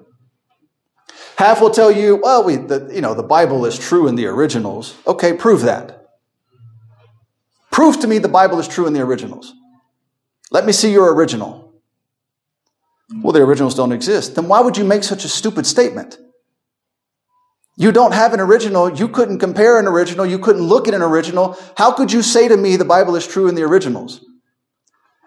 Half 1.37 1.61
will 1.61 1.71
tell 1.71 1.93
you, 1.93 2.17
well, 2.17 2.43
we, 2.43 2.57
the, 2.57 2.91
you 2.93 3.01
know, 3.01 3.15
the 3.15 3.23
Bible 3.23 3.65
is 3.65 3.79
true 3.79 4.09
in 4.09 4.17
the 4.17 4.27
originals. 4.27 4.97
Okay, 5.07 5.33
prove 5.33 5.63
that. 5.63 6.09
Prove 7.71 8.01
to 8.01 8.09
me 8.09 8.19
the 8.19 8.29
Bible 8.29 8.59
is 8.59 8.67
true 8.67 8.89
in 8.89 8.93
the 8.93 9.03
originals. 9.03 9.55
Let 10.51 10.67
me 10.67 10.73
see 10.73 10.91
your 10.91 11.15
original. 11.15 11.68
Mm. 13.13 13.23
Well, 13.23 13.33
the 13.33 13.41
originals 13.41 13.75
don't 13.75 13.93
exist. 13.93 14.35
Then 14.35 14.49
why 14.49 14.61
would 14.61 14.77
you 14.77 14.85
make 14.85 15.05
such 15.05 15.25
a 15.25 15.29
stupid 15.29 15.67
statement? 15.67 16.19
You 17.77 17.93
don't 17.93 18.13
have 18.13 18.35
an 18.35 18.41
original. 18.41 18.93
You 18.93 19.09
couldn't 19.09 19.39
compare 19.39 19.79
an 19.79 19.87
original. 19.87 20.27
You 20.27 20.41
couldn't 20.41 20.63
look 20.63 20.89
at 20.89 20.95
an 20.95 21.03
original. 21.03 21.57
How 21.77 21.93
could 21.93 22.13
you 22.13 22.23
say 22.23 22.49
to 22.49 22.57
me 22.57 22.77
the 22.77 22.85
Bible 22.85 23.15
is 23.15 23.27
true 23.27 23.47
in 23.47 23.55
the 23.55 23.63
originals? 23.63 24.25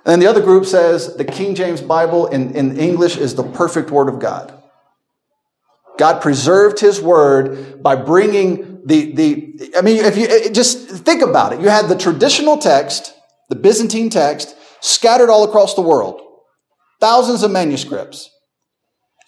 And 0.06 0.22
the 0.22 0.28
other 0.28 0.42
group 0.42 0.66
says 0.66 1.16
the 1.16 1.24
King 1.24 1.56
James 1.56 1.82
Bible 1.82 2.28
in, 2.28 2.56
in 2.56 2.78
English 2.78 3.18
is 3.18 3.36
the 3.36 3.44
perfect 3.44 3.90
Word 3.92 4.10
of 4.10 4.20
God. 4.20 4.62
God 5.98 6.22
preserved 6.22 6.80
His 6.80 7.00
Word 7.00 7.82
by 7.82 7.96
bringing 7.96 8.82
the, 8.86 9.14
the, 9.14 9.72
I 9.78 9.82
mean, 9.82 10.04
if 10.04 10.18
you 10.18 10.50
just 10.52 10.90
think 10.90 11.22
about 11.22 11.54
it, 11.54 11.62
you 11.62 11.70
had 11.70 11.88
the 11.88 11.96
traditional 11.96 12.58
text, 12.58 13.14
the 13.50 13.56
Byzantine 13.56 14.10
text, 14.10 14.56
scattered 14.82 15.30
all 15.30 15.44
across 15.44 15.76
the 15.76 15.82
world, 15.82 16.20
thousands 17.02 17.44
of 17.44 17.52
manuscripts. 17.52 18.30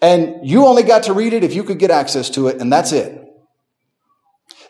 And 0.01 0.47
you 0.47 0.65
only 0.65 0.83
got 0.83 1.03
to 1.03 1.13
read 1.13 1.33
it 1.33 1.43
if 1.43 1.53
you 1.53 1.63
could 1.63 1.79
get 1.79 1.91
access 1.91 2.29
to 2.31 2.47
it, 2.47 2.61
and 2.61 2.71
that's 2.71 2.91
it. 2.91 3.19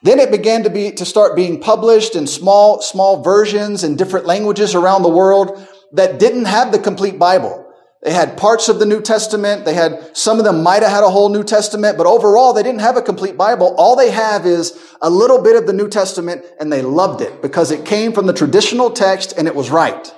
Then 0.03 0.19
it 0.19 0.31
began 0.31 0.63
to 0.63 0.69
be, 0.69 0.91
to 0.91 1.05
start 1.05 1.35
being 1.35 1.59
published 1.59 2.15
in 2.15 2.27
small, 2.27 2.81
small 2.81 3.23
versions 3.23 3.83
in 3.83 3.95
different 3.95 4.25
languages 4.25 4.75
around 4.75 5.01
the 5.01 5.09
world 5.09 5.65
that 5.93 6.19
didn't 6.19 6.45
have 6.45 6.71
the 6.71 6.79
complete 6.79 7.17
Bible. 7.17 7.59
They 8.03 8.11
had 8.11 8.37
parts 8.37 8.67
of 8.67 8.79
the 8.79 8.85
New 8.85 9.01
Testament. 9.01 9.63
They 9.63 9.73
had, 9.73 10.15
some 10.15 10.39
of 10.39 10.43
them 10.43 10.61
might 10.61 10.83
have 10.83 10.91
had 10.91 11.03
a 11.05 11.09
whole 11.09 11.29
New 11.29 11.43
Testament, 11.43 11.97
but 11.97 12.05
overall 12.05 12.51
they 12.51 12.61
didn't 12.61 12.81
have 12.81 12.97
a 12.97 13.01
complete 13.01 13.37
Bible. 13.37 13.73
All 13.77 13.95
they 13.95 14.11
have 14.11 14.45
is 14.45 14.77
a 15.01 15.09
little 15.09 15.41
bit 15.41 15.55
of 15.55 15.67
the 15.67 15.73
New 15.73 15.87
Testament 15.87 16.43
and 16.59 16.71
they 16.71 16.81
loved 16.81 17.21
it 17.21 17.41
because 17.41 17.71
it 17.71 17.85
came 17.85 18.11
from 18.11 18.25
the 18.25 18.33
traditional 18.33 18.91
text 18.91 19.33
and 19.37 19.47
it 19.47 19.55
was 19.55 19.69
right. 19.71 20.13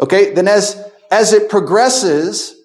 Okay. 0.00 0.34
Then 0.34 0.48
as, 0.48 0.84
as 1.12 1.34
it 1.34 1.50
progresses, 1.50 2.56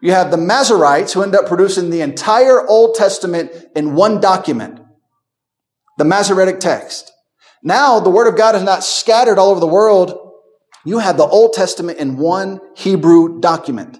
you 0.00 0.10
have 0.10 0.32
the 0.32 0.36
Masoretes 0.36 1.12
who 1.12 1.22
end 1.22 1.36
up 1.36 1.46
producing 1.46 1.88
the 1.88 2.00
entire 2.00 2.66
Old 2.68 2.96
Testament 2.96 3.52
in 3.76 3.94
one 3.94 4.20
document, 4.20 4.80
the 5.98 6.04
Masoretic 6.04 6.58
text. 6.58 7.12
Now 7.62 8.00
the 8.00 8.10
Word 8.10 8.26
of 8.26 8.36
God 8.36 8.56
is 8.56 8.64
not 8.64 8.82
scattered 8.82 9.38
all 9.38 9.50
over 9.50 9.60
the 9.60 9.68
world. 9.68 10.32
You 10.84 10.98
have 10.98 11.16
the 11.16 11.24
Old 11.24 11.52
Testament 11.52 11.98
in 11.98 12.16
one 12.16 12.60
Hebrew 12.76 13.38
document. 13.40 13.98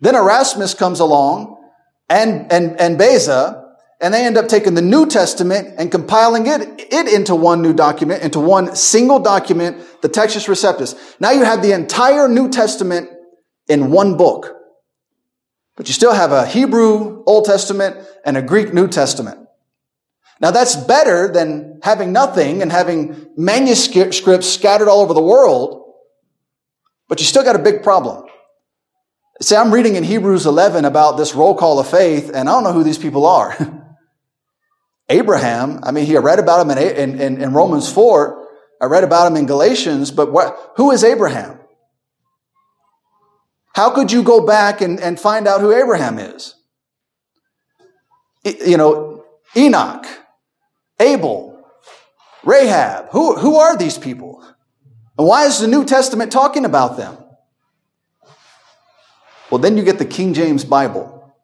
Then 0.00 0.16
Erasmus 0.16 0.74
comes 0.74 0.98
along 0.98 1.56
and, 2.08 2.50
and, 2.52 2.80
and 2.80 2.98
Beza, 2.98 3.67
and 4.00 4.14
they 4.14 4.24
end 4.24 4.36
up 4.36 4.48
taking 4.48 4.74
the 4.74 4.82
New 4.82 5.06
Testament 5.06 5.74
and 5.76 5.90
compiling 5.90 6.46
it, 6.46 6.62
it 6.92 7.12
into 7.12 7.34
one 7.34 7.62
new 7.62 7.72
document, 7.72 8.22
into 8.22 8.38
one 8.38 8.76
single 8.76 9.18
document, 9.18 9.84
the 10.02 10.08
Textus 10.08 10.48
Receptus. 10.48 10.94
Now 11.20 11.32
you 11.32 11.44
have 11.44 11.62
the 11.62 11.72
entire 11.72 12.28
New 12.28 12.48
Testament 12.48 13.10
in 13.66 13.90
one 13.90 14.16
book. 14.16 14.54
But 15.76 15.88
you 15.88 15.94
still 15.94 16.12
have 16.12 16.32
a 16.32 16.46
Hebrew 16.46 17.22
Old 17.24 17.44
Testament 17.44 17.96
and 18.24 18.36
a 18.36 18.42
Greek 18.42 18.72
New 18.72 18.88
Testament. 18.88 19.48
Now 20.40 20.52
that's 20.52 20.76
better 20.76 21.32
than 21.32 21.80
having 21.82 22.12
nothing 22.12 22.62
and 22.62 22.70
having 22.70 23.28
manuscripts 23.36 24.48
scattered 24.48 24.88
all 24.88 25.00
over 25.00 25.14
the 25.14 25.22
world, 25.22 25.94
but 27.08 27.18
you 27.18 27.26
still 27.26 27.42
got 27.42 27.56
a 27.56 27.60
big 27.60 27.82
problem. 27.82 28.24
See, 29.40 29.56
I'm 29.56 29.72
reading 29.72 29.96
in 29.96 30.04
Hebrews 30.04 30.46
11 30.46 30.84
about 30.84 31.16
this 31.16 31.34
roll 31.34 31.54
call 31.54 31.78
of 31.78 31.88
faith, 31.88 32.30
and 32.34 32.48
I 32.48 32.52
don't 32.52 32.64
know 32.64 32.72
who 32.72 32.82
these 32.82 32.98
people 32.98 33.26
are. 33.26 33.56
Abraham, 35.08 35.80
I 35.82 35.90
mean, 35.90 36.04
he 36.04 36.16
read 36.18 36.38
about 36.38 36.66
him 36.66 36.70
in, 36.70 37.20
in, 37.20 37.40
in, 37.40 37.52
Romans 37.52 37.90
4. 37.90 38.46
I 38.80 38.86
read 38.86 39.04
about 39.04 39.26
him 39.26 39.36
in 39.36 39.46
Galatians, 39.46 40.10
but 40.10 40.30
what, 40.30 40.72
who 40.76 40.90
is 40.90 41.02
Abraham? 41.02 41.58
How 43.74 43.90
could 43.90 44.12
you 44.12 44.22
go 44.22 44.44
back 44.44 44.80
and, 44.80 45.00
and 45.00 45.18
find 45.18 45.48
out 45.48 45.60
who 45.60 45.72
Abraham 45.72 46.18
is? 46.18 46.54
You 48.44 48.76
know, 48.76 49.24
Enoch, 49.56 50.06
Abel, 51.00 51.64
Rahab. 52.44 53.08
Who, 53.10 53.36
who 53.36 53.56
are 53.56 53.76
these 53.76 53.96
people? 53.96 54.44
And 55.16 55.26
why 55.26 55.46
is 55.46 55.58
the 55.58 55.68
New 55.68 55.84
Testament 55.84 56.30
talking 56.30 56.64
about 56.64 56.96
them? 56.96 57.16
Well, 59.50 59.58
then 59.58 59.76
you 59.76 59.84
get 59.84 59.98
the 59.98 60.04
King 60.04 60.34
James 60.34 60.64
Bible, 60.64 61.34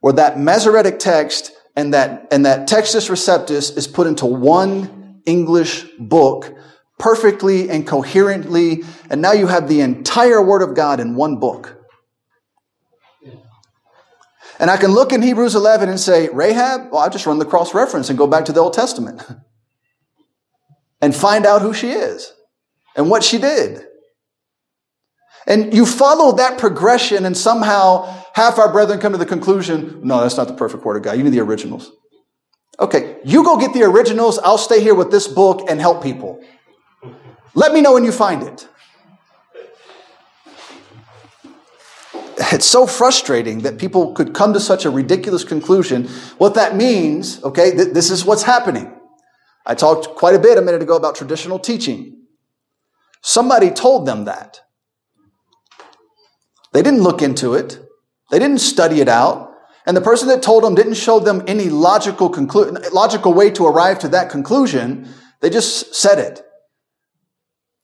where 0.00 0.12
that 0.12 0.38
Masoretic 0.38 0.98
text 0.98 1.52
and 1.76 1.92
that, 1.92 2.28
and 2.32 2.46
that 2.46 2.68
Textus 2.68 3.10
Receptus 3.10 3.76
is 3.76 3.86
put 3.86 4.06
into 4.06 4.26
one 4.26 5.20
English 5.26 5.84
book 5.98 6.54
perfectly 6.98 7.68
and 7.68 7.86
coherently. 7.86 8.82
And 9.10 9.20
now 9.20 9.32
you 9.32 9.46
have 9.46 9.68
the 9.68 9.82
entire 9.82 10.42
Word 10.42 10.62
of 10.62 10.74
God 10.74 10.98
in 10.98 11.14
one 11.14 11.38
book. 11.38 11.74
And 14.58 14.70
I 14.70 14.78
can 14.78 14.92
look 14.92 15.12
in 15.12 15.20
Hebrews 15.20 15.54
11 15.54 15.90
and 15.90 16.00
say, 16.00 16.30
Rahab, 16.32 16.90
well, 16.90 17.02
I'll 17.02 17.10
just 17.10 17.26
run 17.26 17.38
the 17.38 17.44
cross 17.44 17.74
reference 17.74 18.08
and 18.08 18.16
go 18.16 18.26
back 18.26 18.46
to 18.46 18.52
the 18.52 18.60
Old 18.60 18.72
Testament 18.72 19.22
and 21.02 21.14
find 21.14 21.44
out 21.44 21.60
who 21.60 21.74
she 21.74 21.90
is 21.90 22.32
and 22.96 23.10
what 23.10 23.22
she 23.22 23.36
did. 23.36 23.86
And 25.46 25.72
you 25.72 25.86
follow 25.86 26.36
that 26.36 26.58
progression, 26.58 27.24
and 27.24 27.36
somehow 27.36 28.02
half 28.34 28.58
our 28.58 28.72
brethren 28.72 28.98
come 28.98 29.12
to 29.12 29.18
the 29.18 29.26
conclusion 29.26 30.00
no, 30.02 30.20
that's 30.20 30.36
not 30.36 30.48
the 30.48 30.54
perfect 30.54 30.84
word 30.84 30.96
of 30.96 31.02
God. 31.02 31.16
You 31.16 31.24
need 31.24 31.30
the 31.30 31.40
originals. 31.40 31.92
Okay, 32.78 33.18
you 33.24 33.42
go 33.44 33.56
get 33.56 33.72
the 33.72 33.84
originals. 33.84 34.38
I'll 34.38 34.58
stay 34.58 34.82
here 34.82 34.94
with 34.94 35.10
this 35.10 35.28
book 35.28 35.66
and 35.68 35.80
help 35.80 36.02
people. 36.02 36.42
Let 37.54 37.72
me 37.72 37.80
know 37.80 37.94
when 37.94 38.04
you 38.04 38.12
find 38.12 38.42
it. 38.42 38.68
it's 42.52 42.66
so 42.66 42.86
frustrating 42.86 43.60
that 43.60 43.78
people 43.78 44.12
could 44.12 44.34
come 44.34 44.52
to 44.52 44.60
such 44.60 44.84
a 44.84 44.90
ridiculous 44.90 45.44
conclusion. 45.44 46.06
What 46.38 46.54
that 46.54 46.76
means, 46.76 47.42
okay, 47.42 47.72
th- 47.72 47.94
this 47.94 48.10
is 48.10 48.24
what's 48.24 48.42
happening. 48.42 48.92
I 49.64 49.74
talked 49.74 50.08
quite 50.16 50.34
a 50.34 50.38
bit 50.38 50.58
a 50.58 50.62
minute 50.62 50.82
ago 50.82 50.96
about 50.96 51.16
traditional 51.16 51.58
teaching. 51.58 52.24
Somebody 53.22 53.70
told 53.70 54.06
them 54.06 54.24
that. 54.24 54.60
They 56.76 56.82
didn't 56.82 57.00
look 57.00 57.22
into 57.22 57.54
it. 57.54 57.80
They 58.30 58.38
didn't 58.38 58.58
study 58.58 59.00
it 59.00 59.08
out. 59.08 59.50
And 59.86 59.96
the 59.96 60.02
person 60.02 60.28
that 60.28 60.42
told 60.42 60.62
them 60.62 60.74
didn't 60.74 60.98
show 60.98 61.18
them 61.18 61.42
any 61.46 61.70
logical 61.70 62.30
conclu- 62.30 62.92
logical 62.92 63.32
way 63.32 63.48
to 63.52 63.66
arrive 63.66 63.98
to 64.00 64.08
that 64.08 64.28
conclusion. 64.28 65.08
They 65.40 65.48
just 65.48 65.94
said 65.94 66.18
it. 66.18 66.44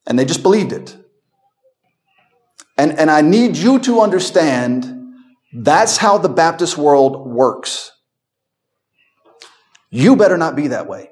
And 0.06 0.18
they 0.18 0.26
just 0.26 0.42
believed 0.42 0.72
it. 0.72 0.94
And, 2.76 2.98
and 2.98 3.10
I 3.10 3.22
need 3.22 3.56
you 3.56 3.78
to 3.78 4.02
understand 4.02 5.14
that's 5.54 5.96
how 5.96 6.18
the 6.18 6.28
Baptist 6.28 6.76
world 6.76 7.26
works. 7.26 7.92
You 9.88 10.16
better 10.16 10.36
not 10.36 10.54
be 10.54 10.68
that 10.68 10.86
way. 10.86 11.08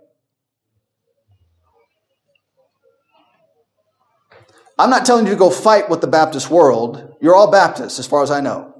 I'm 4.78 4.90
not 4.90 5.06
telling 5.06 5.24
you 5.24 5.32
to 5.32 5.38
go 5.38 5.48
fight 5.48 5.88
with 5.88 6.02
the 6.02 6.08
Baptist 6.08 6.50
world. 6.50 7.09
You're 7.20 7.34
all 7.34 7.50
Baptists, 7.50 7.98
as 7.98 8.06
far 8.06 8.22
as 8.22 8.30
I 8.30 8.40
know. 8.40 8.74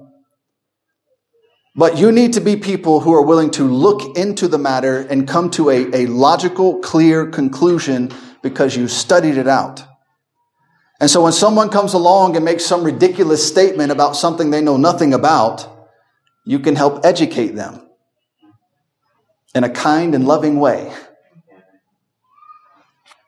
But 1.75 1.97
you 1.97 2.11
need 2.11 2.33
to 2.33 2.41
be 2.41 2.57
people 2.57 2.99
who 2.99 3.13
are 3.13 3.25
willing 3.25 3.51
to 3.51 3.63
look 3.63 4.17
into 4.17 4.47
the 4.47 4.57
matter 4.57 4.99
and 4.99 5.27
come 5.27 5.49
to 5.51 5.69
a, 5.69 6.03
a 6.03 6.05
logical, 6.07 6.79
clear 6.79 7.27
conclusion 7.27 8.11
because 8.41 8.75
you 8.75 8.87
studied 8.87 9.37
it 9.37 9.47
out. 9.47 9.83
And 10.99 11.09
so 11.09 11.23
when 11.23 11.31
someone 11.31 11.69
comes 11.69 11.93
along 11.93 12.35
and 12.35 12.43
makes 12.43 12.65
some 12.65 12.83
ridiculous 12.83 13.47
statement 13.47 13.91
about 13.91 14.15
something 14.15 14.51
they 14.51 14.61
know 14.61 14.77
nothing 14.77 15.13
about, 15.13 15.87
you 16.45 16.59
can 16.59 16.75
help 16.75 17.05
educate 17.05 17.55
them 17.55 17.87
in 19.55 19.63
a 19.63 19.69
kind 19.69 20.13
and 20.13 20.27
loving 20.27 20.59
way. 20.59 20.93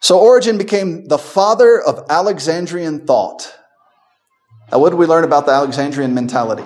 So 0.02 0.20
Origen 0.20 0.58
became 0.58 1.08
the 1.08 1.18
father 1.18 1.82
of 1.82 2.06
Alexandrian 2.10 3.06
thought. 3.06 3.58
Now, 4.74 4.80
what 4.80 4.90
do 4.90 4.96
we 4.96 5.06
learn 5.06 5.24
about 5.24 5.46
the 5.46 5.52
Alexandrian 5.52 6.16
mentality? 6.16 6.66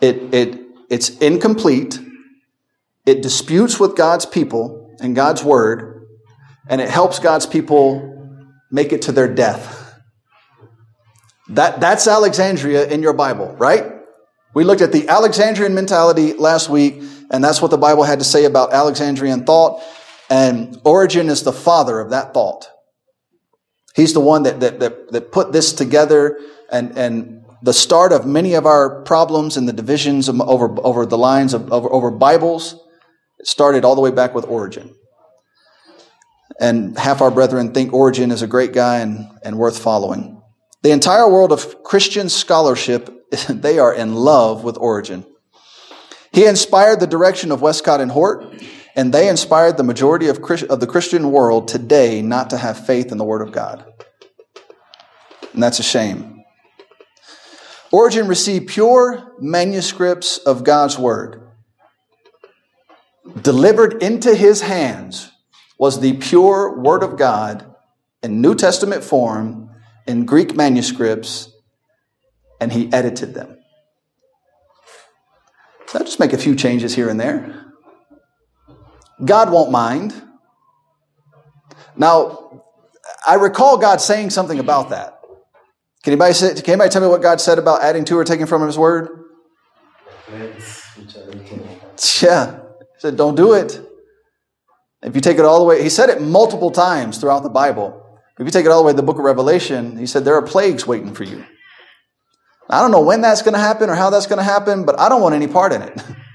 It, 0.00 0.32
it, 0.32 0.60
it's 0.88 1.08
incomplete, 1.18 1.98
it 3.04 3.20
disputes 3.20 3.80
with 3.80 3.96
God's 3.96 4.26
people 4.26 4.94
and 5.00 5.16
God's 5.16 5.42
word, 5.42 6.06
and 6.68 6.80
it 6.80 6.88
helps 6.88 7.18
God's 7.18 7.46
people 7.46 8.38
make 8.70 8.92
it 8.92 9.02
to 9.02 9.12
their 9.12 9.26
death. 9.26 9.92
That, 11.48 11.80
that's 11.80 12.06
Alexandria 12.06 12.86
in 12.86 13.02
your 13.02 13.12
Bible, 13.12 13.56
right? 13.58 13.84
We 14.54 14.62
looked 14.62 14.82
at 14.82 14.92
the 14.92 15.08
Alexandrian 15.08 15.74
mentality 15.74 16.32
last 16.34 16.68
week, 16.70 17.02
and 17.28 17.42
that's 17.42 17.60
what 17.60 17.72
the 17.72 17.76
Bible 17.76 18.04
had 18.04 18.20
to 18.20 18.24
say 18.24 18.44
about 18.44 18.72
Alexandrian 18.72 19.42
thought. 19.42 19.82
And 20.30 20.80
Origen 20.84 21.28
is 21.28 21.42
the 21.42 21.52
father 21.52 21.98
of 21.98 22.10
that 22.10 22.32
thought. 22.32 22.68
He's 23.96 24.12
the 24.12 24.20
one 24.20 24.42
that, 24.42 24.60
that, 24.60 24.78
that, 24.80 25.10
that 25.12 25.32
put 25.32 25.52
this 25.52 25.72
together 25.72 26.38
and, 26.70 26.96
and 26.98 27.44
the 27.62 27.72
start 27.72 28.12
of 28.12 28.26
many 28.26 28.52
of 28.52 28.66
our 28.66 29.02
problems 29.02 29.56
and 29.56 29.66
the 29.66 29.72
divisions 29.72 30.28
over, 30.28 30.76
over 30.82 31.06
the 31.06 31.16
lines 31.16 31.54
of 31.54 31.72
over, 31.72 31.90
over 31.90 32.10
Bibles. 32.10 32.78
Started 33.42 33.84
all 33.84 33.94
the 33.94 34.02
way 34.02 34.10
back 34.10 34.34
with 34.34 34.44
Origen. 34.44 34.94
And 36.60 36.98
half 36.98 37.22
our 37.22 37.30
brethren 37.30 37.72
think 37.72 37.92
Origen 37.92 38.30
is 38.30 38.42
a 38.42 38.46
great 38.46 38.72
guy 38.72 38.98
and, 38.98 39.28
and 39.42 39.58
worth 39.58 39.78
following. 39.78 40.42
The 40.82 40.90
entire 40.90 41.28
world 41.28 41.50
of 41.50 41.82
Christian 41.82 42.28
scholarship, 42.28 43.30
they 43.48 43.78
are 43.78 43.94
in 43.94 44.14
love 44.14 44.62
with 44.62 44.76
Origen. 44.76 45.24
He 46.32 46.44
inspired 46.44 47.00
the 47.00 47.06
direction 47.06 47.50
of 47.50 47.62
Westcott 47.62 48.00
and 48.02 48.10
Hort, 48.10 48.44
and 48.96 49.12
they 49.12 49.28
inspired 49.28 49.76
the 49.76 49.84
majority 49.84 50.28
of, 50.28 50.38
of 50.70 50.80
the 50.80 50.86
Christian 50.86 51.30
world 51.30 51.68
today 51.68 52.22
not 52.22 52.48
to 52.50 52.56
have 52.56 52.86
faith 52.86 53.12
in 53.12 53.18
the 53.18 53.24
Word 53.24 53.42
of 53.42 53.52
God. 53.52 53.84
And 55.52 55.62
that's 55.62 55.78
a 55.78 55.82
shame. 55.82 56.42
Origen 57.92 58.26
received 58.26 58.68
pure 58.68 59.34
manuscripts 59.38 60.38
of 60.38 60.64
God's 60.64 60.98
Word. 60.98 61.42
Delivered 63.42 64.02
into 64.02 64.34
his 64.34 64.62
hands 64.62 65.30
was 65.78 66.00
the 66.00 66.14
pure 66.14 66.80
Word 66.80 67.02
of 67.02 67.18
God 67.18 67.74
in 68.22 68.40
New 68.40 68.54
Testament 68.54 69.04
form 69.04 69.70
in 70.06 70.24
Greek 70.24 70.56
manuscripts, 70.56 71.52
and 72.60 72.72
he 72.72 72.90
edited 72.92 73.34
them. 73.34 73.58
So 75.86 75.98
I'll 75.98 76.04
just 76.04 76.18
make 76.18 76.32
a 76.32 76.38
few 76.38 76.54
changes 76.54 76.94
here 76.94 77.08
and 77.08 77.20
there. 77.20 77.65
God 79.24 79.50
won't 79.50 79.70
mind. 79.70 80.14
Now, 81.96 82.62
I 83.26 83.34
recall 83.34 83.78
God 83.78 84.00
saying 84.00 84.30
something 84.30 84.58
about 84.58 84.90
that. 84.90 85.20
Can 86.02 86.12
anybody, 86.12 86.34
say, 86.34 86.54
can 86.54 86.74
anybody 86.74 86.90
tell 86.90 87.02
me 87.02 87.08
what 87.08 87.22
God 87.22 87.40
said 87.40 87.58
about 87.58 87.82
adding 87.82 88.04
to 88.06 88.16
or 88.16 88.24
taking 88.24 88.46
from 88.46 88.64
His 88.64 88.78
Word? 88.78 89.08
Yeah. 92.22 92.60
He 92.80 93.00
said, 93.00 93.16
don't 93.16 93.34
do 93.34 93.54
it. 93.54 93.80
If 95.02 95.14
you 95.14 95.20
take 95.20 95.38
it 95.38 95.44
all 95.44 95.58
the 95.58 95.64
way, 95.64 95.82
He 95.82 95.88
said 95.88 96.10
it 96.10 96.20
multiple 96.20 96.70
times 96.70 97.18
throughout 97.18 97.42
the 97.42 97.48
Bible. 97.48 98.02
If 98.38 98.44
you 98.44 98.50
take 98.50 98.66
it 98.66 98.70
all 98.70 98.82
the 98.82 98.86
way 98.86 98.92
to 98.92 98.96
the 98.96 99.02
book 99.02 99.18
of 99.18 99.24
Revelation, 99.24 99.96
He 99.96 100.06
said, 100.06 100.24
there 100.24 100.34
are 100.34 100.42
plagues 100.42 100.86
waiting 100.86 101.14
for 101.14 101.24
you. 101.24 101.44
I 102.68 102.80
don't 102.80 102.90
know 102.90 103.02
when 103.02 103.20
that's 103.20 103.42
going 103.42 103.54
to 103.54 103.60
happen 103.60 103.88
or 103.88 103.94
how 103.94 104.10
that's 104.10 104.26
going 104.26 104.38
to 104.38 104.44
happen, 104.44 104.84
but 104.84 104.98
I 104.98 105.08
don't 105.08 105.22
want 105.22 105.34
any 105.34 105.46
part 105.46 105.72
in 105.72 105.82
it. 105.82 106.02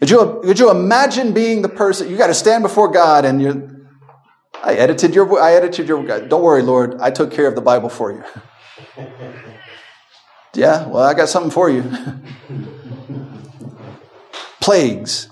could, 0.00 0.10
you, 0.10 0.40
could 0.44 0.58
you 0.58 0.70
imagine 0.70 1.32
being 1.32 1.62
the 1.62 1.68
person, 1.68 2.10
you 2.10 2.16
got 2.16 2.26
to 2.26 2.34
stand 2.34 2.62
before 2.62 2.90
God 2.90 3.24
and 3.24 3.40
you're, 3.40 3.70
I 4.62 4.74
edited 4.74 5.14
your, 5.14 5.40
I 5.40 5.52
edited 5.52 5.88
your, 5.88 6.04
don't 6.28 6.42
worry, 6.42 6.62
Lord, 6.62 6.96
I 7.00 7.10
took 7.10 7.30
care 7.30 7.46
of 7.46 7.54
the 7.54 7.60
Bible 7.60 7.88
for 7.88 8.12
you. 8.12 8.24
yeah, 10.54 10.86
well, 10.86 11.02
I 11.02 11.14
got 11.14 11.28
something 11.28 11.50
for 11.50 11.70
you. 11.70 11.84
Plagues. 14.60 15.28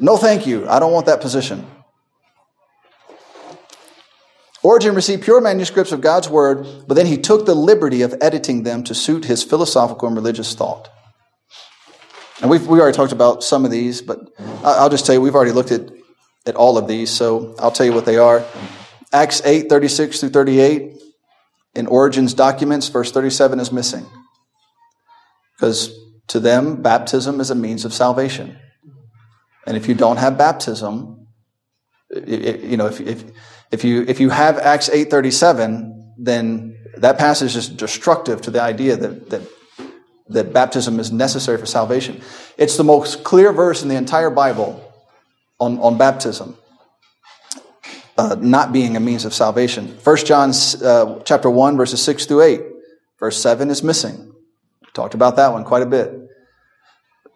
No, 0.00 0.16
thank 0.16 0.46
you. 0.46 0.68
I 0.68 0.78
don't 0.78 0.92
want 0.92 1.06
that 1.06 1.20
position. 1.20 1.66
Origen 4.62 4.94
received 4.94 5.22
pure 5.22 5.40
manuscripts 5.40 5.92
of 5.92 6.00
God's 6.00 6.28
Word, 6.28 6.66
but 6.86 6.94
then 6.94 7.06
he 7.06 7.16
took 7.16 7.46
the 7.46 7.54
liberty 7.54 8.02
of 8.02 8.14
editing 8.20 8.64
them 8.64 8.82
to 8.84 8.94
suit 8.94 9.24
his 9.24 9.42
philosophical 9.42 10.08
and 10.08 10.16
religious 10.16 10.54
thought. 10.54 10.90
And 12.40 12.50
we've, 12.50 12.66
we 12.66 12.80
already 12.80 12.96
talked 12.96 13.12
about 13.12 13.42
some 13.42 13.64
of 13.64 13.70
these, 13.70 14.02
but 14.02 14.20
I'll 14.62 14.90
just 14.90 15.06
tell 15.06 15.14
you, 15.14 15.20
we've 15.20 15.34
already 15.34 15.52
looked 15.52 15.72
at, 15.72 15.90
at 16.46 16.54
all 16.54 16.78
of 16.78 16.86
these, 16.86 17.10
so 17.10 17.54
I'll 17.58 17.72
tell 17.72 17.86
you 17.86 17.92
what 17.92 18.06
they 18.06 18.16
are. 18.16 18.44
Acts 19.12 19.42
8, 19.44 19.68
36 19.68 20.20
through 20.20 20.28
38, 20.30 20.92
in 21.74 21.86
Origen's 21.86 22.34
documents, 22.34 22.88
verse 22.88 23.10
37 23.10 23.60
is 23.60 23.72
missing. 23.72 24.06
Because 25.56 25.92
to 26.28 26.38
them, 26.38 26.82
baptism 26.82 27.40
is 27.40 27.50
a 27.50 27.54
means 27.54 27.84
of 27.84 27.92
salvation. 27.92 28.56
And 29.66 29.76
if 29.76 29.88
you 29.88 29.94
don't 29.94 30.18
have 30.18 30.38
baptism, 30.38 31.26
it, 32.10 32.28
it, 32.28 32.60
you 32.60 32.76
know, 32.76 32.86
if, 32.86 33.00
if 33.00 33.24
if 33.70 33.84
you, 33.84 34.04
if 34.08 34.20
you 34.20 34.30
have 34.30 34.58
Acts 34.58 34.88
8.37, 34.88 36.14
then 36.18 36.76
that 36.96 37.18
passage 37.18 37.54
is 37.54 37.68
destructive 37.68 38.40
to 38.42 38.50
the 38.50 38.62
idea 38.62 38.96
that, 38.96 39.30
that, 39.30 39.42
that 40.28 40.52
baptism 40.52 41.00
is 41.00 41.10
necessary 41.10 41.58
for 41.58 41.66
salvation. 41.66 42.20
It's 42.56 42.76
the 42.76 42.84
most 42.84 43.24
clear 43.24 43.52
verse 43.52 43.82
in 43.82 43.88
the 43.88 43.96
entire 43.96 44.30
Bible 44.30 44.84
on, 45.58 45.78
on 45.78 45.98
baptism. 45.98 46.56
Uh, 48.16 48.36
not 48.40 48.72
being 48.72 48.96
a 48.96 49.00
means 49.00 49.24
of 49.24 49.32
salvation. 49.32 49.96
1 50.02 50.16
John 50.18 50.52
uh, 50.82 51.20
chapter 51.24 51.48
1, 51.48 51.76
verses 51.76 52.02
6 52.02 52.26
through 52.26 52.42
8. 52.42 52.60
Verse 53.20 53.40
7 53.40 53.70
is 53.70 53.82
missing. 53.82 54.34
We 54.82 54.88
talked 54.92 55.14
about 55.14 55.36
that 55.36 55.52
one 55.52 55.64
quite 55.64 55.82
a 55.82 55.86
bit. 55.86 56.12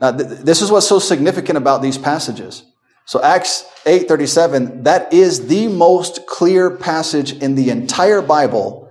Now, 0.01 0.11
th- 0.11 0.40
this 0.40 0.61
is 0.61 0.70
what's 0.70 0.88
so 0.88 0.99
significant 0.99 1.57
about 1.57 1.82
these 1.82 1.99
passages. 1.99 2.64
So 3.05 3.22
Acts 3.22 3.64
8:37 3.84 4.84
that 4.84 5.12
is 5.12 5.49
the 5.49 5.68
most 5.68 6.26
clear 6.26 6.70
passage 6.70 7.32
in 7.32 7.55
the 7.55 7.70
entire 7.70 8.22
Bible 8.22 8.88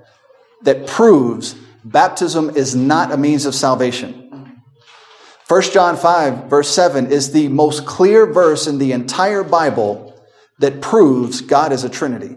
that 0.64 0.86
proves 0.86 1.56
baptism 1.84 2.52
is 2.52 2.76
not 2.76 3.12
a 3.12 3.18
means 3.18 3.46
of 3.46 3.56
salvation. 3.56 4.62
1 5.48 5.62
John 5.64 5.98
5 5.98 6.50
verse 6.50 6.70
7 6.70 7.12
is 7.12 7.32
the 7.32 7.48
most 7.50 7.86
clear 7.86 8.26
verse 8.26 8.68
in 8.68 8.78
the 8.78 8.94
entire 8.94 9.44
Bible 9.44 10.20
that 10.60 10.82
proves 10.82 11.42
God 11.42 11.74
is 11.74 11.84
a 11.84 11.90
trinity. 11.90 12.36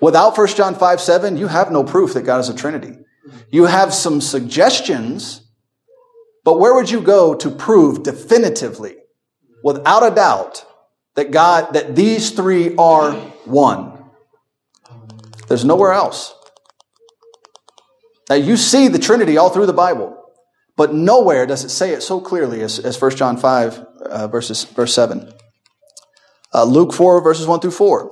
Without 0.00 0.36
1 0.36 0.46
John 0.48 0.74
5 0.74 1.00
7, 1.00 1.36
you 1.36 1.46
have 1.46 1.70
no 1.70 1.84
proof 1.84 2.14
that 2.14 2.22
God 2.22 2.40
is 2.40 2.48
a 2.48 2.54
trinity. 2.54 2.98
You 3.50 3.66
have 3.66 3.94
some 3.94 4.20
suggestions, 4.20 5.42
but 6.44 6.58
where 6.58 6.74
would 6.74 6.90
you 6.90 7.00
go 7.00 7.34
to 7.34 7.50
prove 7.50 8.02
definitively 8.02 8.96
without 9.62 10.10
a 10.10 10.14
doubt 10.14 10.64
that 11.14 11.30
God, 11.30 11.74
that 11.74 11.96
these 11.96 12.30
three 12.30 12.74
are 12.76 13.12
one. 13.44 14.04
There's 15.48 15.64
nowhere 15.64 15.92
else. 15.92 16.34
Now 18.30 18.36
you 18.36 18.56
see 18.56 18.86
the 18.86 19.00
Trinity 19.00 19.36
all 19.36 19.50
through 19.50 19.66
the 19.66 19.72
Bible, 19.72 20.16
but 20.76 20.94
nowhere 20.94 21.46
does 21.46 21.64
it 21.64 21.70
say 21.70 21.92
it 21.92 22.02
so 22.02 22.20
clearly 22.20 22.62
as, 22.62 22.78
as 22.78 23.00
1 23.00 23.16
John 23.16 23.36
5, 23.36 23.78
uh, 23.78 24.28
verses, 24.28 24.62
verse 24.64 24.94
7. 24.94 25.32
Uh, 26.54 26.64
Luke 26.64 26.94
4, 26.94 27.20
verses 27.22 27.48
1 27.48 27.58
through 27.60 27.72
4. 27.72 28.10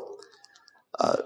Uh, 0.98 1.16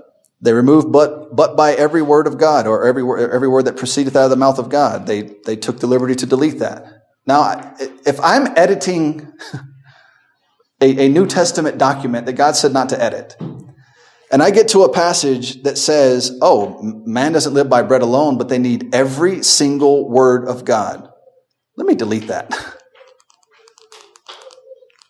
they 0.42 0.52
remove 0.52 0.92
but, 0.92 1.34
but 1.34 1.56
by 1.56 1.72
every 1.72 2.02
word 2.02 2.26
of 2.26 2.36
God, 2.36 2.66
or 2.66 2.86
every, 2.86 3.02
every 3.02 3.48
word 3.48 3.64
that 3.64 3.78
proceedeth 3.78 4.14
out 4.14 4.24
of 4.24 4.30
the 4.30 4.36
mouth 4.36 4.58
of 4.58 4.68
God. 4.68 5.06
They, 5.06 5.22
they 5.46 5.56
took 5.56 5.80
the 5.80 5.86
liberty 5.86 6.14
to 6.16 6.26
delete 6.26 6.58
that. 6.58 7.06
Now, 7.26 7.74
if 8.04 8.20
I'm 8.20 8.48
editing 8.58 9.32
a, 10.82 11.06
a 11.06 11.08
New 11.08 11.26
Testament 11.26 11.78
document 11.78 12.26
that 12.26 12.34
God 12.34 12.56
said 12.56 12.72
not 12.72 12.90
to 12.90 13.02
edit. 13.02 13.36
And 14.32 14.42
I 14.42 14.50
get 14.50 14.68
to 14.68 14.84
a 14.84 14.92
passage 14.92 15.62
that 15.64 15.76
says, 15.76 16.38
oh, 16.40 16.80
man 16.82 17.32
doesn't 17.32 17.52
live 17.52 17.68
by 17.68 17.82
bread 17.82 18.00
alone, 18.00 18.38
but 18.38 18.48
they 18.48 18.58
need 18.58 18.94
every 18.94 19.42
single 19.42 20.08
word 20.08 20.48
of 20.48 20.64
God. 20.64 21.06
Let 21.76 21.86
me 21.86 21.94
delete 21.94 22.28
that. 22.28 22.50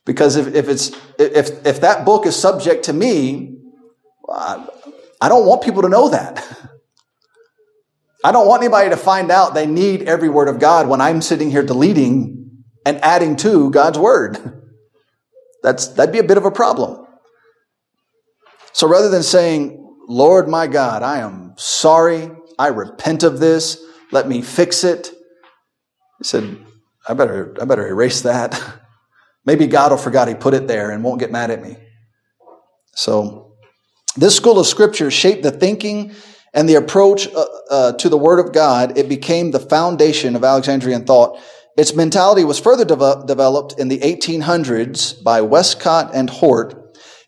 because 0.04 0.34
if, 0.34 0.52
if, 0.56 0.68
it's, 0.68 0.90
if, 1.20 1.64
if 1.64 1.80
that 1.82 2.04
book 2.04 2.26
is 2.26 2.34
subject 2.34 2.86
to 2.86 2.92
me, 2.92 3.58
I 4.28 5.28
don't 5.28 5.46
want 5.46 5.62
people 5.62 5.82
to 5.82 5.88
know 5.88 6.08
that. 6.08 6.44
I 8.24 8.32
don't 8.32 8.48
want 8.48 8.62
anybody 8.62 8.90
to 8.90 8.96
find 8.96 9.30
out 9.30 9.54
they 9.54 9.66
need 9.66 10.02
every 10.02 10.28
word 10.28 10.48
of 10.48 10.58
God 10.58 10.88
when 10.88 11.00
I'm 11.00 11.22
sitting 11.22 11.50
here 11.50 11.62
deleting 11.62 12.64
and 12.84 12.98
adding 13.04 13.36
to 13.36 13.70
God's 13.70 13.98
word. 13.98 14.62
That's, 15.62 15.86
that'd 15.88 16.12
be 16.12 16.18
a 16.18 16.24
bit 16.24 16.38
of 16.38 16.44
a 16.44 16.50
problem. 16.50 17.01
So 18.72 18.88
rather 18.88 19.08
than 19.08 19.22
saying, 19.22 19.78
Lord 20.08 20.48
my 20.48 20.66
God, 20.66 21.02
I 21.02 21.18
am 21.18 21.54
sorry, 21.56 22.30
I 22.58 22.68
repent 22.68 23.22
of 23.22 23.38
this, 23.38 23.82
let 24.10 24.28
me 24.28 24.42
fix 24.42 24.84
it, 24.84 25.12
he 26.18 26.24
said, 26.24 26.58
I 27.08 27.14
better, 27.14 27.56
I 27.60 27.64
better 27.64 27.86
erase 27.86 28.22
that. 28.22 28.60
Maybe 29.44 29.66
God 29.66 29.90
will 29.90 29.98
forget 29.98 30.28
he 30.28 30.34
put 30.34 30.54
it 30.54 30.68
there 30.68 30.90
and 30.90 31.02
won't 31.02 31.20
get 31.20 31.32
mad 31.32 31.50
at 31.50 31.62
me. 31.62 31.76
So, 32.94 33.56
this 34.16 34.36
school 34.36 34.58
of 34.60 34.66
scripture 34.66 35.10
shaped 35.10 35.42
the 35.42 35.50
thinking 35.50 36.12
and 36.52 36.68
the 36.68 36.74
approach 36.74 37.26
uh, 37.28 37.46
uh, 37.70 37.92
to 37.94 38.08
the 38.08 38.18
Word 38.18 38.38
of 38.38 38.52
God. 38.52 38.98
It 38.98 39.08
became 39.08 39.50
the 39.50 39.58
foundation 39.58 40.36
of 40.36 40.44
Alexandrian 40.44 41.04
thought 41.04 41.40
its 41.76 41.94
mentality 41.94 42.44
was 42.44 42.60
further 42.60 42.84
de- 42.84 43.24
developed 43.26 43.78
in 43.78 43.88
the 43.88 43.98
1800s 44.00 45.22
by 45.24 45.40
Westcott 45.40 46.10
and 46.14 46.28
Hort 46.28 46.81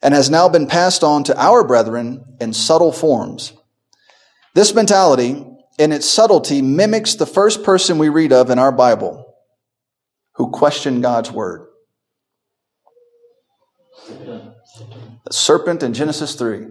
and 0.05 0.13
has 0.13 0.29
now 0.29 0.49
been 0.49 0.67
passed 0.67 1.03
on 1.03 1.25
to 1.25 1.43
our 1.43 1.67
brethren 1.67 2.23
in 2.39 2.53
subtle 2.53 2.93
forms. 2.93 3.55
This 4.55 4.75
mentality, 4.75 5.45
in 5.79 5.93
its 5.93 6.09
subtlety, 6.09 6.61
mimics 6.61 7.15
the 7.15 7.27
first 7.27 7.65
person 7.65 7.99
we 7.99 8.11
read 8.11 8.33
of 8.33 8.51
in 8.51 8.59
our 8.59 8.71
Bible 8.71 9.35
who 10.35 10.51
questioned 10.51 11.03
God's 11.03 11.33
word. 11.33 11.67
The 14.07 15.33
serpent 15.33 15.83
in 15.83 15.95
Genesis 15.95 16.35
3. 16.35 16.67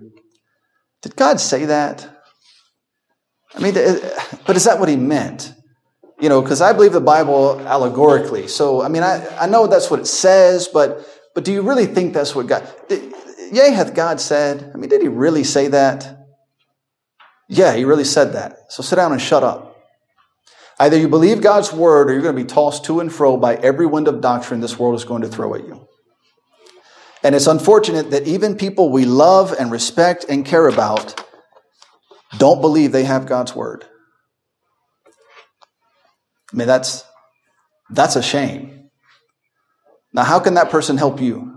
Did 1.01 1.15
God 1.15 1.39
say 1.39 1.65
that? 1.65 2.07
I 3.55 3.59
mean, 3.59 3.73
but 4.45 4.55
is 4.55 4.65
that 4.65 4.79
what 4.79 4.89
he 4.89 4.95
meant? 4.95 5.53
you 6.23 6.29
know, 6.29 6.41
because 6.41 6.61
I 6.61 6.71
believe 6.71 6.93
the 6.93 7.01
Bible 7.01 7.59
allegorically. 7.67 8.47
So, 8.47 8.81
I 8.81 8.88
mean, 8.88 9.03
I, 9.03 9.27
I 9.38 9.45
know 9.47 9.67
that's 9.67 9.91
what 9.91 9.99
it 9.99 10.07
says, 10.07 10.69
but, 10.69 11.05
but 11.34 11.43
do 11.43 11.51
you 11.51 11.61
really 11.61 11.86
think 11.86 12.13
that's 12.13 12.36
what 12.36 12.47
God, 12.47 12.67
did, 12.88 13.13
yea, 13.51 13.71
hath 13.71 13.93
God 13.93 14.19
said? 14.19 14.71
I 14.73 14.77
mean, 14.77 14.89
did 14.89 15.01
he 15.01 15.07
really 15.07 15.43
say 15.43 15.67
that? 15.69 16.27
Yeah, 17.49 17.73
he 17.73 17.86
really 17.86 18.03
said 18.03 18.34
that. 18.34 18.71
So 18.71 18.84
sit 18.84 18.95
down 18.95 19.11
and 19.11 19.21
shut 19.21 19.43
up. 19.43 19.77
Either 20.79 20.97
you 20.97 21.07
believe 21.07 21.41
God's 21.41 21.71
word 21.71 22.09
or 22.09 22.13
you're 22.13 22.21
going 22.21 22.36
to 22.36 22.41
be 22.41 22.47
tossed 22.47 22.86
to 22.86 22.99
and 22.99 23.13
fro 23.13 23.38
by 23.38 23.55
every 23.55 23.86
wind 23.86 24.07
of 24.07 24.21
doctrine 24.21 24.59
this 24.59 24.79
world 24.79 24.95
is 24.95 25.03
going 25.03 25.21
to 25.21 25.27
throw 25.27 25.53
at 25.55 25.65
you. 25.65 25.88
And 27.23 27.36
it's 27.36 27.47
unfortunate 27.47 28.11
that 28.11 28.27
even 28.27 28.55
people 28.55 28.89
we 28.89 29.05
love 29.05 29.53
and 29.57 29.71
respect 29.71 30.25
and 30.27 30.45
care 30.45 30.67
about 30.67 31.23
don't 32.38 32.59
believe 32.59 32.91
they 32.91 33.05
have 33.05 33.25
God's 33.25 33.55
word. 33.55 33.86
I 36.51 36.57
mean, 36.57 36.67
that's, 36.67 37.05
that's 37.89 38.15
a 38.15 38.23
shame. 38.23 38.82
Now, 40.14 40.24
how 40.24 40.39
can 40.39 40.53
that 40.53 40.70
person 40.70 40.97
help 40.97 41.20
you? 41.20 41.49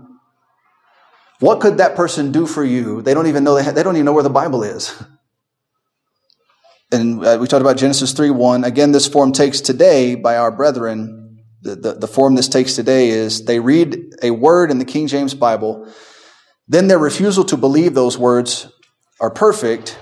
What 1.39 1.59
could 1.59 1.77
that 1.77 1.95
person 1.95 2.31
do 2.31 2.47
for 2.47 2.63
you? 2.63 3.01
They 3.01 3.13
don't 3.13 3.27
even 3.27 3.43
know 3.43 3.55
they, 3.55 3.63
ha- 3.63 3.71
they 3.71 3.83
don't 3.83 3.95
even 3.95 4.05
know 4.05 4.13
where 4.13 4.23
the 4.23 4.29
Bible 4.29 4.63
is. 4.63 5.01
And 6.91 7.23
uh, 7.23 7.37
we 7.39 7.47
talked 7.47 7.61
about 7.61 7.77
Genesis 7.77 8.13
3 8.13 8.31
1. 8.31 8.63
Again, 8.63 8.91
this 8.91 9.07
form 9.07 9.31
takes 9.31 9.61
today 9.61 10.15
by 10.15 10.37
our 10.37 10.51
brethren. 10.51 11.43
The, 11.61 11.75
the, 11.75 11.93
the 11.93 12.07
form 12.07 12.35
this 12.35 12.47
takes 12.47 12.75
today 12.75 13.09
is 13.09 13.45
they 13.45 13.59
read 13.59 14.15
a 14.23 14.31
word 14.31 14.71
in 14.71 14.79
the 14.79 14.85
King 14.85 15.07
James 15.07 15.33
Bible, 15.33 15.91
then 16.67 16.87
their 16.87 16.99
refusal 16.99 17.43
to 17.45 17.57
believe 17.57 17.93
those 17.93 18.17
words 18.17 18.71
are 19.19 19.31
perfect. 19.31 19.99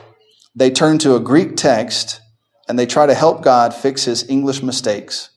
They 0.55 0.69
turn 0.69 0.99
to 0.99 1.15
a 1.15 1.19
Greek 1.19 1.55
text 1.55 2.21
and 2.67 2.77
they 2.77 2.85
try 2.85 3.05
to 3.05 3.13
help 3.13 3.41
God 3.41 3.73
fix 3.73 4.03
his 4.03 4.27
English 4.29 4.61
mistakes. 4.61 5.29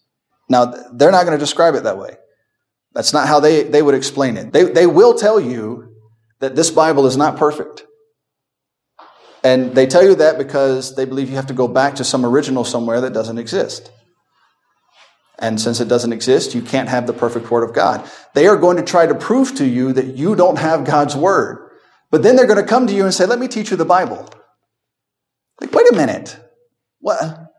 Now, 0.49 0.67
they're 0.93 1.13
not 1.13 1.25
going 1.25 1.39
to 1.39 1.43
describe 1.43 1.75
it 1.75 1.85
that 1.85 1.99
way. 1.99 2.17
That's 2.99 3.13
not 3.13 3.29
how 3.29 3.39
they, 3.39 3.63
they 3.63 3.81
would 3.81 3.95
explain 3.95 4.37
it. 4.37 4.53
They, 4.53 4.65
they 4.65 4.85
will 4.85 5.15
tell 5.15 5.39
you 5.39 5.95
that 6.41 6.57
this 6.57 6.69
Bible 6.69 7.07
is 7.07 7.17
not 7.17 7.37
perfect. 7.37 7.85
And 9.45 9.73
they 9.73 9.87
tell 9.87 10.03
you 10.03 10.17
that 10.17 10.37
because 10.37 10.97
they 10.97 11.05
believe 11.05 11.31
you 11.31 11.37
have 11.37 11.47
to 11.47 11.55
go 11.55 11.69
back 11.69 11.95
to 11.95 12.05
some 12.05 12.27
original 12.27 12.65
somewhere 12.65 13.01
that 13.03 13.13
doesn't 13.13 13.39
exist. 13.39 13.93
And 15.39 15.61
since 15.61 15.79
it 15.79 15.87
doesn't 15.87 16.13
exist, 16.13 16.57
you 16.57 16.61
can't 16.61 16.89
have 16.89 17.07
the 17.07 17.13
perfect 17.13 17.49
Word 17.53 17.63
of 17.63 17.73
God. 17.73 18.05
They 18.35 18.49
are 18.49 18.57
going 18.57 18.79
to 18.79 18.83
try 18.83 19.07
to 19.07 19.15
prove 19.15 19.55
to 19.59 19.65
you 19.65 19.93
that 19.93 20.17
you 20.17 20.35
don't 20.35 20.59
have 20.59 20.85
God's 20.85 21.15
Word. 21.15 21.71
But 22.11 22.25
then 22.25 22.35
they're 22.35 22.49
going 22.49 22.61
to 22.61 22.69
come 22.69 22.89
to 22.89 22.93
you 22.93 23.05
and 23.05 23.15
say, 23.15 23.27
let 23.27 23.39
me 23.39 23.47
teach 23.47 23.71
you 23.71 23.77
the 23.77 23.85
Bible. 23.85 24.29
Like, 25.61 25.73
wait 25.73 25.89
a 25.93 25.95
minute. 25.95 26.37
What? 26.99 27.53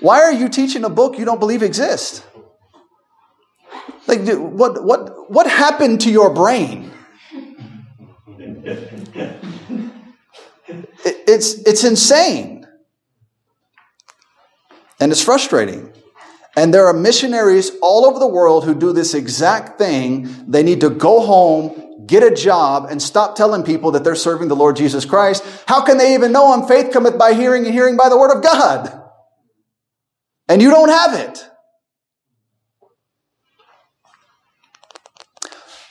Why 0.00 0.20
are 0.20 0.32
you 0.34 0.50
teaching 0.50 0.84
a 0.84 0.90
book 0.90 1.18
you 1.18 1.24
don't 1.24 1.40
believe 1.40 1.62
exists? 1.62 2.22
Like, 4.06 4.28
what, 4.36 4.84
what, 4.84 5.30
what 5.30 5.46
happened 5.46 6.02
to 6.02 6.10
your 6.10 6.32
brain? 6.32 6.90
it's, 11.06 11.54
it's 11.54 11.84
insane. 11.84 12.66
And 15.00 15.10
it's 15.10 15.22
frustrating. 15.22 15.92
And 16.56 16.72
there 16.72 16.86
are 16.86 16.92
missionaries 16.92 17.72
all 17.82 18.06
over 18.06 18.18
the 18.18 18.28
world 18.28 18.64
who 18.64 18.74
do 18.74 18.92
this 18.92 19.14
exact 19.14 19.78
thing. 19.78 20.28
They 20.46 20.62
need 20.62 20.80
to 20.82 20.90
go 20.90 21.20
home, 21.20 22.06
get 22.06 22.22
a 22.22 22.34
job, 22.34 22.86
and 22.90 23.02
stop 23.02 23.34
telling 23.34 23.64
people 23.64 23.90
that 23.92 24.04
they're 24.04 24.14
serving 24.14 24.48
the 24.48 24.56
Lord 24.56 24.76
Jesus 24.76 25.04
Christ. 25.04 25.44
How 25.66 25.84
can 25.84 25.98
they 25.98 26.14
even 26.14 26.30
know 26.30 26.54
him? 26.54 26.68
Faith 26.68 26.92
cometh 26.92 27.18
by 27.18 27.34
hearing 27.34 27.64
and 27.64 27.74
hearing 27.74 27.96
by 27.96 28.08
the 28.08 28.16
word 28.16 28.36
of 28.36 28.42
God. 28.42 29.00
And 30.48 30.62
you 30.62 30.70
don't 30.70 30.90
have 30.90 31.14
it. 31.18 31.44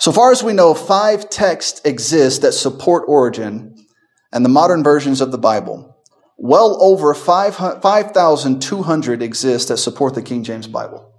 So 0.04 0.12
far 0.12 0.34
as 0.34 0.44
we 0.44 0.52
know, 0.52 0.74
five 0.74 1.30
texts 1.30 1.80
exist 1.86 2.42
that 2.42 2.52
support 2.52 3.06
Origen 3.08 3.74
and 4.34 4.44
the 4.44 4.50
modern 4.50 4.84
versions 4.84 5.22
of 5.22 5.32
the 5.32 5.38
Bible. 5.38 5.96
Well 6.36 6.78
over 6.84 7.14
5,200 7.14 9.24
exist 9.24 9.70
that 9.70 9.78
support 9.78 10.14
the 10.14 10.22
King 10.22 10.44
James 10.44 10.68
Bible. 10.68 11.10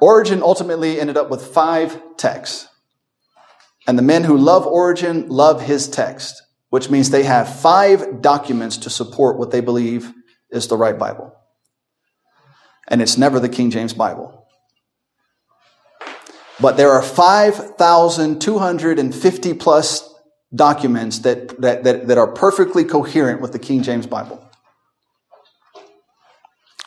Origen 0.00 0.40
ultimately 0.40 1.00
ended 1.00 1.16
up 1.16 1.28
with 1.28 1.44
five 1.44 2.00
texts. 2.16 2.68
And 3.88 3.98
the 3.98 4.04
men 4.04 4.22
who 4.22 4.38
love 4.38 4.64
Origen 4.64 5.28
love 5.28 5.62
his 5.62 5.88
text, 5.88 6.40
which 6.70 6.90
means 6.90 7.10
they 7.10 7.24
have 7.24 7.60
five 7.60 8.22
documents 8.22 8.76
to 8.76 8.88
support 8.88 9.36
what 9.36 9.50
they 9.50 9.60
believe 9.60 10.12
is 10.52 10.68
the 10.68 10.76
right 10.76 10.96
Bible. 10.96 11.34
And 12.86 13.02
it's 13.02 13.18
never 13.18 13.40
the 13.40 13.48
King 13.48 13.72
James 13.72 13.94
Bible. 13.94 14.35
But 16.60 16.76
there 16.76 16.90
are 16.90 17.02
5,250 17.02 19.54
plus 19.54 20.14
documents 20.54 21.20
that, 21.20 21.58
that, 21.60 21.84
that, 21.84 22.08
that 22.08 22.18
are 22.18 22.26
perfectly 22.28 22.84
coherent 22.84 23.40
with 23.42 23.52
the 23.52 23.58
King 23.58 23.82
James 23.82 24.06
Bible. 24.06 24.42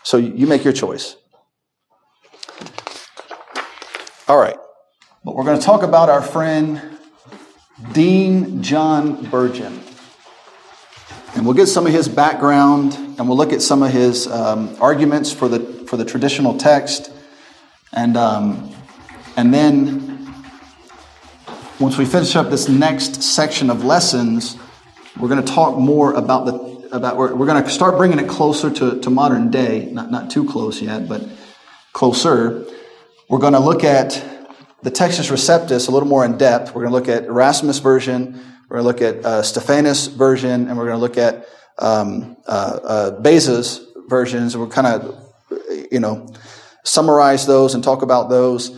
So 0.03 0.17
you 0.17 0.47
make 0.47 0.63
your 0.63 0.73
choice. 0.73 1.15
All 4.27 4.39
right. 4.39 4.57
But 5.23 5.35
we're 5.35 5.43
going 5.43 5.59
to 5.59 5.65
talk 5.65 5.83
about 5.83 6.09
our 6.09 6.23
friend 6.23 6.81
Dean 7.91 8.63
John 8.63 9.23
Burgon. 9.25 9.83
And 11.35 11.45
we'll 11.45 11.53
get 11.53 11.67
some 11.67 11.85
of 11.85 11.93
his 11.93 12.09
background 12.09 12.95
and 12.95 13.27
we'll 13.27 13.37
look 13.37 13.53
at 13.53 13.61
some 13.61 13.83
of 13.83 13.91
his 13.91 14.25
um, 14.25 14.75
arguments 14.81 15.31
for 15.31 15.47
the, 15.47 15.59
for 15.85 15.95
the 15.95 16.05
traditional 16.05 16.57
text. 16.57 17.11
And, 17.93 18.17
um, 18.17 18.73
and 19.39 19.53
then 19.53 20.33
once 21.79 21.97
we 21.97 22.03
finish 22.03 22.35
up 22.35 22.49
this 22.49 22.67
next 22.67 23.23
section 23.23 23.69
of 23.69 23.85
lessons, 23.85 24.57
we're 25.17 25.29
going 25.29 25.41
to 25.41 25.49
talk 25.53 25.77
more 25.77 26.11
about 26.11 26.45
the 26.45 26.89
about 26.93 27.15
we're, 27.15 27.33
we're 27.33 27.45
going 27.45 27.63
to 27.63 27.69
start 27.69 27.95
bringing 27.95 28.19
it 28.19 28.27
closer 28.27 28.69
to, 28.69 28.99
to 28.99 29.09
modern 29.09 29.49
day, 29.49 29.85
not 29.93 30.11
not 30.11 30.29
too 30.29 30.43
close 30.43 30.81
yet, 30.81 31.07
but 31.07 31.25
closer. 31.93 32.65
We're 33.29 33.39
going 33.39 33.53
to 33.53 33.61
look 33.61 33.85
at 33.85 34.21
the 34.83 34.91
Textus 34.91 35.31
Receptus 35.31 35.87
a 35.87 35.91
little 35.91 36.09
more 36.09 36.25
in 36.25 36.37
depth. 36.37 36.75
We're 36.75 36.85
going 36.85 36.91
to 36.91 36.99
look 36.99 37.07
at 37.07 37.23
Erasmus 37.23 37.79
version. 37.79 38.33
We're 38.67 38.81
going 38.81 38.93
to 38.93 39.05
look 39.05 39.15
at 39.15 39.25
uh, 39.25 39.41
Stephanus 39.41 40.07
version, 40.07 40.67
and 40.67 40.77
we're 40.77 40.87
going 40.87 40.97
to 40.97 41.01
look 41.01 41.17
at 41.17 41.47
um, 41.77 42.35
uh, 42.45 42.79
uh, 42.83 43.21
Beza's 43.21 43.87
versions. 44.09 44.57
We'll 44.57 44.67
kind 44.67 44.87
of, 44.87 45.33
you 45.89 46.01
know, 46.01 46.27
summarize 46.83 47.45
those 47.45 47.73
and 47.73 47.81
talk 47.81 48.01
about 48.01 48.29
those. 48.29 48.77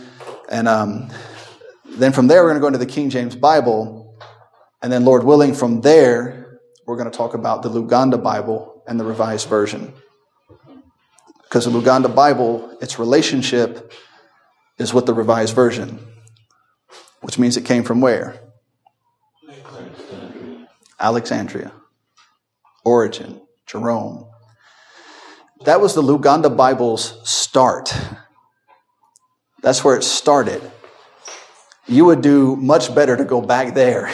And 0.52 0.68
um, 0.68 1.10
then 1.86 2.12
from 2.12 2.28
there, 2.28 2.42
we're 2.42 2.50
going 2.50 2.56
to 2.56 2.60
go 2.60 2.66
into 2.66 2.78
the 2.78 2.86
King 2.86 3.08
James 3.08 3.34
Bible. 3.34 4.18
And 4.82 4.92
then, 4.92 5.04
Lord 5.04 5.24
willing, 5.24 5.54
from 5.54 5.80
there, 5.80 6.60
we're 6.86 6.96
going 6.96 7.10
to 7.10 7.16
talk 7.16 7.32
about 7.32 7.62
the 7.62 7.70
Luganda 7.70 8.22
Bible 8.22 8.84
and 8.86 9.00
the 9.00 9.04
Revised 9.04 9.48
Version. 9.48 9.94
Because 11.42 11.64
the 11.64 11.70
Luganda 11.70 12.14
Bible, 12.14 12.76
its 12.82 12.98
relationship 12.98 13.92
is 14.78 14.92
with 14.92 15.06
the 15.06 15.14
Revised 15.14 15.54
Version, 15.54 15.98
which 17.22 17.38
means 17.38 17.56
it 17.56 17.64
came 17.64 17.82
from 17.82 18.02
where? 18.02 18.38
Alexandria. 19.48 20.68
Alexandria. 21.00 21.72
Origen, 22.84 23.40
Jerome. 23.66 24.28
That 25.64 25.80
was 25.80 25.94
the 25.94 26.02
Luganda 26.02 26.54
Bible's 26.54 27.18
start. 27.28 27.94
That's 29.62 29.82
where 29.82 29.96
it 29.96 30.04
started 30.04 30.62
you 31.86 32.04
would 32.04 32.20
do 32.20 32.56
much 32.56 32.94
better 32.94 33.16
to 33.16 33.24
go 33.24 33.40
back 33.40 33.74
there 33.74 34.10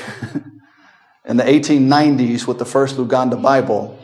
in 1.24 1.36
the 1.36 1.44
1890s 1.44 2.46
with 2.46 2.58
the 2.58 2.64
first 2.64 2.96
Luganda 2.96 3.40
Bible 3.40 3.98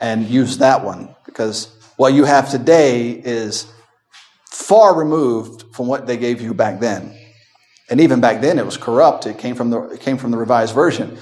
and 0.00 0.26
use 0.26 0.58
that 0.58 0.84
one 0.84 1.14
because 1.26 1.68
what 1.96 2.14
you 2.14 2.24
have 2.24 2.50
today 2.50 3.10
is 3.10 3.70
far 4.50 4.94
removed 4.94 5.64
from 5.74 5.86
what 5.86 6.06
they 6.06 6.16
gave 6.16 6.40
you 6.40 6.54
back 6.54 6.80
then. 6.80 7.14
And 7.90 8.00
even 8.00 8.20
back 8.20 8.40
then 8.40 8.58
it 8.58 8.64
was 8.64 8.76
corrupt. 8.76 9.26
It 9.26 9.38
came 9.38 9.54
from 9.54 9.70
the, 9.70 9.82
it 9.90 10.00
came 10.00 10.16
from 10.16 10.30
the 10.30 10.38
revised 10.38 10.74
version. 10.74 11.18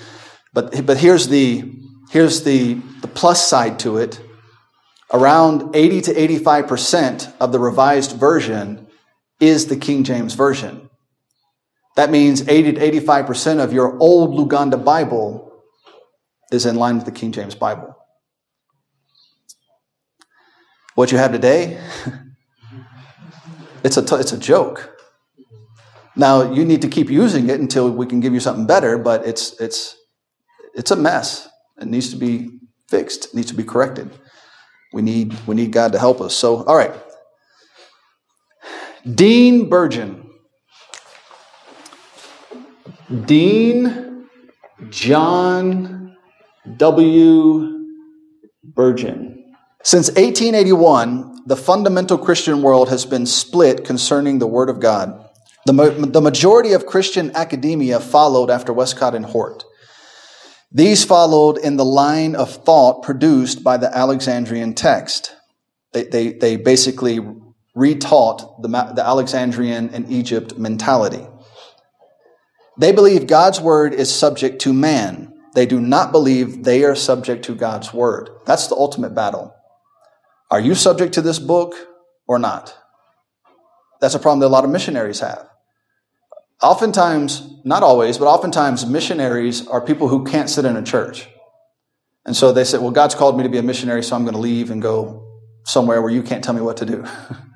But, 0.52 0.86
but 0.86 0.96
here's 0.96 1.28
the, 1.28 1.64
here's 2.10 2.44
the, 2.44 2.74
the 3.00 3.08
plus 3.08 3.44
side 3.44 3.80
to 3.80 3.98
it. 3.98 4.20
Around 5.12 5.74
80 5.74 6.00
to 6.02 6.14
85% 6.14 7.34
of 7.40 7.52
the 7.52 7.58
revised 7.58 8.16
version 8.16 8.86
is 9.42 9.66
the 9.66 9.76
King 9.76 10.04
James 10.04 10.34
Version. 10.34 10.88
That 11.96 12.10
means 12.10 12.48
80 12.48 12.74
to 12.74 13.00
85% 13.02 13.62
of 13.62 13.72
your 13.72 13.98
old 13.98 14.38
Luganda 14.38 14.82
Bible 14.82 15.52
is 16.52 16.64
in 16.64 16.76
line 16.76 16.96
with 16.96 17.06
the 17.06 17.12
King 17.12 17.32
James 17.32 17.56
Bible. 17.56 17.96
What 20.94 21.10
you 21.10 21.18
have 21.18 21.32
today, 21.32 21.82
it's 23.84 23.96
a, 23.96 24.04
t- 24.04 24.14
it's 24.14 24.32
a 24.32 24.38
joke. 24.38 24.96
Now, 26.14 26.52
you 26.52 26.64
need 26.64 26.82
to 26.82 26.88
keep 26.88 27.10
using 27.10 27.50
it 27.50 27.58
until 27.58 27.90
we 27.90 28.06
can 28.06 28.20
give 28.20 28.34
you 28.34 28.40
something 28.40 28.66
better, 28.66 28.96
but 28.96 29.26
it's, 29.26 29.60
it's, 29.60 29.96
it's 30.74 30.92
a 30.92 30.96
mess. 30.96 31.48
It 31.80 31.88
needs 31.88 32.10
to 32.10 32.16
be 32.16 32.60
fixed, 32.88 33.26
it 33.26 33.34
needs 33.34 33.48
to 33.48 33.56
be 33.56 33.64
corrected. 33.64 34.10
We 34.92 35.02
need, 35.02 35.34
we 35.48 35.56
need 35.56 35.72
God 35.72 35.92
to 35.92 35.98
help 35.98 36.20
us. 36.20 36.36
So, 36.36 36.62
all 36.64 36.76
right. 36.76 36.92
Dean 39.10 39.68
Burgon. 39.68 40.28
Dean 43.24 44.28
John 44.90 46.16
W. 46.76 47.86
Burgon. 48.72 49.38
Since 49.82 50.08
1881, 50.10 51.42
the 51.46 51.56
fundamental 51.56 52.16
Christian 52.16 52.62
world 52.62 52.88
has 52.90 53.04
been 53.04 53.26
split 53.26 53.84
concerning 53.84 54.38
the 54.38 54.46
Word 54.46 54.70
of 54.70 54.78
God. 54.78 55.28
The, 55.66 55.72
ma- 55.72 55.88
the 55.88 56.20
majority 56.20 56.72
of 56.72 56.86
Christian 56.86 57.34
academia 57.34 57.98
followed 57.98 58.50
after 58.50 58.72
Westcott 58.72 59.16
and 59.16 59.26
Hort. 59.26 59.64
These 60.70 61.04
followed 61.04 61.58
in 61.58 61.76
the 61.76 61.84
line 61.84 62.36
of 62.36 62.64
thought 62.64 63.02
produced 63.02 63.64
by 63.64 63.76
the 63.76 63.94
Alexandrian 63.94 64.74
text. 64.74 65.34
They, 65.92 66.04
they, 66.04 66.32
they 66.32 66.56
basically 66.56 67.18
retaught 67.76 68.60
the, 68.60 68.68
the 68.68 69.04
Alexandrian 69.04 69.90
and 69.90 70.10
Egypt 70.10 70.58
mentality. 70.58 71.26
They 72.78 72.92
believe 72.92 73.26
God's 73.26 73.60
word 73.60 73.94
is 73.94 74.14
subject 74.14 74.62
to 74.62 74.72
man. 74.72 75.32
They 75.54 75.66
do 75.66 75.80
not 75.80 76.12
believe 76.12 76.64
they 76.64 76.84
are 76.84 76.94
subject 76.94 77.44
to 77.46 77.54
God's 77.54 77.92
word. 77.92 78.30
That's 78.46 78.68
the 78.68 78.76
ultimate 78.76 79.14
battle. 79.14 79.54
Are 80.50 80.60
you 80.60 80.74
subject 80.74 81.14
to 81.14 81.22
this 81.22 81.38
book 81.38 81.74
or 82.26 82.38
not? 82.38 82.76
That's 84.00 84.14
a 84.14 84.18
problem 84.18 84.40
that 84.40 84.46
a 84.46 84.48
lot 84.48 84.64
of 84.64 84.70
missionaries 84.70 85.20
have. 85.20 85.48
Oftentimes, 86.62 87.42
not 87.64 87.82
always, 87.82 88.18
but 88.18 88.26
oftentimes 88.26 88.86
missionaries 88.86 89.66
are 89.66 89.80
people 89.80 90.08
who 90.08 90.24
can't 90.24 90.48
sit 90.48 90.64
in 90.64 90.76
a 90.76 90.82
church. 90.82 91.28
And 92.24 92.36
so 92.36 92.52
they 92.52 92.64
say, 92.64 92.78
well, 92.78 92.90
God's 92.90 93.14
called 93.14 93.36
me 93.36 93.42
to 93.42 93.48
be 93.48 93.58
a 93.58 93.62
missionary, 93.62 94.02
so 94.02 94.14
I'm 94.14 94.22
going 94.22 94.34
to 94.34 94.40
leave 94.40 94.70
and 94.70 94.80
go 94.80 95.40
somewhere 95.64 96.00
where 96.00 96.10
you 96.10 96.22
can't 96.22 96.42
tell 96.42 96.54
me 96.54 96.60
what 96.60 96.78
to 96.78 96.86
do. 96.86 97.04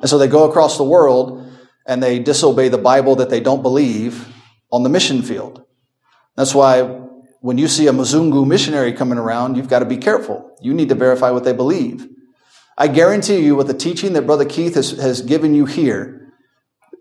and 0.00 0.10
so 0.10 0.18
they 0.18 0.28
go 0.28 0.48
across 0.48 0.76
the 0.76 0.84
world 0.84 1.50
and 1.86 2.02
they 2.02 2.18
disobey 2.18 2.68
the 2.68 2.78
Bible 2.78 3.16
that 3.16 3.30
they 3.30 3.40
don't 3.40 3.62
believe 3.62 4.28
on 4.70 4.82
the 4.82 4.88
mission 4.88 5.22
field. 5.22 5.64
That's 6.36 6.54
why 6.54 6.82
when 7.40 7.58
you 7.58 7.68
see 7.68 7.86
a 7.86 7.92
Mzungu 7.92 8.46
missionary 8.46 8.92
coming 8.92 9.18
around, 9.18 9.56
you've 9.56 9.68
got 9.68 9.80
to 9.80 9.84
be 9.84 9.98
careful. 9.98 10.56
You 10.60 10.72
need 10.72 10.88
to 10.88 10.94
verify 10.94 11.30
what 11.30 11.44
they 11.44 11.52
believe. 11.52 12.08
I 12.76 12.88
guarantee 12.88 13.40
you, 13.40 13.54
with 13.54 13.68
the 13.68 13.74
teaching 13.74 14.14
that 14.14 14.26
Brother 14.26 14.44
Keith 14.44 14.74
has, 14.74 14.92
has 14.92 15.20
given 15.20 15.54
you 15.54 15.66
here, 15.66 16.32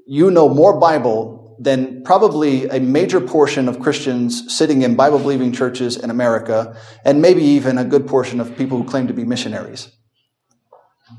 you 0.05 0.29
know 0.29 0.49
more 0.49 0.79
Bible 0.79 1.55
than 1.59 2.03
probably 2.03 2.67
a 2.67 2.79
major 2.79 3.21
portion 3.21 3.69
of 3.69 3.79
Christians 3.79 4.53
sitting 4.55 4.81
in 4.81 4.95
Bible 4.95 5.17
believing 5.17 5.51
churches 5.51 5.95
in 5.95 6.09
America, 6.09 6.77
and 7.05 7.21
maybe 7.21 7.41
even 7.41 7.77
a 7.77 7.85
good 7.85 8.05
portion 8.05 8.39
of 8.39 8.55
people 8.57 8.77
who 8.77 8.83
claim 8.83 9.07
to 9.07 9.13
be 9.13 9.23
missionaries. 9.23 9.91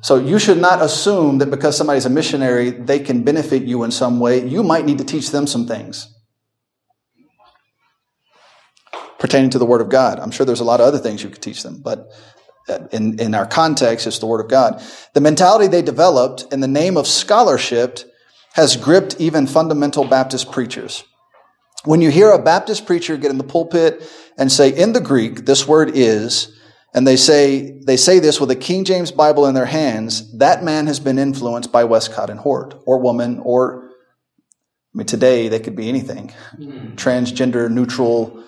So 0.02 0.16
you 0.16 0.38
should 0.38 0.58
not 0.58 0.82
assume 0.82 1.38
that 1.38 1.50
because 1.50 1.76
somebody's 1.76 2.06
a 2.06 2.10
missionary, 2.10 2.70
they 2.70 2.98
can 2.98 3.22
benefit 3.22 3.62
you 3.62 3.84
in 3.84 3.90
some 3.90 4.20
way. 4.20 4.46
You 4.46 4.62
might 4.62 4.84
need 4.84 4.98
to 4.98 5.04
teach 5.04 5.30
them 5.30 5.46
some 5.46 5.66
things 5.66 6.10
pertaining 9.18 9.50
to 9.50 9.58
the 9.58 9.64
Word 9.64 9.80
of 9.80 9.88
God. 9.88 10.18
I'm 10.18 10.30
sure 10.30 10.44
there's 10.44 10.60
a 10.60 10.64
lot 10.64 10.80
of 10.80 10.86
other 10.86 10.98
things 10.98 11.22
you 11.22 11.30
could 11.30 11.40
teach 11.40 11.62
them, 11.62 11.80
but 11.82 12.10
uh, 12.68 12.80
in, 12.92 13.18
in 13.18 13.34
our 13.34 13.46
context, 13.46 14.06
it's 14.06 14.18
the 14.18 14.26
Word 14.26 14.40
of 14.40 14.50
God. 14.50 14.82
The 15.14 15.20
mentality 15.22 15.66
they 15.66 15.80
developed 15.80 16.52
in 16.52 16.60
the 16.60 16.68
name 16.68 16.98
of 16.98 17.06
scholarship 17.06 18.00
has 18.52 18.76
gripped 18.76 19.16
even 19.18 19.46
fundamental 19.46 20.04
Baptist 20.04 20.52
preachers. 20.52 21.04
When 21.84 22.00
you 22.00 22.10
hear 22.10 22.30
a 22.30 22.38
Baptist 22.38 22.86
preacher 22.86 23.16
get 23.16 23.30
in 23.30 23.38
the 23.38 23.44
pulpit 23.44 24.02
and 24.38 24.50
say, 24.50 24.68
in 24.68 24.92
the 24.92 25.00
Greek, 25.00 25.44
this 25.44 25.66
word 25.66 25.92
is, 25.94 26.54
and 26.94 27.06
they 27.06 27.16
say, 27.16 27.80
they 27.84 27.96
say 27.96 28.20
this 28.20 28.40
with 28.40 28.52
a 28.52 28.56
King 28.56 28.84
James 28.84 29.10
Bible 29.10 29.46
in 29.46 29.54
their 29.54 29.66
hands, 29.66 30.38
that 30.38 30.62
man 30.62 30.86
has 30.86 31.00
been 31.00 31.18
influenced 31.18 31.72
by 31.72 31.82
Westcott 31.82 32.30
and 32.30 32.38
Hort, 32.38 32.80
or 32.86 32.98
woman, 32.98 33.40
or, 33.40 33.90
I 34.94 34.98
mean, 34.98 35.06
today 35.06 35.48
they 35.48 35.58
could 35.58 35.74
be 35.74 35.88
anything. 35.88 36.32
Mm. 36.56 36.94
Transgender, 36.94 37.68
neutral, 37.68 38.44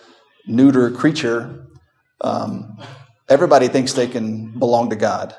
neuter 0.46 0.92
creature. 0.92 1.66
Um, 2.20 2.78
everybody 3.28 3.66
thinks 3.66 3.94
they 3.94 4.06
can 4.06 4.56
belong 4.56 4.90
to 4.90 4.96
God. 4.96 5.34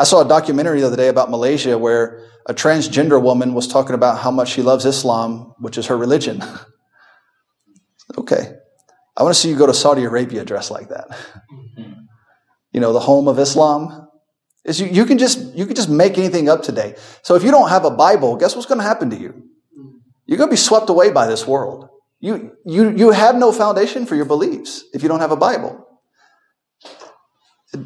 I 0.00 0.04
saw 0.04 0.22
a 0.22 0.28
documentary 0.28 0.80
the 0.80 0.88
other 0.88 0.96
day 0.96 1.08
about 1.08 1.30
Malaysia 1.30 1.78
where 1.78 2.26
a 2.46 2.54
transgender 2.54 3.22
woman 3.22 3.54
was 3.54 3.68
talking 3.68 3.94
about 3.94 4.18
how 4.18 4.32
much 4.32 4.48
she 4.48 4.62
loves 4.62 4.84
Islam, 4.84 5.54
which 5.60 5.78
is 5.78 5.86
her 5.86 5.96
religion. 5.96 6.42
okay. 8.18 8.56
I 9.16 9.22
want 9.22 9.34
to 9.34 9.40
see 9.40 9.50
you 9.50 9.56
go 9.56 9.66
to 9.66 9.74
Saudi 9.74 10.04
Arabia 10.04 10.44
dressed 10.44 10.70
like 10.70 10.88
that. 10.88 11.08
You 12.72 12.80
know, 12.80 12.92
the 12.92 13.00
home 13.00 13.28
of 13.28 13.38
Islam. 13.38 14.08
Is 14.64 14.80
you, 14.80 14.86
you 14.86 15.04
can 15.04 15.18
just 15.18 15.54
you 15.54 15.66
can 15.66 15.74
just 15.74 15.88
make 15.88 16.18
anything 16.18 16.48
up 16.48 16.62
today. 16.62 16.94
So 17.22 17.34
if 17.34 17.42
you 17.42 17.50
don't 17.50 17.68
have 17.68 17.84
a 17.84 17.90
Bible, 17.90 18.36
guess 18.36 18.54
what's 18.54 18.66
going 18.66 18.78
to 18.78 18.84
happen 18.84 19.10
to 19.10 19.16
you? 19.16 19.42
You're 20.26 20.38
going 20.38 20.48
to 20.48 20.52
be 20.52 20.56
swept 20.56 20.88
away 20.88 21.10
by 21.10 21.26
this 21.26 21.46
world. 21.46 21.88
You, 22.20 22.56
you, 22.64 22.90
you 22.90 23.10
have 23.10 23.34
no 23.34 23.50
foundation 23.50 24.06
for 24.06 24.14
your 24.14 24.24
beliefs 24.24 24.84
if 24.94 25.02
you 25.02 25.08
don't 25.08 25.20
have 25.20 25.32
a 25.32 25.36
Bible. 25.36 25.84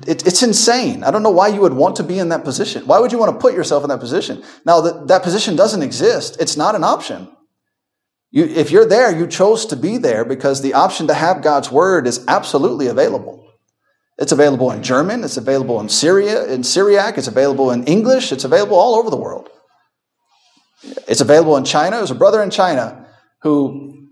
It, 0.06 0.26
it's 0.26 0.42
insane. 0.42 1.02
I 1.02 1.10
don't 1.10 1.22
know 1.22 1.30
why 1.30 1.48
you 1.48 1.62
would 1.62 1.72
want 1.72 1.96
to 1.96 2.02
be 2.02 2.18
in 2.18 2.28
that 2.28 2.44
position. 2.44 2.86
Why 2.86 2.98
would 2.98 3.12
you 3.12 3.18
want 3.18 3.32
to 3.34 3.40
put 3.40 3.54
yourself 3.54 3.82
in 3.82 3.88
that 3.88 4.00
position? 4.00 4.44
Now, 4.66 4.82
that, 4.82 5.08
that 5.08 5.22
position 5.22 5.56
doesn't 5.56 5.82
exist. 5.82 6.36
It's 6.38 6.56
not 6.56 6.74
an 6.74 6.84
option. 6.84 7.34
You, 8.30 8.44
if 8.44 8.70
you're 8.70 8.86
there, 8.86 9.16
you 9.16 9.26
chose 9.26 9.64
to 9.66 9.76
be 9.76 9.96
there 9.96 10.24
because 10.24 10.60
the 10.60 10.74
option 10.74 11.06
to 11.06 11.14
have 11.14 11.40
God's 11.40 11.72
word 11.72 12.06
is 12.06 12.22
absolutely 12.28 12.88
available. 12.88 13.45
It's 14.18 14.32
available 14.32 14.70
in 14.70 14.82
German. 14.82 15.24
It's 15.24 15.36
available 15.36 15.80
in 15.80 15.88
Syria, 15.88 16.46
in 16.46 16.64
Syriac. 16.64 17.18
It's 17.18 17.28
available 17.28 17.70
in 17.70 17.84
English. 17.84 18.32
It's 18.32 18.44
available 18.44 18.76
all 18.76 18.94
over 18.94 19.10
the 19.10 19.16
world. 19.16 19.50
It's 21.06 21.20
available 21.20 21.56
in 21.56 21.64
China. 21.64 21.96
There's 21.96 22.10
a 22.10 22.14
brother 22.14 22.42
in 22.42 22.50
China 22.50 23.06
who 23.42 24.08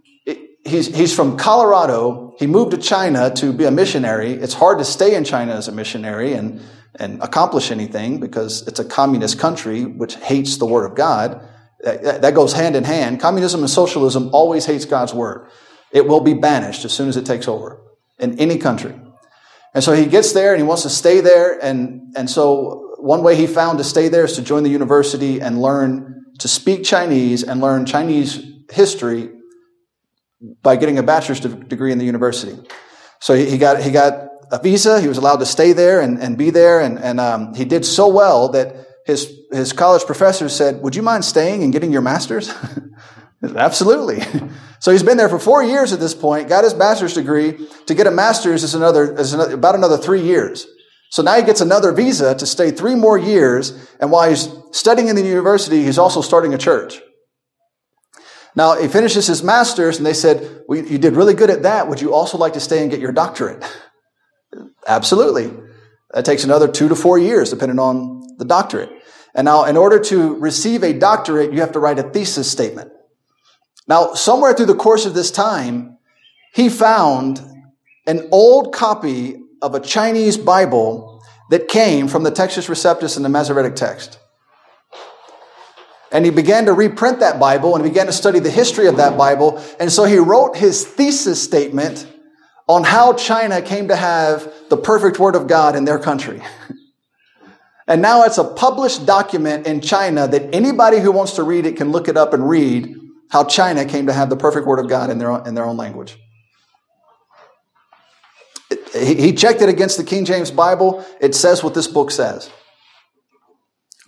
he's, 0.64 0.94
he's 0.94 1.14
from 1.14 1.36
Colorado. 1.36 2.34
He 2.38 2.46
moved 2.46 2.72
to 2.72 2.78
China 2.78 3.32
to 3.36 3.52
be 3.52 3.64
a 3.64 3.70
missionary. 3.70 4.32
It's 4.32 4.54
hard 4.54 4.78
to 4.78 4.84
stay 4.84 5.14
in 5.14 5.24
China 5.24 5.54
as 5.54 5.68
a 5.68 5.72
missionary 5.72 6.34
and, 6.34 6.60
and 6.96 7.22
accomplish 7.22 7.70
anything 7.70 8.20
because 8.20 8.66
it's 8.66 8.80
a 8.80 8.84
communist 8.84 9.38
country 9.38 9.84
which 9.84 10.16
hates 10.16 10.56
the 10.56 10.66
Word 10.66 10.84
of 10.84 10.96
God. 10.96 11.48
That, 11.80 12.22
that 12.22 12.34
goes 12.34 12.52
hand 12.52 12.76
in 12.76 12.84
hand. 12.84 13.20
Communism 13.20 13.60
and 13.60 13.70
socialism 13.70 14.30
always 14.32 14.66
hates 14.66 14.84
God's 14.84 15.14
Word. 15.14 15.48
It 15.92 16.06
will 16.06 16.20
be 16.20 16.34
banished 16.34 16.84
as 16.84 16.92
soon 16.92 17.08
as 17.08 17.16
it 17.16 17.26
takes 17.26 17.46
over 17.46 17.80
in 18.18 18.38
any 18.38 18.58
country. 18.58 18.94
And 19.74 19.82
so 19.82 19.92
he 19.92 20.06
gets 20.06 20.32
there 20.32 20.52
and 20.52 20.62
he 20.62 20.66
wants 20.66 20.84
to 20.84 20.90
stay 20.90 21.20
there. 21.20 21.58
And, 21.62 22.14
and 22.16 22.30
so 22.30 22.94
one 22.98 23.22
way 23.22 23.34
he 23.34 23.46
found 23.46 23.78
to 23.78 23.84
stay 23.84 24.08
there 24.08 24.24
is 24.24 24.34
to 24.34 24.42
join 24.42 24.62
the 24.62 24.70
university 24.70 25.40
and 25.40 25.60
learn 25.60 26.24
to 26.38 26.48
speak 26.48 26.84
Chinese 26.84 27.42
and 27.42 27.60
learn 27.60 27.84
Chinese 27.84 28.40
history 28.70 29.30
by 30.62 30.76
getting 30.76 30.98
a 30.98 31.02
bachelor's 31.02 31.40
degree 31.40 31.90
in 31.90 31.98
the 31.98 32.04
university. 32.04 32.56
So 33.20 33.34
he, 33.34 33.50
he 33.50 33.58
got, 33.58 33.82
he 33.82 33.90
got 33.90 34.28
a 34.52 34.60
visa. 34.62 35.00
He 35.00 35.08
was 35.08 35.18
allowed 35.18 35.38
to 35.38 35.46
stay 35.46 35.72
there 35.72 36.00
and, 36.00 36.18
and 36.20 36.38
be 36.38 36.50
there. 36.50 36.80
And, 36.80 36.98
and 36.98 37.18
um, 37.18 37.54
he 37.54 37.64
did 37.64 37.84
so 37.84 38.08
well 38.08 38.50
that 38.50 38.86
his, 39.06 39.32
his 39.50 39.72
college 39.72 40.04
professors 40.04 40.54
said, 40.54 40.82
Would 40.82 40.96
you 40.96 41.02
mind 41.02 41.24
staying 41.24 41.62
and 41.62 41.72
getting 41.72 41.92
your 41.92 42.02
master's? 42.02 42.52
Absolutely. 43.56 44.22
So 44.84 44.92
he's 44.92 45.02
been 45.02 45.16
there 45.16 45.30
for 45.30 45.38
four 45.38 45.64
years 45.64 45.94
at 45.94 45.98
this 45.98 46.12
point, 46.14 46.46
got 46.50 46.62
his 46.62 46.74
bachelor's 46.74 47.14
degree. 47.14 47.56
To 47.86 47.94
get 47.94 48.06
a 48.06 48.10
master's 48.10 48.62
is 48.62 48.74
another, 48.74 49.16
is 49.16 49.32
about 49.32 49.74
another 49.74 49.96
three 49.96 50.20
years. 50.20 50.66
So 51.10 51.22
now 51.22 51.36
he 51.36 51.42
gets 51.42 51.62
another 51.62 51.90
visa 51.92 52.34
to 52.34 52.44
stay 52.44 52.70
three 52.70 52.94
more 52.94 53.16
years. 53.16 53.72
And 53.98 54.10
while 54.10 54.28
he's 54.28 54.46
studying 54.72 55.08
in 55.08 55.16
the 55.16 55.22
university, 55.24 55.84
he's 55.84 55.96
also 55.96 56.20
starting 56.20 56.52
a 56.52 56.58
church. 56.58 57.00
Now, 58.54 58.76
he 58.76 58.88
finishes 58.88 59.26
his 59.26 59.42
master's, 59.42 59.96
and 59.96 60.04
they 60.04 60.12
said, 60.12 60.64
well, 60.68 60.78
You 60.78 60.98
did 60.98 61.16
really 61.16 61.32
good 61.32 61.48
at 61.48 61.62
that. 61.62 61.88
Would 61.88 62.02
you 62.02 62.12
also 62.12 62.36
like 62.36 62.52
to 62.52 62.60
stay 62.60 62.82
and 62.82 62.90
get 62.90 63.00
your 63.00 63.12
doctorate? 63.12 63.64
Absolutely. 64.86 65.50
That 66.12 66.26
takes 66.26 66.44
another 66.44 66.68
two 66.68 66.90
to 66.90 66.94
four 66.94 67.18
years, 67.18 67.48
depending 67.48 67.78
on 67.78 68.22
the 68.36 68.44
doctorate. 68.44 68.90
And 69.34 69.46
now, 69.46 69.64
in 69.64 69.78
order 69.78 69.98
to 69.98 70.34
receive 70.34 70.84
a 70.84 70.92
doctorate, 70.92 71.54
you 71.54 71.60
have 71.60 71.72
to 71.72 71.80
write 71.80 71.98
a 71.98 72.02
thesis 72.02 72.50
statement. 72.50 72.90
Now, 73.86 74.14
somewhere 74.14 74.54
through 74.54 74.66
the 74.66 74.74
course 74.74 75.04
of 75.04 75.14
this 75.14 75.30
time, 75.30 75.98
he 76.54 76.68
found 76.68 77.40
an 78.06 78.28
old 78.32 78.72
copy 78.74 79.42
of 79.60 79.74
a 79.74 79.80
Chinese 79.80 80.36
Bible 80.38 81.22
that 81.50 81.68
came 81.68 82.08
from 82.08 82.22
the 82.22 82.30
Textus 82.30 82.68
Receptus 82.68 83.16
and 83.16 83.24
the 83.24 83.28
Masoretic 83.28 83.76
text. 83.76 84.18
And 86.10 86.24
he 86.24 86.30
began 86.30 86.66
to 86.66 86.72
reprint 86.72 87.20
that 87.20 87.40
Bible 87.40 87.74
and 87.74 87.82
began 87.82 88.06
to 88.06 88.12
study 88.12 88.38
the 88.38 88.50
history 88.50 88.86
of 88.86 88.98
that 88.98 89.18
Bible. 89.18 89.62
And 89.80 89.90
so 89.90 90.04
he 90.04 90.16
wrote 90.16 90.56
his 90.56 90.86
thesis 90.86 91.42
statement 91.42 92.06
on 92.68 92.84
how 92.84 93.14
China 93.14 93.60
came 93.60 93.88
to 93.88 93.96
have 93.96 94.50
the 94.70 94.76
perfect 94.76 95.18
word 95.18 95.34
of 95.34 95.48
God 95.48 95.76
in 95.76 95.84
their 95.84 95.98
country. 95.98 96.40
and 97.88 98.00
now 98.00 98.22
it's 98.22 98.38
a 98.38 98.44
published 98.44 99.04
document 99.06 99.66
in 99.66 99.80
China 99.80 100.28
that 100.28 100.54
anybody 100.54 101.00
who 101.00 101.10
wants 101.10 101.32
to 101.32 101.42
read 101.42 101.66
it 101.66 101.76
can 101.76 101.90
look 101.90 102.08
it 102.08 102.16
up 102.16 102.32
and 102.32 102.48
read 102.48 102.96
how 103.30 103.44
China 103.44 103.84
came 103.84 104.06
to 104.06 104.12
have 104.12 104.30
the 104.30 104.36
perfect 104.36 104.66
word 104.66 104.78
of 104.78 104.88
God 104.88 105.10
in 105.10 105.18
their 105.18 105.30
own, 105.30 105.46
in 105.46 105.54
their 105.54 105.64
own 105.64 105.76
language. 105.76 106.16
he 108.94 109.32
checked 109.32 109.60
it 109.60 109.68
against 109.68 109.96
the 109.96 110.04
King 110.04 110.24
James 110.24 110.50
Bible. 110.50 111.04
It 111.20 111.34
says 111.34 111.62
what 111.62 111.74
this 111.74 111.88
book 111.88 112.10
says. 112.10 112.50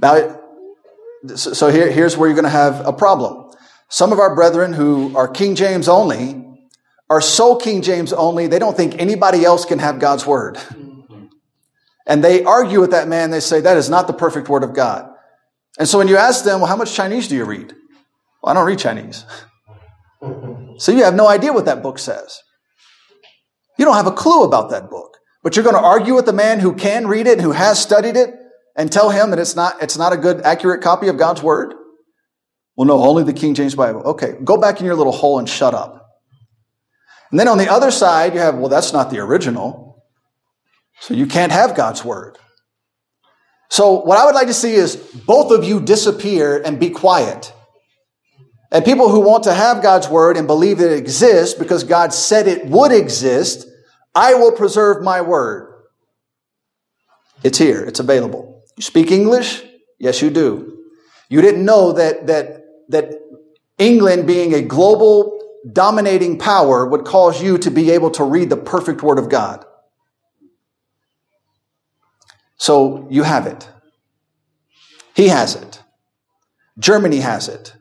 Now, 0.00 0.40
so 1.34 1.70
here, 1.70 1.90
here's 1.90 2.16
where 2.16 2.28
you're 2.28 2.36
going 2.36 2.44
to 2.44 2.50
have 2.50 2.86
a 2.86 2.92
problem. 2.92 3.50
Some 3.88 4.12
of 4.12 4.18
our 4.18 4.34
brethren 4.34 4.72
who 4.72 5.16
are 5.16 5.28
King 5.28 5.54
James 5.54 5.88
only 5.88 6.44
are 7.08 7.20
so 7.20 7.56
King 7.56 7.82
James 7.82 8.12
only, 8.12 8.46
they 8.46 8.58
don't 8.58 8.76
think 8.76 9.00
anybody 9.00 9.44
else 9.44 9.64
can 9.64 9.78
have 9.78 9.98
God's 9.98 10.26
word. 10.26 10.58
And 12.06 12.22
they 12.22 12.44
argue 12.44 12.80
with 12.80 12.90
that 12.92 13.08
man. 13.08 13.30
They 13.30 13.40
say, 13.40 13.60
that 13.60 13.76
is 13.76 13.90
not 13.90 14.06
the 14.06 14.12
perfect 14.12 14.48
word 14.48 14.62
of 14.62 14.74
God. 14.74 15.10
And 15.78 15.88
so 15.88 15.98
when 15.98 16.08
you 16.08 16.16
ask 16.16 16.44
them, 16.44 16.60
well, 16.60 16.68
how 16.68 16.76
much 16.76 16.94
Chinese 16.94 17.28
do 17.28 17.34
you 17.34 17.44
read? 17.44 17.74
I 18.46 18.54
don't 18.54 18.66
read 18.66 18.78
Chinese. 18.78 19.24
so 20.78 20.92
you 20.92 21.04
have 21.04 21.14
no 21.14 21.26
idea 21.26 21.52
what 21.52 21.64
that 21.64 21.82
book 21.82 21.98
says. 21.98 22.40
You 23.78 23.84
don't 23.84 23.96
have 23.96 24.06
a 24.06 24.12
clue 24.12 24.44
about 24.44 24.70
that 24.70 24.88
book. 24.88 25.18
But 25.42 25.54
you're 25.54 25.64
going 25.64 25.76
to 25.76 25.82
argue 25.82 26.14
with 26.14 26.26
the 26.26 26.32
man 26.32 26.60
who 26.60 26.74
can 26.74 27.06
read 27.06 27.26
it 27.26 27.40
who 27.40 27.52
has 27.52 27.80
studied 27.80 28.16
it 28.16 28.34
and 28.76 28.90
tell 28.90 29.10
him 29.10 29.30
that 29.30 29.38
it's 29.38 29.54
not, 29.54 29.82
it's 29.82 29.96
not 29.96 30.12
a 30.12 30.16
good, 30.16 30.42
accurate 30.42 30.82
copy 30.82 31.08
of 31.08 31.18
God's 31.18 31.42
word? 31.42 31.74
Well, 32.76 32.86
no, 32.86 33.02
only 33.02 33.22
the 33.22 33.32
King 33.32 33.54
James 33.54 33.74
Bible. 33.74 34.02
Okay, 34.02 34.34
go 34.44 34.56
back 34.56 34.80
in 34.80 34.86
your 34.86 34.96
little 34.96 35.12
hole 35.12 35.38
and 35.38 35.48
shut 35.48 35.72
up. 35.72 36.06
And 37.30 37.40
then 37.40 37.48
on 37.48 37.58
the 37.58 37.70
other 37.70 37.90
side, 37.90 38.34
you 38.34 38.40
have, 38.40 38.56
well, 38.56 38.68
that's 38.68 38.92
not 38.92 39.10
the 39.10 39.18
original. 39.18 40.04
So 41.00 41.14
you 41.14 41.26
can't 41.26 41.52
have 41.52 41.74
God's 41.74 42.04
word. 42.04 42.38
So 43.68 44.00
what 44.00 44.18
I 44.18 44.24
would 44.24 44.34
like 44.34 44.46
to 44.46 44.54
see 44.54 44.74
is 44.74 44.96
both 44.96 45.50
of 45.50 45.64
you 45.64 45.80
disappear 45.80 46.60
and 46.62 46.78
be 46.78 46.90
quiet. 46.90 47.52
And 48.72 48.84
people 48.84 49.08
who 49.08 49.20
want 49.20 49.44
to 49.44 49.54
have 49.54 49.82
God's 49.82 50.08
word 50.08 50.36
and 50.36 50.46
believe 50.46 50.78
that 50.78 50.92
it 50.92 50.98
exists 50.98 51.58
because 51.58 51.84
God 51.84 52.12
said 52.12 52.48
it 52.48 52.66
would 52.66 52.92
exist, 52.92 53.66
I 54.14 54.34
will 54.34 54.52
preserve 54.52 55.02
my 55.02 55.20
word. 55.20 55.72
It's 57.42 57.58
here. 57.58 57.84
It's 57.84 58.00
available. 58.00 58.64
You 58.76 58.82
speak 58.82 59.10
English? 59.10 59.62
Yes, 59.98 60.20
you 60.20 60.30
do. 60.30 60.84
You 61.28 61.40
didn't 61.40 61.64
know 61.64 61.92
that, 61.92 62.26
that, 62.26 62.64
that 62.88 63.14
England 63.78 64.26
being 64.26 64.54
a 64.54 64.62
global 64.62 65.38
dominating 65.72 66.38
power 66.38 66.86
would 66.86 67.04
cause 67.04 67.42
you 67.42 67.58
to 67.58 67.70
be 67.70 67.90
able 67.90 68.10
to 68.12 68.24
read 68.24 68.50
the 68.50 68.56
perfect 68.56 69.02
word 69.02 69.18
of 69.18 69.28
God. 69.28 69.64
So 72.56 73.06
you 73.10 73.22
have 73.22 73.46
it. 73.46 73.68
He 75.14 75.28
has 75.28 75.54
it. 75.54 75.82
Germany 76.78 77.18
has 77.18 77.48
it. 77.48 77.74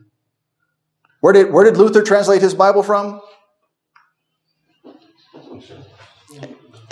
Where 1.26 1.34
did, 1.34 1.52
where 1.52 1.64
did 1.64 1.76
Luther 1.78 2.04
translate 2.04 2.44
his 2.44 2.54
Bible 2.54 2.84
from? 2.84 3.20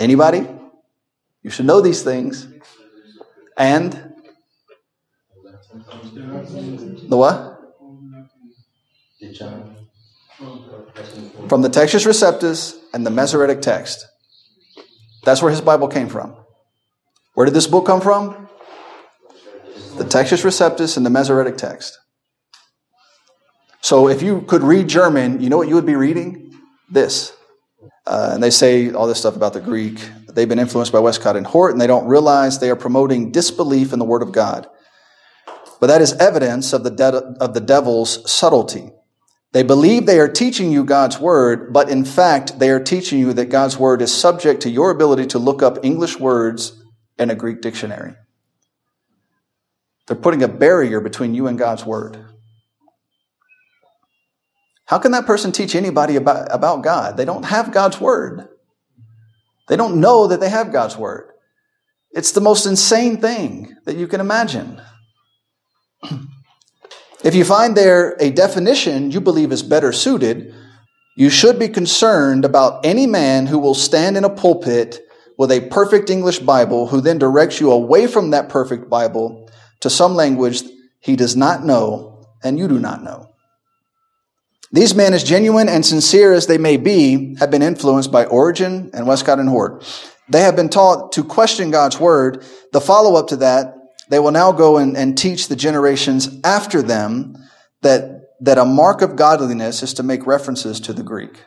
Anybody? 0.00 0.44
You 1.44 1.50
should 1.50 1.66
know 1.66 1.80
these 1.80 2.02
things. 2.02 2.48
And 3.56 3.92
the 7.08 7.16
what? 7.16 7.60
From 11.48 11.62
the 11.62 11.68
Textus 11.68 12.04
Receptus 12.04 12.74
and 12.92 13.06
the 13.06 13.12
Masoretic 13.12 13.62
text. 13.62 14.04
That's 15.22 15.42
where 15.42 15.52
his 15.52 15.60
Bible 15.60 15.86
came 15.86 16.08
from. 16.08 16.34
Where 17.34 17.44
did 17.44 17.54
this 17.54 17.68
book 17.68 17.86
come 17.86 18.00
from? 18.00 18.48
The 19.96 20.02
Textus 20.02 20.42
Receptus 20.44 20.96
and 20.96 21.06
the 21.06 21.10
Masoretic 21.10 21.56
text. 21.56 22.00
So 23.84 24.08
if 24.08 24.22
you 24.22 24.40
could 24.40 24.62
read 24.62 24.88
German, 24.88 25.42
you 25.42 25.50
know 25.50 25.58
what 25.58 25.68
you 25.68 25.74
would 25.74 25.84
be 25.84 25.94
reading? 25.94 26.54
This. 26.90 27.36
Uh, 28.06 28.30
and 28.32 28.42
they 28.42 28.48
say 28.48 28.90
all 28.90 29.06
this 29.06 29.18
stuff 29.18 29.36
about 29.36 29.52
the 29.52 29.60
Greek. 29.60 29.98
They've 30.32 30.48
been 30.48 30.58
influenced 30.58 30.90
by 30.90 31.00
Westcott 31.00 31.36
and 31.36 31.46
Hort, 31.46 31.72
and 31.72 31.80
they 31.82 31.86
don't 31.86 32.06
realize 32.06 32.58
they 32.58 32.70
are 32.70 32.76
promoting 32.76 33.30
disbelief 33.30 33.92
in 33.92 33.98
the 33.98 34.06
Word 34.06 34.22
of 34.22 34.32
God. 34.32 34.66
But 35.80 35.88
that 35.88 36.00
is 36.00 36.14
evidence 36.14 36.72
of 36.72 36.82
the, 36.82 36.92
de- 36.92 37.36
of 37.42 37.52
the 37.52 37.60
devil's 37.60 38.30
subtlety. 38.30 38.90
They 39.52 39.62
believe 39.62 40.06
they 40.06 40.18
are 40.18 40.28
teaching 40.28 40.72
you 40.72 40.84
God's 40.84 41.18
Word, 41.18 41.70
but 41.70 41.90
in 41.90 42.06
fact, 42.06 42.58
they 42.58 42.70
are 42.70 42.82
teaching 42.82 43.18
you 43.18 43.34
that 43.34 43.50
God's 43.50 43.76
Word 43.76 44.00
is 44.00 44.14
subject 44.14 44.62
to 44.62 44.70
your 44.70 44.92
ability 44.92 45.26
to 45.26 45.38
look 45.38 45.62
up 45.62 45.84
English 45.84 46.18
words 46.18 46.82
in 47.18 47.28
a 47.28 47.34
Greek 47.34 47.60
dictionary. 47.60 48.14
They're 50.06 50.16
putting 50.16 50.42
a 50.42 50.48
barrier 50.48 51.00
between 51.00 51.34
you 51.34 51.48
and 51.48 51.58
God's 51.58 51.84
Word. 51.84 52.33
How 54.86 54.98
can 54.98 55.12
that 55.12 55.26
person 55.26 55.52
teach 55.52 55.74
anybody 55.74 56.16
about, 56.16 56.48
about 56.50 56.82
God? 56.82 57.16
They 57.16 57.24
don't 57.24 57.44
have 57.44 57.72
God's 57.72 58.00
Word. 58.00 58.48
They 59.68 59.76
don't 59.76 60.00
know 60.00 60.26
that 60.26 60.40
they 60.40 60.50
have 60.50 60.72
God's 60.72 60.96
Word. 60.96 61.30
It's 62.12 62.32
the 62.32 62.40
most 62.40 62.66
insane 62.66 63.16
thing 63.16 63.74
that 63.86 63.96
you 63.96 64.06
can 64.06 64.20
imagine. 64.20 64.80
if 67.24 67.34
you 67.34 67.44
find 67.44 67.76
there 67.76 68.16
a 68.20 68.30
definition 68.30 69.10
you 69.10 69.20
believe 69.20 69.52
is 69.52 69.62
better 69.62 69.92
suited, 69.92 70.54
you 71.16 71.30
should 71.30 71.58
be 71.58 71.68
concerned 71.68 72.44
about 72.44 72.84
any 72.84 73.06
man 73.06 73.46
who 73.46 73.58
will 73.58 73.74
stand 73.74 74.16
in 74.16 74.24
a 74.24 74.30
pulpit 74.30 75.00
with 75.38 75.50
a 75.50 75.68
perfect 75.68 76.10
English 76.10 76.40
Bible 76.40 76.88
who 76.88 77.00
then 77.00 77.18
directs 77.18 77.60
you 77.60 77.72
away 77.72 78.06
from 78.06 78.30
that 78.30 78.48
perfect 78.48 78.88
Bible 78.90 79.50
to 79.80 79.90
some 79.90 80.14
language 80.14 80.62
he 81.00 81.16
does 81.16 81.36
not 81.36 81.64
know 81.64 82.26
and 82.42 82.58
you 82.58 82.68
do 82.68 82.78
not 82.78 83.02
know. 83.02 83.33
These 84.74 84.96
men, 84.96 85.14
as 85.14 85.22
genuine 85.22 85.68
and 85.68 85.86
sincere 85.86 86.32
as 86.32 86.48
they 86.48 86.58
may 86.58 86.76
be, 86.76 87.36
have 87.36 87.48
been 87.48 87.62
influenced 87.62 88.10
by 88.10 88.24
Origen 88.24 88.90
and 88.92 89.06
Westcott 89.06 89.38
and 89.38 89.48
Hort. 89.48 89.84
They 90.28 90.40
have 90.40 90.56
been 90.56 90.68
taught 90.68 91.12
to 91.12 91.22
question 91.22 91.70
God's 91.70 92.00
word. 92.00 92.44
The 92.72 92.80
follow 92.80 93.14
up 93.14 93.28
to 93.28 93.36
that, 93.36 93.76
they 94.08 94.18
will 94.18 94.32
now 94.32 94.50
go 94.50 94.78
and, 94.78 94.96
and 94.96 95.16
teach 95.16 95.46
the 95.46 95.54
generations 95.54 96.40
after 96.42 96.82
them 96.82 97.36
that, 97.82 98.22
that 98.40 98.58
a 98.58 98.64
mark 98.64 99.00
of 99.00 99.14
godliness 99.14 99.84
is 99.84 99.94
to 99.94 100.02
make 100.02 100.26
references 100.26 100.80
to 100.80 100.92
the 100.92 101.04
Greek. 101.04 101.44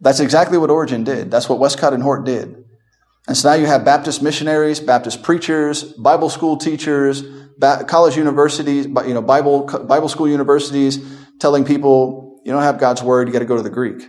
That's 0.00 0.18
exactly 0.18 0.58
what 0.58 0.70
Origen 0.70 1.04
did. 1.04 1.30
That's 1.30 1.48
what 1.48 1.60
Westcott 1.60 1.94
and 1.94 2.02
Hort 2.02 2.24
did. 2.24 2.64
And 3.28 3.36
so 3.36 3.50
now 3.50 3.54
you 3.54 3.66
have 3.66 3.84
Baptist 3.84 4.24
missionaries, 4.24 4.80
Baptist 4.80 5.22
preachers, 5.22 5.84
Bible 5.84 6.30
school 6.30 6.56
teachers, 6.56 7.22
college 7.60 8.16
universities, 8.16 8.86
you 8.86 9.14
know, 9.14 9.22
Bible, 9.22 9.66
Bible 9.86 10.08
school 10.08 10.26
universities 10.26 10.98
telling 11.40 11.64
people, 11.64 12.40
you 12.44 12.52
don't 12.52 12.62
have 12.62 12.78
God's 12.78 13.02
word, 13.02 13.28
you 13.28 13.32
got 13.32 13.40
to 13.40 13.44
go 13.44 13.56
to 13.56 13.62
the 13.62 13.70
Greek. 13.70 14.08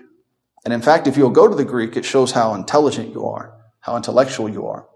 And 0.64 0.74
in 0.74 0.82
fact, 0.82 1.08
if 1.08 1.16
you'll 1.16 1.30
go 1.30 1.48
to 1.48 1.56
the 1.56 1.66
Greek, 1.66 1.96
it 1.96 2.06
shows 2.06 2.32
how 2.32 2.54
intelligent 2.54 3.14
you 3.14 3.26
are, 3.26 3.56
how 3.82 3.96
intellectual 3.96 4.50
you 4.50 4.68
are. 4.68 4.88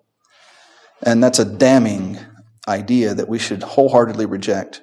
And 1.03 1.23
that's 1.23 1.39
a 1.39 1.45
damning 1.45 2.19
idea 2.67 3.13
that 3.13 3.29
we 3.29 3.39
should 3.39 3.63
wholeheartedly 3.63 4.25
reject. 4.25 4.81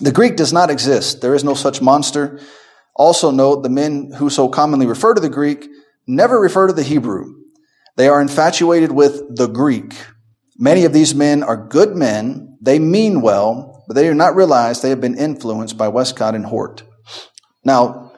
The 0.00 0.12
Greek 0.12 0.36
does 0.36 0.52
not 0.52 0.70
exist. 0.70 1.20
There 1.20 1.34
is 1.34 1.44
no 1.44 1.54
such 1.54 1.82
monster. 1.82 2.40
Also 2.94 3.30
note 3.30 3.62
the 3.62 3.68
men 3.68 4.12
who 4.12 4.30
so 4.30 4.48
commonly 4.48 4.86
refer 4.86 5.14
to 5.14 5.20
the 5.20 5.28
Greek 5.28 5.68
never 6.06 6.40
refer 6.40 6.66
to 6.66 6.72
the 6.72 6.82
Hebrew. 6.82 7.34
They 7.96 8.08
are 8.08 8.20
infatuated 8.20 8.92
with 8.92 9.36
the 9.36 9.48
Greek. 9.48 9.94
Many 10.56 10.84
of 10.84 10.92
these 10.92 11.14
men 11.14 11.42
are 11.42 11.56
good 11.56 11.96
men. 11.96 12.56
They 12.60 12.78
mean 12.78 13.20
well, 13.20 13.77
but 13.88 13.94
they 13.94 14.04
do 14.04 14.14
not 14.14 14.36
realize 14.36 14.80
they 14.80 14.90
have 14.90 15.00
been 15.00 15.18
influenced 15.18 15.76
by 15.76 15.88
Westcott 15.88 16.34
and 16.34 16.46
Hort. 16.46 16.84
Now, 17.64 18.12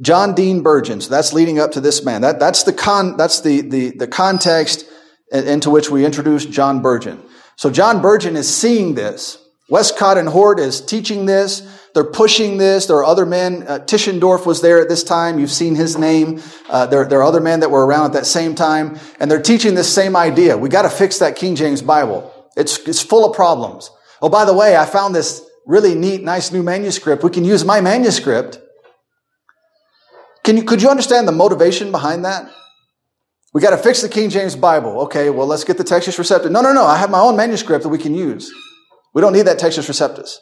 John 0.00 0.34
Dean 0.34 0.62
Burgon, 0.62 1.02
so 1.02 1.10
that's 1.10 1.32
leading 1.32 1.58
up 1.58 1.72
to 1.72 1.80
this 1.80 2.04
man. 2.04 2.22
That, 2.22 2.38
that's 2.38 2.62
the 2.62 2.72
con, 2.72 3.16
that's 3.16 3.40
the, 3.40 3.60
the, 3.62 3.90
the 3.90 4.06
context 4.06 4.88
into 5.32 5.70
which 5.70 5.90
we 5.90 6.06
introduce 6.06 6.46
John 6.46 6.80
Burgon. 6.80 7.20
So 7.56 7.68
John 7.68 8.00
Burgon 8.00 8.36
is 8.36 8.48
seeing 8.48 8.94
this. 8.94 9.44
Westcott 9.68 10.16
and 10.16 10.28
Hort 10.28 10.60
is 10.60 10.80
teaching 10.80 11.26
this. 11.26 11.62
They're 11.94 12.04
pushing 12.04 12.58
this. 12.58 12.86
There 12.86 12.96
are 12.98 13.04
other 13.04 13.26
men. 13.26 13.64
Uh, 13.66 13.80
Tischendorf 13.80 14.46
was 14.46 14.62
there 14.62 14.80
at 14.80 14.88
this 14.88 15.02
time. 15.02 15.40
You've 15.40 15.50
seen 15.50 15.74
his 15.74 15.98
name. 15.98 16.40
Uh, 16.68 16.86
there, 16.86 17.04
there 17.04 17.18
are 17.18 17.24
other 17.24 17.40
men 17.40 17.60
that 17.60 17.70
were 17.70 17.84
around 17.84 18.06
at 18.06 18.12
that 18.12 18.26
same 18.26 18.54
time, 18.54 18.98
and 19.18 19.28
they're 19.28 19.42
teaching 19.42 19.74
this 19.74 19.92
same 19.92 20.14
idea. 20.14 20.56
We 20.56 20.68
got 20.68 20.82
to 20.82 20.90
fix 20.90 21.18
that 21.18 21.34
King 21.34 21.56
James 21.56 21.82
Bible. 21.82 22.32
It's, 22.56 22.78
it's 22.86 23.02
full 23.02 23.28
of 23.28 23.34
problems. 23.34 23.90
Oh, 24.20 24.28
by 24.28 24.44
the 24.44 24.54
way, 24.54 24.76
I 24.76 24.84
found 24.84 25.14
this 25.14 25.44
really 25.66 25.94
neat, 25.94 26.22
nice 26.22 26.50
new 26.50 26.62
manuscript. 26.62 27.22
We 27.22 27.30
can 27.30 27.44
use 27.44 27.64
my 27.64 27.80
manuscript. 27.80 28.60
Can 30.44 30.56
you, 30.56 30.64
could 30.64 30.80
you 30.80 30.88
understand 30.88 31.28
the 31.28 31.32
motivation 31.32 31.92
behind 31.92 32.24
that? 32.24 32.50
We 33.52 33.60
got 33.60 33.70
to 33.70 33.78
fix 33.78 34.02
the 34.02 34.08
King 34.08 34.30
James 34.30 34.56
Bible. 34.56 35.00
Okay, 35.02 35.30
well, 35.30 35.46
let's 35.46 35.64
get 35.64 35.78
the 35.78 35.84
Textus 35.84 36.18
Receptus. 36.18 36.50
No, 36.50 36.60
no, 36.60 36.72
no. 36.72 36.84
I 36.84 36.96
have 36.96 37.10
my 37.10 37.20
own 37.20 37.36
manuscript 37.36 37.82
that 37.82 37.88
we 37.88 37.98
can 37.98 38.14
use. 38.14 38.52
We 39.14 39.22
don't 39.22 39.32
need 39.32 39.46
that 39.46 39.58
Textus 39.58 39.88
Receptus. 39.88 40.36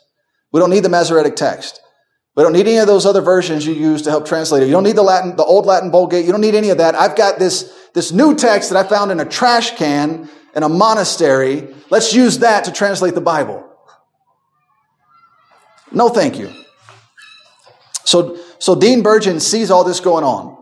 We 0.53 0.61
don't 0.61 0.71
need 0.71 0.85
the 0.85 0.89
Masoretic 0.89 1.37
text. 1.37 1.81
We 2.37 2.43
don't 2.43 2.53
need 2.53 2.67
any 2.67 2.77
of 2.77 2.87
those 2.87 3.07
other 3.07 3.23
versions 3.23 3.67
you 3.67 3.75
use 3.75 4.03
to 4.03 4.11
help 4.11 4.27
translate 4.27 4.63
it. 4.63 4.67
You 4.67 4.73
don't 4.73 4.85
need 4.85 4.97
the 4.97 5.03
Latin, 5.03 5.37
the 5.37 5.45
old 5.45 5.67
Latin 5.67 5.91
Vulgate. 5.91 6.27
You 6.27 6.33
don't 6.33 6.41
need 6.41 6.55
any 6.55 6.71
of 6.71 6.79
that. 6.79 6.95
I've 6.95 7.17
got 7.17 7.39
this, 7.39 7.73
this 7.95 8.13
new 8.13 8.35
text 8.35 8.71
that 8.71 8.85
I 8.85 8.89
found 8.89 9.11
in 9.11 9.21
a 9.21 9.25
trash 9.25 9.77
can 9.77 10.29
in 10.57 10.63
a 10.63 10.69
monastery. 10.69 11.75
Let's 11.91 12.13
use 12.15 12.39
that 12.41 12.65
to 12.65 12.73
translate 12.73 13.15
the 13.15 13.21
Bible. 13.21 13.63
No, 15.93 16.09
thank 16.09 16.39
you. 16.39 16.51
So, 18.05 18.39
so 18.59 18.75
Dean 18.75 19.05
Burgon 19.05 19.41
sees 19.41 19.71
all 19.71 19.85
this 19.85 20.01
going 20.01 20.25
on. 20.25 20.57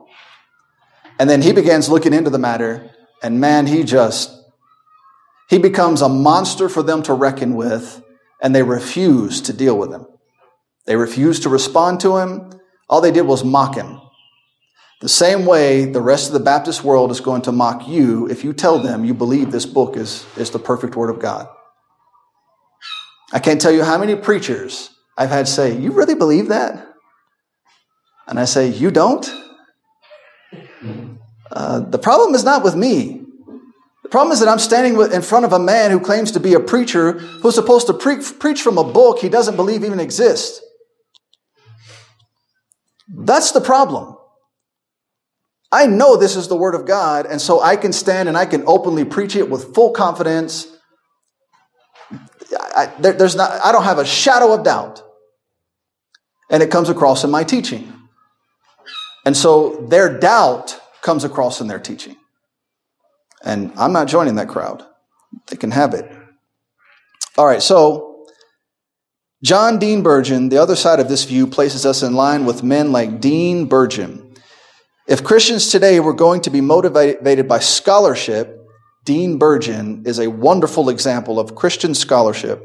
And 1.19 1.31
then 1.31 1.41
he 1.41 1.53
begins 1.53 1.89
looking 1.89 2.13
into 2.13 2.29
the 2.29 2.39
matter. 2.39 2.91
And 3.23 3.41
man, 3.41 3.67
he 3.67 3.85
just 3.85 4.31
he 5.49 5.59
becomes 5.59 6.03
a 6.03 6.09
monster 6.09 6.69
for 6.69 6.83
them 6.83 7.03
to 7.05 7.13
reckon 7.13 7.55
with, 7.55 8.03
and 8.43 8.55
they 8.55 8.63
refuse 8.63 9.43
to 9.43 9.53
deal 9.53 9.79
with 9.79 9.93
him. 9.93 10.07
They 10.87 10.97
refuse 10.97 11.41
to 11.41 11.49
respond 11.49 12.01
to 12.01 12.17
him. 12.17 12.51
All 12.89 13.01
they 13.01 13.13
did 13.13 13.23
was 13.23 13.45
mock 13.45 13.77
him. 13.77 14.01
The 15.05 15.11
same 15.11 15.45
way 15.45 15.85
the 15.85 16.01
rest 16.01 16.29
of 16.29 16.33
the 16.33 16.41
Baptist 16.41 16.83
world 16.83 17.11
is 17.11 17.21
going 17.21 17.43
to 17.43 17.53
mock 17.53 17.87
you 17.87 18.27
if 18.31 18.43
you 18.43 18.55
tell 18.55 18.79
them 18.79 19.05
you 19.05 19.13
believe 19.13 19.53
this 19.53 19.67
book 19.67 19.99
is, 19.99 20.25
is 20.39 20.51
the 20.51 20.59
perfect 20.59 20.97
Word 20.97 21.11
of 21.11 21.21
God. 21.21 21.47
I 23.31 23.39
can't 23.39 23.61
tell 23.61 23.71
you 23.71 23.85
how 23.85 23.99
many 23.99 24.17
preachers 24.17 24.89
I've 25.19 25.29
had 25.29 25.47
say, 25.47 25.79
You 25.79 25.93
really 25.93 26.15
believe 26.15 26.49
that? 26.49 26.89
And 28.27 28.41
I 28.41 28.47
say, 28.47 28.69
You 28.69 28.91
don't? 28.91 29.31
Uh, 31.53 31.81
the 31.81 31.99
problem 31.99 32.35
is 32.35 32.43
not 32.43 32.65
with 32.65 32.75
me. 32.75 33.27
The 34.05 34.09
problem 34.09 34.33
is 34.33 34.41
that 34.41 34.49
I'm 34.49 34.59
standing 34.59 34.99
in 35.13 35.21
front 35.21 35.45
of 35.45 35.53
a 35.53 35.59
man 35.59 35.91
who 35.91 36.01
claims 36.01 36.33
to 36.33 36.41
be 36.41 36.55
a 36.55 36.61
preacher 36.61 37.19
who's 37.43 37.57
supposed 37.57 37.89
to 37.89 37.93
pre- 37.93 38.25
preach 38.39 38.63
from 38.63 38.79
a 38.79 38.85
book 38.85 39.19
he 39.19 39.29
doesn't 39.29 39.57
believe 39.57 39.85
even 39.85 40.01
exists. 40.01 40.63
That's 43.07 43.53
the 43.53 43.61
problem. 43.61 44.17
I 45.75 45.87
know 45.87 46.16
this 46.16 46.37
is 46.37 46.47
the 46.47 46.55
Word 46.55 46.77
of 46.77 46.87
God, 46.87 47.27
and 47.27 47.41
so 47.41 47.61
I 47.61 47.75
can 47.75 47.93
stand 47.93 48.29
and 48.29 48.39
I 48.39 48.47
can 48.47 48.62
openly 48.64 49.05
preach 49.05 49.35
it 49.35 49.51
with 49.51 49.75
full 49.75 49.91
confidence. 49.91 50.68
I, 52.77 52.93
there, 53.01 53.14
there's 53.14 53.35
not, 53.35 53.51
I 53.64 53.72
don't 53.72 53.83
have 53.83 53.99
a 53.99 54.05
shadow 54.05 54.53
of 54.53 54.62
doubt. 54.62 55.03
And 56.49 56.62
it 56.62 56.70
comes 56.70 56.89
across 56.89 57.25
in 57.25 57.31
my 57.33 57.43
teaching. 57.43 57.93
And 59.27 59.37
so 59.37 59.85
their 59.89 60.16
doubt 60.16 60.79
comes 61.03 61.25
across 61.25 61.61
in 61.61 61.66
their 61.66 61.81
teaching. 61.81 62.16
And 63.45 63.72
I'm 63.77 63.93
not 63.93 64.07
joining 64.07 64.37
that 64.37 64.49
crowd. 64.49 64.85
They 65.49 65.57
can 65.57 65.72
have 65.72 65.93
it. 65.93 66.09
All 67.37 67.47
right, 67.47 67.62
so 67.62 68.27
John 69.43 69.81
Dean 69.81 70.05
Burgon, 70.05 70.51
the 70.51 70.59
other 70.59 70.77
side 70.77 71.01
of 71.01 71.09
this 71.09 71.25
view, 71.25 71.49
places 71.49 71.85
us 71.85 72.05
in 72.05 72.14
line 72.14 72.45
with 72.45 72.62
men 72.62 72.93
like 72.93 73.20
Dean 73.20 73.68
Burgon 73.68 74.24
if 75.07 75.23
Christians 75.23 75.71
today 75.71 76.01
were 76.01 76.15
going 76.15 76.41
to 76.43 76.51
be 76.51 76.63
motivated 76.63 77.47
by 77.47 77.59
scholarship, 77.59 78.61
Dean 79.05 79.39
Burgon 79.39 80.07
is 80.07 80.19
a 80.19 80.31
wonderful 80.31 80.89
example 80.89 81.39
of 81.39 81.55
Christian 81.55 81.95
scholarship. 81.95 82.63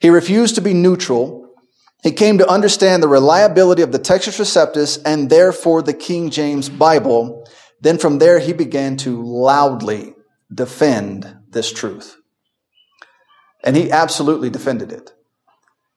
He 0.00 0.10
refused 0.10 0.56
to 0.56 0.60
be 0.60 0.74
neutral. 0.74 1.48
He 2.02 2.10
came 2.10 2.38
to 2.38 2.48
understand 2.48 3.02
the 3.02 3.08
reliability 3.08 3.82
of 3.82 3.92
the 3.92 4.00
Textus 4.00 4.40
Receptus 4.40 5.00
and 5.06 5.30
therefore 5.30 5.80
the 5.80 5.94
King 5.94 6.30
James 6.30 6.68
Bible. 6.68 7.48
Then 7.80 7.98
from 7.98 8.18
there, 8.18 8.40
he 8.40 8.52
began 8.52 8.96
to 8.98 9.22
loudly 9.22 10.14
defend 10.52 11.36
this 11.50 11.72
truth. 11.72 12.16
And 13.62 13.76
he 13.76 13.92
absolutely 13.92 14.50
defended 14.50 14.90
it. 14.90 15.12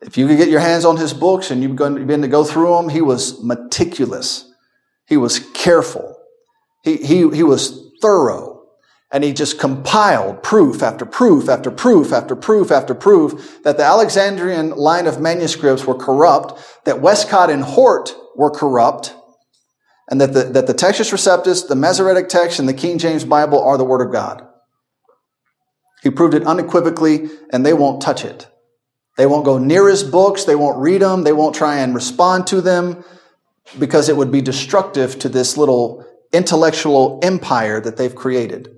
If 0.02 0.20
you 0.20 0.28
could 0.28 0.38
get 0.38 0.50
your 0.50 0.60
hands 0.60 0.86
on 0.86 0.98
his 0.98 1.14
books 1.14 1.50
and 1.50 1.64
you've 1.64 1.76
been 1.76 2.22
to 2.22 2.28
go 2.28 2.44
through 2.44 2.76
them, 2.76 2.90
he 2.90 3.02
was 3.02 3.44
meticulous 3.44 4.47
he 5.08 5.18
was 5.18 5.40
careful. 5.54 6.16
He, 6.84 6.98
he, 6.98 7.30
he 7.30 7.44
was 7.44 7.92
thorough. 8.02 8.56
And 9.10 9.24
he 9.24 9.32
just 9.32 9.58
compiled 9.58 10.44
proof 10.44 10.84
after 10.84 11.06
proof 11.06 11.48
after 11.48 11.72
proof 11.72 12.12
after 12.12 12.36
proof 12.36 12.72
after 12.72 12.94
proof 12.94 13.64
that 13.64 13.78
the 13.78 13.86
Alexandrian 13.86 14.72
line 14.72 15.08
of 15.08 15.22
manuscripts 15.22 15.86
were 15.86 15.96
corrupt, 15.96 16.60
that 16.84 17.02
Westcott 17.02 17.50
and 17.50 17.64
Hort 17.64 18.14
were 18.36 18.52
corrupt, 18.52 19.16
and 20.10 20.20
that 20.20 20.34
the, 20.34 20.44
that 20.44 20.68
the 20.68 20.74
Textus 20.74 21.14
Receptus, 21.14 21.66
the 21.70 21.76
Masoretic 21.76 22.28
text, 22.28 22.60
and 22.60 22.68
the 22.68 22.74
King 22.74 22.98
James 22.98 23.24
Bible 23.24 23.64
are 23.64 23.78
the 23.78 23.86
Word 23.86 24.06
of 24.06 24.12
God. 24.12 24.46
He 26.04 26.10
proved 26.10 26.34
it 26.34 26.46
unequivocally, 26.46 27.30
and 27.52 27.66
they 27.66 27.74
won't 27.74 28.02
touch 28.02 28.26
it. 28.26 28.48
They 29.16 29.26
won't 29.26 29.46
go 29.46 29.58
near 29.58 29.88
his 29.88 30.04
books. 30.04 30.44
They 30.44 30.56
won't 30.56 30.80
read 30.80 31.02
them. 31.02 31.24
They 31.24 31.34
won't 31.34 31.56
try 31.56 31.78
and 31.78 31.96
respond 31.96 32.48
to 32.48 32.60
them 32.60 33.06
because 33.78 34.10
it 34.10 34.18
would 34.18 34.32
be 34.32 34.42
destructive 34.42 35.20
to 35.20 35.30
this 35.30 35.58
little 35.58 36.06
intellectual 36.32 37.20
empire 37.24 37.80
that 37.82 37.98
they've 37.98 38.16
created. 38.16 38.74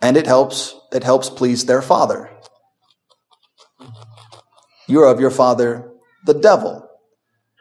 And 0.00 0.16
it 0.16 0.26
helps, 0.26 0.74
it 0.92 1.04
helps 1.04 1.30
please 1.30 1.66
their 1.66 1.82
father. 1.82 2.30
You're 4.88 5.06
of 5.06 5.20
your 5.20 5.30
father, 5.30 5.90
the 6.26 6.34
devil. 6.34 6.88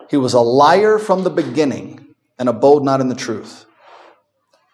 He 0.10 0.18
was 0.18 0.34
a 0.34 0.42
liar 0.42 0.98
from 0.98 1.24
the 1.24 1.30
beginning 1.30 2.16
and 2.38 2.50
abode 2.50 2.84
not 2.84 3.00
in 3.00 3.08
the 3.08 3.16
truth. 3.16 3.66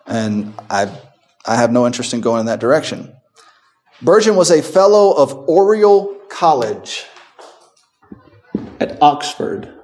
And 0.05 0.53
I, 0.69 0.89
I 1.45 1.57
have 1.57 1.71
no 1.71 1.85
interest 1.85 2.13
in 2.13 2.21
going 2.21 2.39
in 2.39 2.45
that 2.45 2.61
direction. 2.61 3.13
Burgon 4.01 4.35
was 4.35 4.51
a 4.51 4.61
fellow 4.61 5.11
of 5.11 5.33
Oriel 5.49 6.15
College 6.29 7.05
at 8.79 9.01
Oxford. 9.01 9.76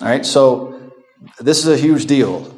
All 0.00 0.08
right, 0.08 0.26
so 0.26 0.92
this 1.40 1.58
is 1.58 1.68
a 1.68 1.76
huge 1.76 2.04
deal. 2.04 2.52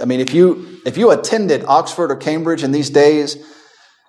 I 0.00 0.06
mean, 0.06 0.20
if 0.20 0.32
you 0.32 0.80
if 0.86 0.96
you 0.96 1.10
attended 1.10 1.64
Oxford 1.66 2.10
or 2.10 2.16
Cambridge 2.16 2.62
in 2.62 2.72
these 2.72 2.88
days, 2.88 3.36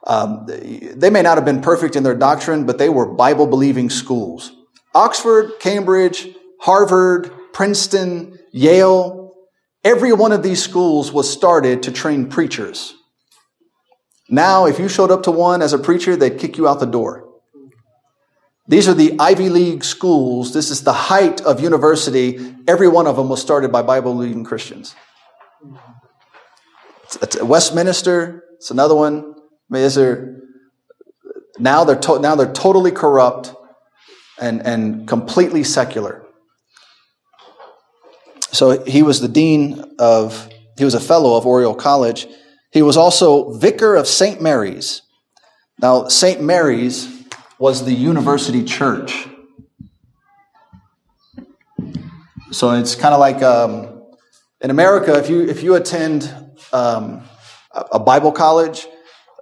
um, 0.07 0.45
they 0.47 1.09
may 1.09 1.21
not 1.21 1.37
have 1.37 1.43
been 1.43 1.59
perfect 1.59 1.97
in 1.97 2.03
their 2.03 2.15
doctrine, 2.15 2.65
but 2.65 2.77
they 2.77 2.87
were 2.87 3.05
Bible 3.05 3.47
believing 3.47 3.89
schools. 3.89 4.53
Oxford, 4.95 5.51
Cambridge, 5.59 6.29
Harvard, 6.61 7.31
Princeton, 7.51 8.39
Yale, 8.53 9.33
every 9.83 10.13
one 10.13 10.31
of 10.31 10.41
these 10.41 10.63
schools 10.63 11.11
was 11.11 11.29
started 11.29 11.83
to 11.83 11.91
train 11.91 12.29
preachers. 12.29 12.95
Now, 14.29 14.67
if 14.67 14.79
you 14.79 14.87
showed 14.87 15.11
up 15.11 15.23
to 15.23 15.31
one 15.31 15.61
as 15.61 15.73
a 15.73 15.79
preacher, 15.79 16.15
they'd 16.15 16.39
kick 16.39 16.57
you 16.57 16.67
out 16.67 16.79
the 16.79 16.85
door. 16.85 17.28
These 18.69 18.87
are 18.87 18.93
the 18.93 19.15
Ivy 19.17 19.49
League 19.49 19.83
schools. 19.83 20.53
This 20.53 20.69
is 20.69 20.83
the 20.83 20.93
height 20.93 21.41
of 21.41 21.59
university. 21.59 22.55
Every 22.67 22.87
one 22.87 23.07
of 23.07 23.15
them 23.15 23.27
was 23.27 23.41
started 23.41 23.71
by 23.71 23.81
Bible 23.81 24.13
believing 24.13 24.43
Christians. 24.43 24.95
It's 27.19 27.41
Westminster, 27.41 28.43
it's 28.57 28.69
another 28.69 28.93
one. 28.93 29.33
I 29.35 29.73
mean, 29.73 29.81
is 29.81 29.95
there, 29.95 30.41
now 31.57 31.83
they're, 31.83 31.95
to, 31.95 32.19
now 32.19 32.35
they're 32.35 32.53
totally 32.53 32.91
corrupt 32.91 33.55
and, 34.39 34.63
and 34.63 35.07
completely 35.07 35.63
secular. 35.63 36.23
So 38.51 38.83
he 38.85 39.01
was 39.01 39.19
the 39.19 39.27
dean 39.27 39.83
of, 39.97 40.47
he 40.77 40.85
was 40.85 40.93
a 40.93 40.99
fellow 40.99 41.35
of 41.37 41.47
Oriel 41.47 41.73
College. 41.73 42.27
He 42.71 42.83
was 42.83 42.97
also 42.97 43.51
vicar 43.53 43.95
of 43.95 44.05
St. 44.05 44.39
Mary's. 44.39 45.01
Now, 45.81 46.07
St. 46.07 46.39
Mary's 46.39 47.18
was 47.59 47.83
the 47.83 47.93
university 47.93 48.63
church. 48.63 49.27
So 52.51 52.71
it's 52.71 52.95
kind 52.95 53.13
of 53.13 53.19
like 53.19 53.43
um, 53.43 54.01
in 54.61 54.71
America, 54.71 55.13
if 55.19 55.29
you 55.29 55.41
if 55.41 55.61
you 55.61 55.75
attend 55.75 56.33
um, 56.73 57.21
a 57.73 57.99
Bible 57.99 58.31
college, 58.31 58.87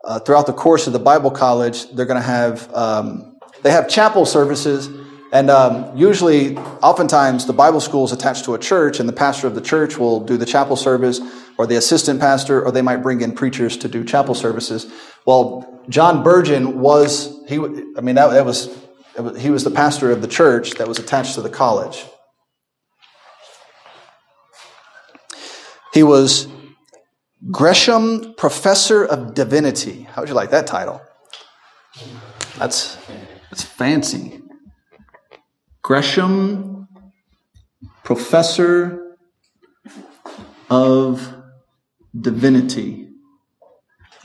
uh, 0.04 0.20
throughout 0.20 0.48
the 0.48 0.54
course 0.54 0.88
of 0.88 0.94
the 0.94 1.00
Bible 1.00 1.32
college, 1.32 1.90
they're 1.92 2.06
going 2.06 2.20
to 2.20 2.28
have 2.28 2.74
um, 2.74 3.38
they 3.62 3.72
have 3.72 3.88
chapel 3.88 4.26
services, 4.26 4.90
and 5.32 5.50
um, 5.50 5.96
usually, 5.96 6.58
oftentimes, 6.58 7.46
the 7.46 7.54
Bible 7.54 7.80
school 7.80 8.04
is 8.04 8.12
attached 8.12 8.46
to 8.46 8.56
a 8.56 8.60
church, 8.60 9.00
and 9.00 9.08
the 9.08 9.14
pastor 9.14 9.48
of 9.48 9.56
the 9.56 9.62
church 9.62 9.98
will 9.98 10.20
do 10.20 10.38
the 10.38 10.46
chapel 10.46 10.76
service, 10.76 11.22
or 11.58 11.68
the 11.68 11.76
assistant 11.76 12.20
pastor, 12.20 12.64
or 12.64 12.72
they 12.72 12.82
might 12.82 12.98
bring 12.98 13.22
in 13.22 13.34
preachers 13.34 13.78
to 13.78 13.88
do 13.88 14.04
chapel 14.04 14.36
services. 14.36 14.92
Well, 15.26 15.82
John 15.88 16.24
Burgon 16.24 16.76
was 16.76 17.37
he. 17.48 17.56
I 17.56 18.02
mean, 18.02 18.16
that, 18.16 18.28
that 18.28 18.46
was 18.46 18.76
he 19.38 19.50
was 19.50 19.64
the 19.64 19.72
pastor 19.72 20.12
of 20.12 20.22
the 20.22 20.28
church 20.28 20.72
that 20.72 20.88
was 20.88 21.00
attached 21.00 21.36
to 21.36 21.42
the 21.42 21.50
college. 21.50 22.06
He 25.94 26.04
was 26.04 26.48
Gresham 27.52 28.36
Professor 28.38 29.04
of 29.04 29.34
Divinity. 29.34 30.04
How 30.04 30.22
would 30.22 30.30
you 30.30 30.36
like 30.36 30.52
that 30.52 30.68
title? 30.68 31.02
That's 32.58 32.98
that's 33.50 33.64
fancy. 33.64 34.42
Gresham 35.82 36.88
Professor 38.04 39.16
of 40.70 41.34
Divinity. 42.20 43.10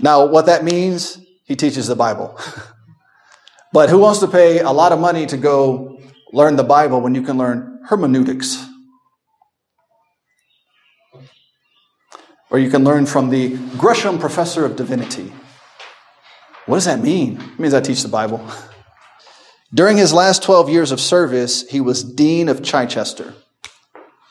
Now, 0.00 0.26
what 0.26 0.46
that 0.46 0.64
means 0.64 1.18
he 1.44 1.56
teaches 1.56 1.86
the 1.86 1.96
Bible. 1.96 2.38
but 3.72 3.88
who 3.88 3.98
wants 3.98 4.20
to 4.20 4.28
pay 4.28 4.60
a 4.60 4.70
lot 4.70 4.92
of 4.92 5.00
money 5.00 5.26
to 5.26 5.36
go 5.36 5.98
learn 6.32 6.56
the 6.56 6.64
Bible 6.64 7.00
when 7.00 7.14
you 7.14 7.22
can 7.22 7.38
learn 7.38 7.80
hermeneutics? 7.88 8.66
Or 12.50 12.58
you 12.58 12.70
can 12.70 12.84
learn 12.84 13.06
from 13.06 13.30
the 13.30 13.56
Gresham 13.78 14.18
Professor 14.18 14.66
of 14.66 14.76
Divinity. 14.76 15.32
What 16.66 16.76
does 16.76 16.84
that 16.84 17.00
mean? 17.00 17.40
It 17.40 17.58
means 17.58 17.72
I 17.72 17.80
teach 17.80 18.02
the 18.02 18.08
Bible. 18.08 18.46
During 19.74 19.96
his 19.96 20.12
last 20.12 20.42
12 20.42 20.68
years 20.68 20.92
of 20.92 21.00
service, 21.00 21.66
he 21.70 21.80
was 21.80 22.04
Dean 22.04 22.50
of 22.50 22.62
Chichester. 22.62 23.34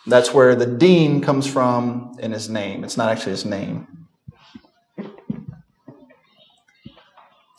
That's 0.05 0.33
where 0.33 0.55
the 0.55 0.67
dean 0.67 1.21
comes 1.21 1.47
from 1.47 2.15
in 2.19 2.31
his 2.31 2.47
name. 2.47 2.83
It's 2.83 2.97
not 2.97 3.09
actually 3.09 3.31
his 3.31 3.45
name. 3.45 4.00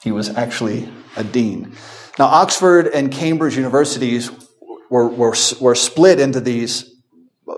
He 0.02 0.12
was 0.12 0.28
actually 0.30 0.88
a 1.16 1.24
dean. 1.24 1.76
Now, 2.18 2.26
Oxford 2.26 2.88
and 2.88 3.10
Cambridge 3.10 3.56
universities 3.56 4.30
were, 4.90 5.08
were, 5.08 5.34
were 5.60 5.74
split 5.74 6.20
into 6.20 6.40
these 6.40 6.92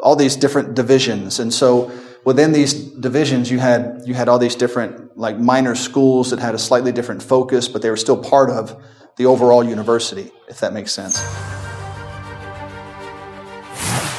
all 0.03 0.17
these 0.17 0.37
different 0.37 0.75
divisions. 0.75 1.39
And 1.39 1.53
so 1.53 1.93
within 2.25 2.53
these 2.53 2.75
divisions, 2.75 3.51
you 3.51 3.59
had, 3.59 4.03
you 4.07 4.15
had 4.15 4.29
all 4.29 4.39
these 4.39 4.55
different 4.55 5.17
like 5.17 5.39
minor 5.39 5.75
schools 5.75 6.31
that 6.31 6.39
had 6.39 6.55
a 6.55 6.59
slightly 6.59 6.93
different 6.93 7.23
focus, 7.23 7.69
but 7.69 7.83
they 7.83 7.91
were 7.91 7.97
still 7.97 8.23
part 8.23 8.51
of 8.51 8.83
the 9.17 9.27
overall 9.27 9.63
university, 9.63 10.33
if 10.49 10.61
that 10.61 10.73
makes 10.73 10.93
sense. 10.93 11.23